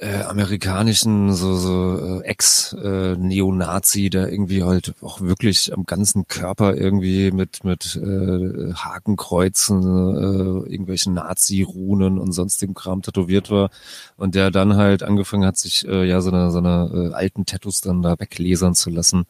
[0.00, 6.74] äh, amerikanischen so so äh, Ex äh, der irgendwie halt auch wirklich am ganzen Körper
[6.74, 13.70] irgendwie mit mit äh, Hakenkreuzen, äh, irgendwelchen Nazi-Runen und sonstigem Kram tätowiert war
[14.16, 17.44] und der dann halt angefangen hat, sich äh, ja so eine so eine äh, alten
[17.44, 19.26] Tattoos dann da weglesern zu lassen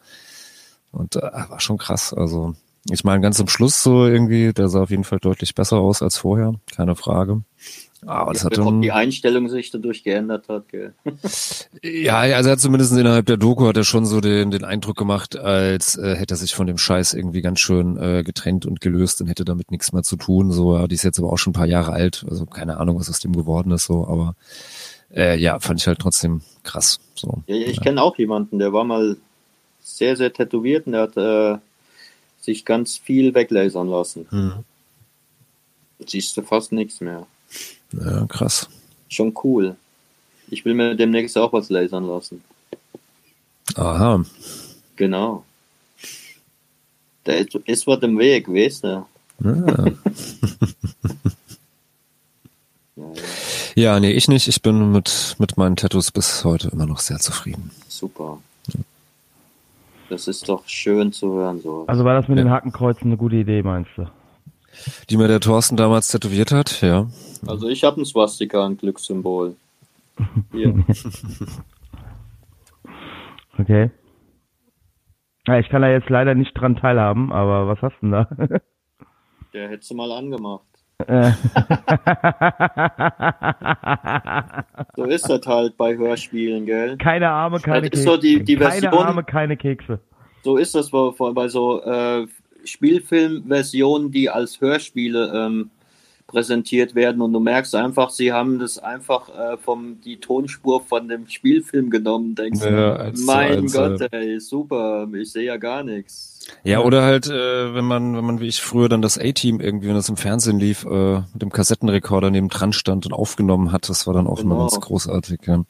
[0.91, 2.13] und äh, war schon krass.
[2.13, 2.55] Also
[2.89, 6.01] ich meine, ganz zum Schluss so irgendwie, der sah auf jeden Fall deutlich besser aus
[6.01, 7.43] als vorher, keine Frage.
[8.05, 10.93] Aber das hat Ob die Einstellung sich dadurch geändert hat, gell?
[11.83, 14.97] ja, also er hat zumindest innerhalb der Doku hat er schon so den, den Eindruck
[14.97, 18.81] gemacht, als äh, hätte er sich von dem Scheiß irgendwie ganz schön äh, getrennt und
[18.81, 20.51] gelöst und hätte damit nichts mehr zu tun.
[20.51, 22.99] So, ja, die ist jetzt aber auch schon ein paar Jahre alt, also keine Ahnung,
[22.99, 24.35] was aus dem geworden ist, so, aber
[25.13, 26.99] äh, ja, fand ich halt trotzdem krass.
[27.13, 27.43] So.
[27.45, 29.17] Ja, ich kenne auch jemanden, der war mal
[29.81, 31.59] sehr, sehr tätowiert und der hat äh,
[32.39, 34.25] sich ganz viel weglasern lassen.
[34.29, 34.53] Hm.
[36.05, 37.27] Siehst du fast nichts mehr.
[37.93, 38.69] Ja, krass.
[39.09, 39.75] Schon cool.
[40.49, 42.41] Ich will mir demnächst auch was lasern lassen.
[43.75, 44.23] Aha.
[44.95, 45.43] Genau.
[47.23, 49.05] Da ist, ist was im Weg, weißt du?
[49.43, 49.85] Ja.
[52.95, 53.13] Ja, ja,
[53.93, 54.47] ja, nee, ich nicht.
[54.47, 57.71] Ich bin mit, mit meinen Tattoos bis heute immer noch sehr zufrieden.
[57.87, 58.39] super.
[60.09, 61.85] Das ist doch schön zu hören, so.
[61.87, 62.43] also war das mit Ja.
[62.43, 64.07] den Hakenkreuzen eine gute Idee, meinst du?
[65.09, 67.07] Die mir der Thorsten damals tätowiert hat, ja.
[67.47, 69.55] Also ich habe ein Swastika, ein Glückssymbol.
[70.51, 70.83] Hier.
[73.59, 73.91] Okay.
[75.45, 78.27] Ja, ich kann da jetzt leider nicht dran teilhaben, aber was hast du denn da?
[79.53, 80.63] Der hättest du mal angemacht.
[81.05, 81.31] Äh,
[84.95, 86.97] So ist das halt bei Hörspielen, gell?
[86.97, 88.15] keine Arme, keine Das ist Kekse.
[88.15, 89.99] so die- die keine Version- Arme, keine Kekse.
[90.43, 92.25] So ist das bei, bei so äh,
[92.65, 95.69] Spielfilmversionen, die als Hörspiele ähm,
[96.27, 101.09] präsentiert werden und du merkst einfach, sie haben das einfach äh, vom die Tonspur von
[101.09, 102.35] dem Spielfilm genommen.
[102.35, 106.47] Denkst Ja, zu mein eins, Gott, ey, super, ich sehe ja gar nichts.
[106.63, 109.89] Ja, oder halt, äh, wenn man, wenn man wie ich früher dann das A-Team irgendwie,
[109.89, 113.89] wenn das im Fernsehen lief, äh, mit dem Kassettenrekorder neben dran stand und aufgenommen hat,
[113.89, 114.67] das war dann auch immer Genau.
[114.67, 115.41] ganz großartig.
[115.45, 115.65] Ja.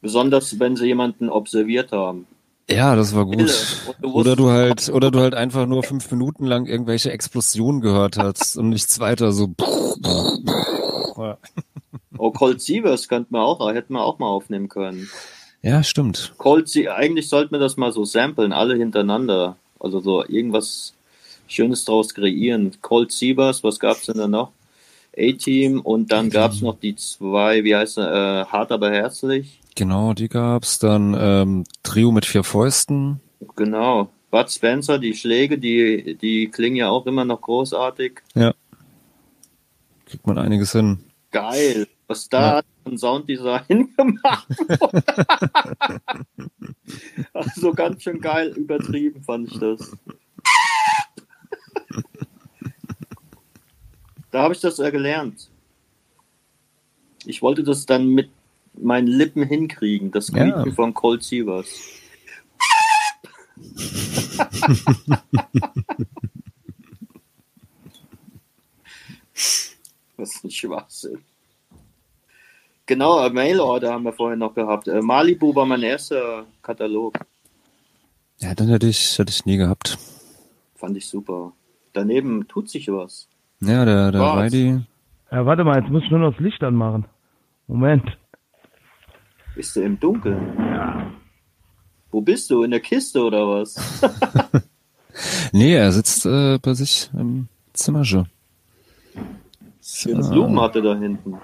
[0.00, 2.26] Besonders wenn sie jemanden observiert haben.
[2.70, 3.52] Ja, das war gut.
[4.00, 8.18] Du Oder du halt, oder du halt einfach nur fünf Minuten lang irgendwelche Explosionen gehört
[8.18, 9.54] hast und nichts weiter, so.
[12.18, 15.08] Oh, Colt Sievers könnte man auch, hätten wir auch mal aufnehmen können.
[15.62, 16.34] Ja, stimmt.
[16.38, 19.56] Colt, Sie eigentlich sollten wir das mal so samplen, alle hintereinander.
[19.80, 20.94] Also so irgendwas
[21.46, 22.72] Schönes draus kreieren.
[22.80, 24.52] Colt Sievers, was gab's denn da noch?
[25.16, 29.58] A-Team und dann gab's noch die zwei, wie heißt er, äh, hart aber herzlich.
[29.78, 30.80] Genau, die gab's.
[30.80, 33.20] Dann ähm, Trio mit vier Fäusten.
[33.54, 34.10] Genau.
[34.32, 38.20] Bud Spencer, die Schläge, die, die klingen ja auch immer noch großartig.
[38.34, 41.04] Kriegt man einiges hin.
[41.30, 41.86] Geil.
[42.08, 42.62] Was da Ja.
[42.86, 45.02] ein Sounddesign gemacht wurde.
[47.32, 49.92] also ganz schön geil übertrieben fand ich das.
[54.32, 55.48] Da habe ich das ja gelernt.
[57.26, 58.30] Ich wollte das dann mit
[58.82, 60.50] meinen Lippen hinkriegen, das Ja.
[60.50, 61.68] Quieken von Cold Sievers.
[70.16, 71.18] Das ist ein Schwachsinn.
[72.86, 74.88] Genau, Mailorder haben wir vorhin noch gehabt.
[74.88, 77.18] Äh, Malibu war mein erster Katalog.
[78.38, 79.98] Ja, dann hätte ich, ich nie gehabt.
[80.74, 81.52] Fand ich super.
[81.92, 83.28] Daneben tut sich was.
[83.60, 84.36] Ja, der, der Was?
[84.36, 84.80] Weidi.
[85.30, 87.04] Ja, warte mal, jetzt muss ich nur noch das Licht anmachen.
[87.66, 88.16] Moment.
[89.58, 90.54] Bist du im Dunkeln?
[92.12, 92.62] Wo bist du?
[92.62, 93.74] In der Kiste oder was?
[95.52, 98.28] Nee, er sitzt äh, bei sich im Zimmer schon.
[99.82, 100.30] Schöne So.
[100.30, 101.40] Blumen hatte da hinten.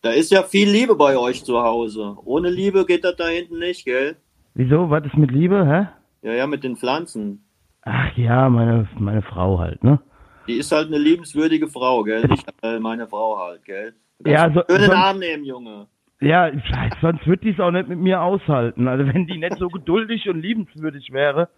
[0.00, 2.16] Da ist ja viel Liebe bei euch zu Hause.
[2.24, 4.16] Ohne Liebe geht das da hinten nicht, gell?
[4.54, 4.88] Wieso?
[4.88, 5.88] Was ist mit Liebe, hä?
[6.26, 7.44] Ja, ja, mit den Pflanzen.
[7.82, 10.00] Ach ja, meine, meine Frau halt, ne?
[10.46, 12.26] Die ist halt eine liebenswürdige Frau, gell?
[12.28, 13.94] Nicht äh, meine Frau halt, gell?
[14.26, 15.86] Ja, so- schönen sonst- Arm nehmen, Junge.
[16.20, 16.50] Ja,
[17.00, 18.88] sonst wird die es auch nicht mit mir aushalten.
[18.88, 21.48] Also wenn die nicht so geduldig und liebenswürdig wäre,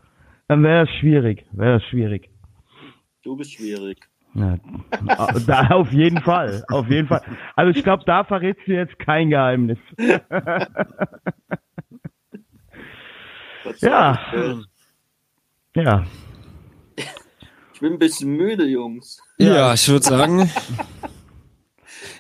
[0.49, 1.47] dann wäre es schwierig.
[1.53, 2.29] Wäre es schwierig.
[3.23, 3.99] Du bist schwierig.
[4.35, 4.59] Ja,
[5.47, 7.23] da auf jeden Fall, auf jeden Fall.
[7.57, 9.79] Also ich glaube, da verrätst du jetzt kein Geheimnis.
[13.81, 14.19] Ja.
[15.75, 16.05] Ja,
[17.75, 19.21] Ich bin ein bisschen müde, Jungs.
[19.39, 20.51] Ja, ich würde sagen,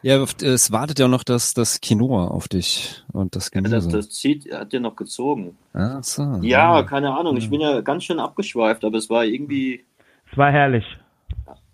[0.02, 3.74] Ja, es wartet ja noch das, das Quinoa auf dich und das Ja, Gemüse.
[3.76, 5.56] das, das zieht, hat ja noch gezogen.
[5.72, 6.38] Ach so.
[6.42, 7.36] Ja, keine Ahnung.
[7.36, 9.84] Ich bin ja ganz schön abgeschweift, aber es war irgendwie,
[10.30, 10.84] Es war herrlich.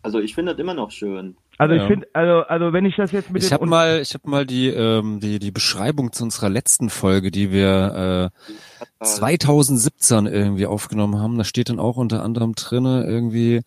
[0.03, 1.37] also ich finde das immer noch schön.
[1.59, 1.83] Also Ja.
[1.83, 4.45] ich finde, also, also wenn ich das jetzt mit Ich habe mal, ich habe mal
[4.45, 8.31] die, ähm, die, die Beschreibung zu unserer letzten Folge, die wir
[9.01, 11.39] äh, 2017 irgendwie aufgenommen haben.
[11.39, 13.63] Da steht dann auch unter anderem drinne irgendwie,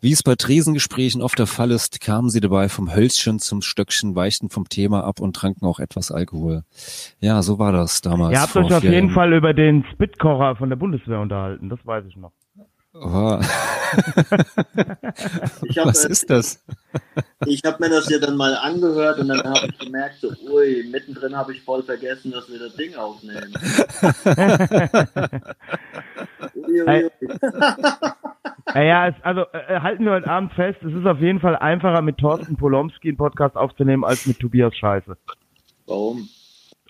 [0.00, 4.14] wie es bei Tresengesprächen oft der Fall ist, kamen sie dabei vom Hölzchen zum Stöckchen,
[4.14, 6.62] weichten vom Thema ab und tranken auch etwas Alkohol.
[7.20, 8.32] Ja, so war das damals.
[8.32, 9.10] Ihr habt euch auf jeden Jahren.
[9.10, 12.32] Fall über den Spitkocher von der Bundeswehr unterhalten, das weiß ich noch.
[12.96, 13.40] Oh,
[15.64, 16.64] Ich habe was ist das?
[17.46, 20.88] ich hab mir das ja dann mal angehört und dann habe ich gemerkt, so, ui,
[20.92, 23.52] mittendrin habe ich voll vergessen, dass wir das Ding aufnehmen.
[26.54, 27.10] Ui, ui, ui.
[28.74, 32.00] Naja, es, also äh, halten wir heute Abend fest, es ist auf jeden Fall einfacher
[32.00, 35.16] mit Thorsten Polomski einen Podcast aufzunehmen als mit Tobias Scheiße.
[35.86, 36.28] Warum?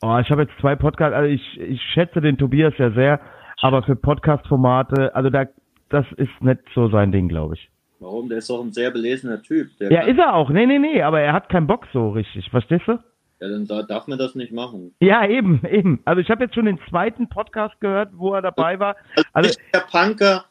[0.03, 3.21] Oh, ich habe jetzt zwei Podcasts, also ich, ich schätze den Tobias ja sehr,
[3.61, 5.47] aber für Podcast-Formate, also da,
[5.95, 7.71] das ist nicht so sein Ding, glaube ich.
[8.01, 8.29] Warum?
[8.29, 9.71] Der ist doch ein sehr belesener Typ.
[9.79, 10.51] Der Ja, ist er auch.
[10.51, 12.93] Nee, nee, nee, aber er hat keinen Bock so richtig, verstehst du?
[13.41, 14.95] ja, dann da- darf man das nicht machen.
[15.01, 16.01] Ja, eben, eben.
[16.05, 18.97] Also ich habe jetzt schon den zweiten Podcast gehört, wo er dabei war.
[19.17, 20.45] Als Also- richtiger Punker,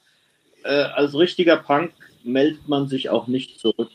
[0.64, 1.92] äh, als richtiger Punk
[2.24, 3.90] meldet man sich auch nicht zurück.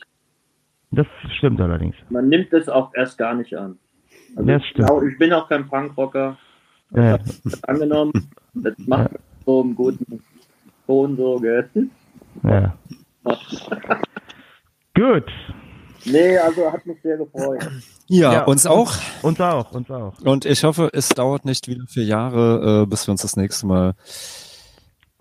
[0.90, 1.06] Das
[1.36, 1.94] stimmt allerdings.
[2.10, 3.78] Man nimmt es auch erst gar nicht an.
[4.36, 4.86] Also Das ich, stimmt.
[4.88, 6.36] glaub, ich bin auch kein Punkrocker.
[6.94, 8.12] Ja, Das angenommen.
[8.54, 10.20] Das macht man so einen guten
[10.89, 11.69] Ton so, gell?
[12.43, 12.74] ja.
[14.94, 15.24] Gut.
[16.05, 17.69] Nee, also hat mich sehr gefreut.
[18.09, 18.44] Ja, Ja.
[18.44, 18.94] uns auch.
[19.23, 20.19] Uns auch, uns auch.
[20.23, 23.66] Und ich hoffe, es dauert nicht wieder vier Jahre, äh, bis wir uns das nächste
[23.66, 23.94] Mal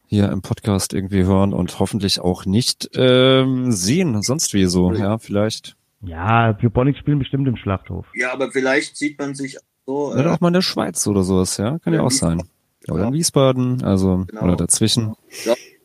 [0.06, 4.94] hier im Podcast irgendwie hören und hoffentlich auch nicht ähm, sehen, sonst wie so.
[4.94, 5.76] Ja, vielleicht.
[6.02, 8.06] Ja, Bionic spielen bestimmt im Schlachthof.
[8.16, 10.14] Ja, aber vielleicht sieht man sich so.
[10.14, 11.78] Oder Äh, auch mal in der Schweiz oder sowas, ja.
[11.80, 12.44] Kann ja Ja, auch sein.
[12.86, 13.14] Oder in Genau.
[13.14, 14.44] Wiesbaden, also Genau.
[14.44, 15.16] oder dazwischen.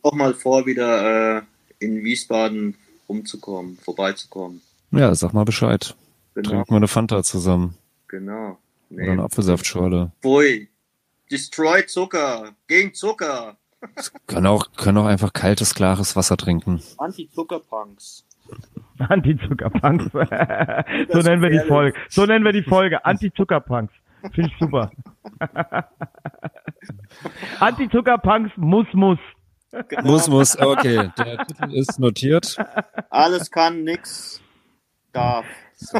[0.02, 1.42] auch mal vor, wieder äh,
[1.78, 2.76] in Wiesbaden
[3.08, 4.60] rumzukommen, vorbeizukommen.
[4.90, 5.96] Ja, sag mal Bescheid.
[6.34, 7.76] Genau, Trinken wir eine Fanta zusammen.
[8.08, 8.58] genau.
[8.90, 9.22] Oder eine Nee.
[9.22, 10.12] Apfelsaftschorle.
[10.20, 10.68] Pfui.
[11.30, 12.50] Destroy Zucker.
[12.68, 13.56] Gegen Zucker.
[14.26, 16.82] Können auch, können auch einfach kaltes, klares Wasser trinken.
[16.98, 18.24] Anti-Zucker-Punks.
[18.98, 20.12] Anti-Zuckerpunks.
[20.12, 21.60] so nennen wir die.
[21.66, 21.98] Folge.
[22.08, 23.04] So nennen wir die Folge.
[23.04, 23.92] Anti-Zuckerpunks.
[24.34, 24.90] Finde ich super.
[27.60, 29.18] Anti-Zuckerpunks muss, muss.
[30.02, 31.10] Muss, muss, okay.
[31.18, 32.56] Der Titel ist notiert.
[33.10, 34.42] Alles kann, nix
[35.12, 35.46] darf.
[35.76, 35.98] So.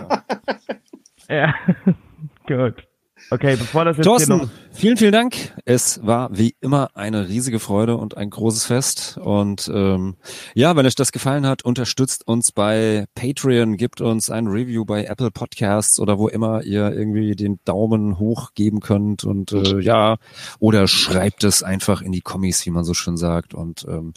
[1.28, 1.54] Ja.
[2.46, 2.86] Gut.
[3.30, 5.54] Okay, bevor das jetzt Thorsten, vielen, vielen Dank.
[5.64, 9.18] Es war wie immer eine riesige Freude und ein großes Fest.
[9.22, 10.16] Und ähm,
[10.54, 15.04] ja, wenn euch das gefallen hat, unterstützt uns bei Patreon, gebt uns ein Review bei
[15.04, 19.24] Apple Podcasts oder wo immer ihr irgendwie den Daumen hoch geben könnt.
[19.24, 20.16] Und äh, ja,
[20.58, 23.54] oder schreibt es einfach in die Kommis, wie man so schön sagt.
[23.54, 24.14] Und ähm,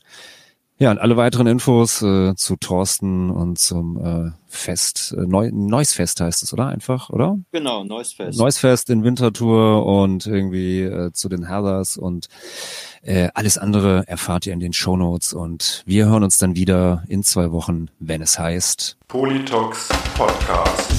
[0.77, 6.19] ja, und alle weiteren Infos äh, zu Thorsten und zum äh, Fest, äh, Neu Neusfest
[6.19, 6.67] heißt es, oder?
[6.67, 7.37] Einfach, oder?
[7.51, 8.37] Genau, neues Fest.
[8.37, 12.27] Neusfest in Winterthur und irgendwie äh, zu den Heathers und
[13.03, 17.23] äh, alles andere erfahrt ihr in den Shownotes und wir hören uns dann wieder in
[17.23, 18.97] zwei Wochen, wenn es heißt.
[19.07, 20.91] Politox Podcast.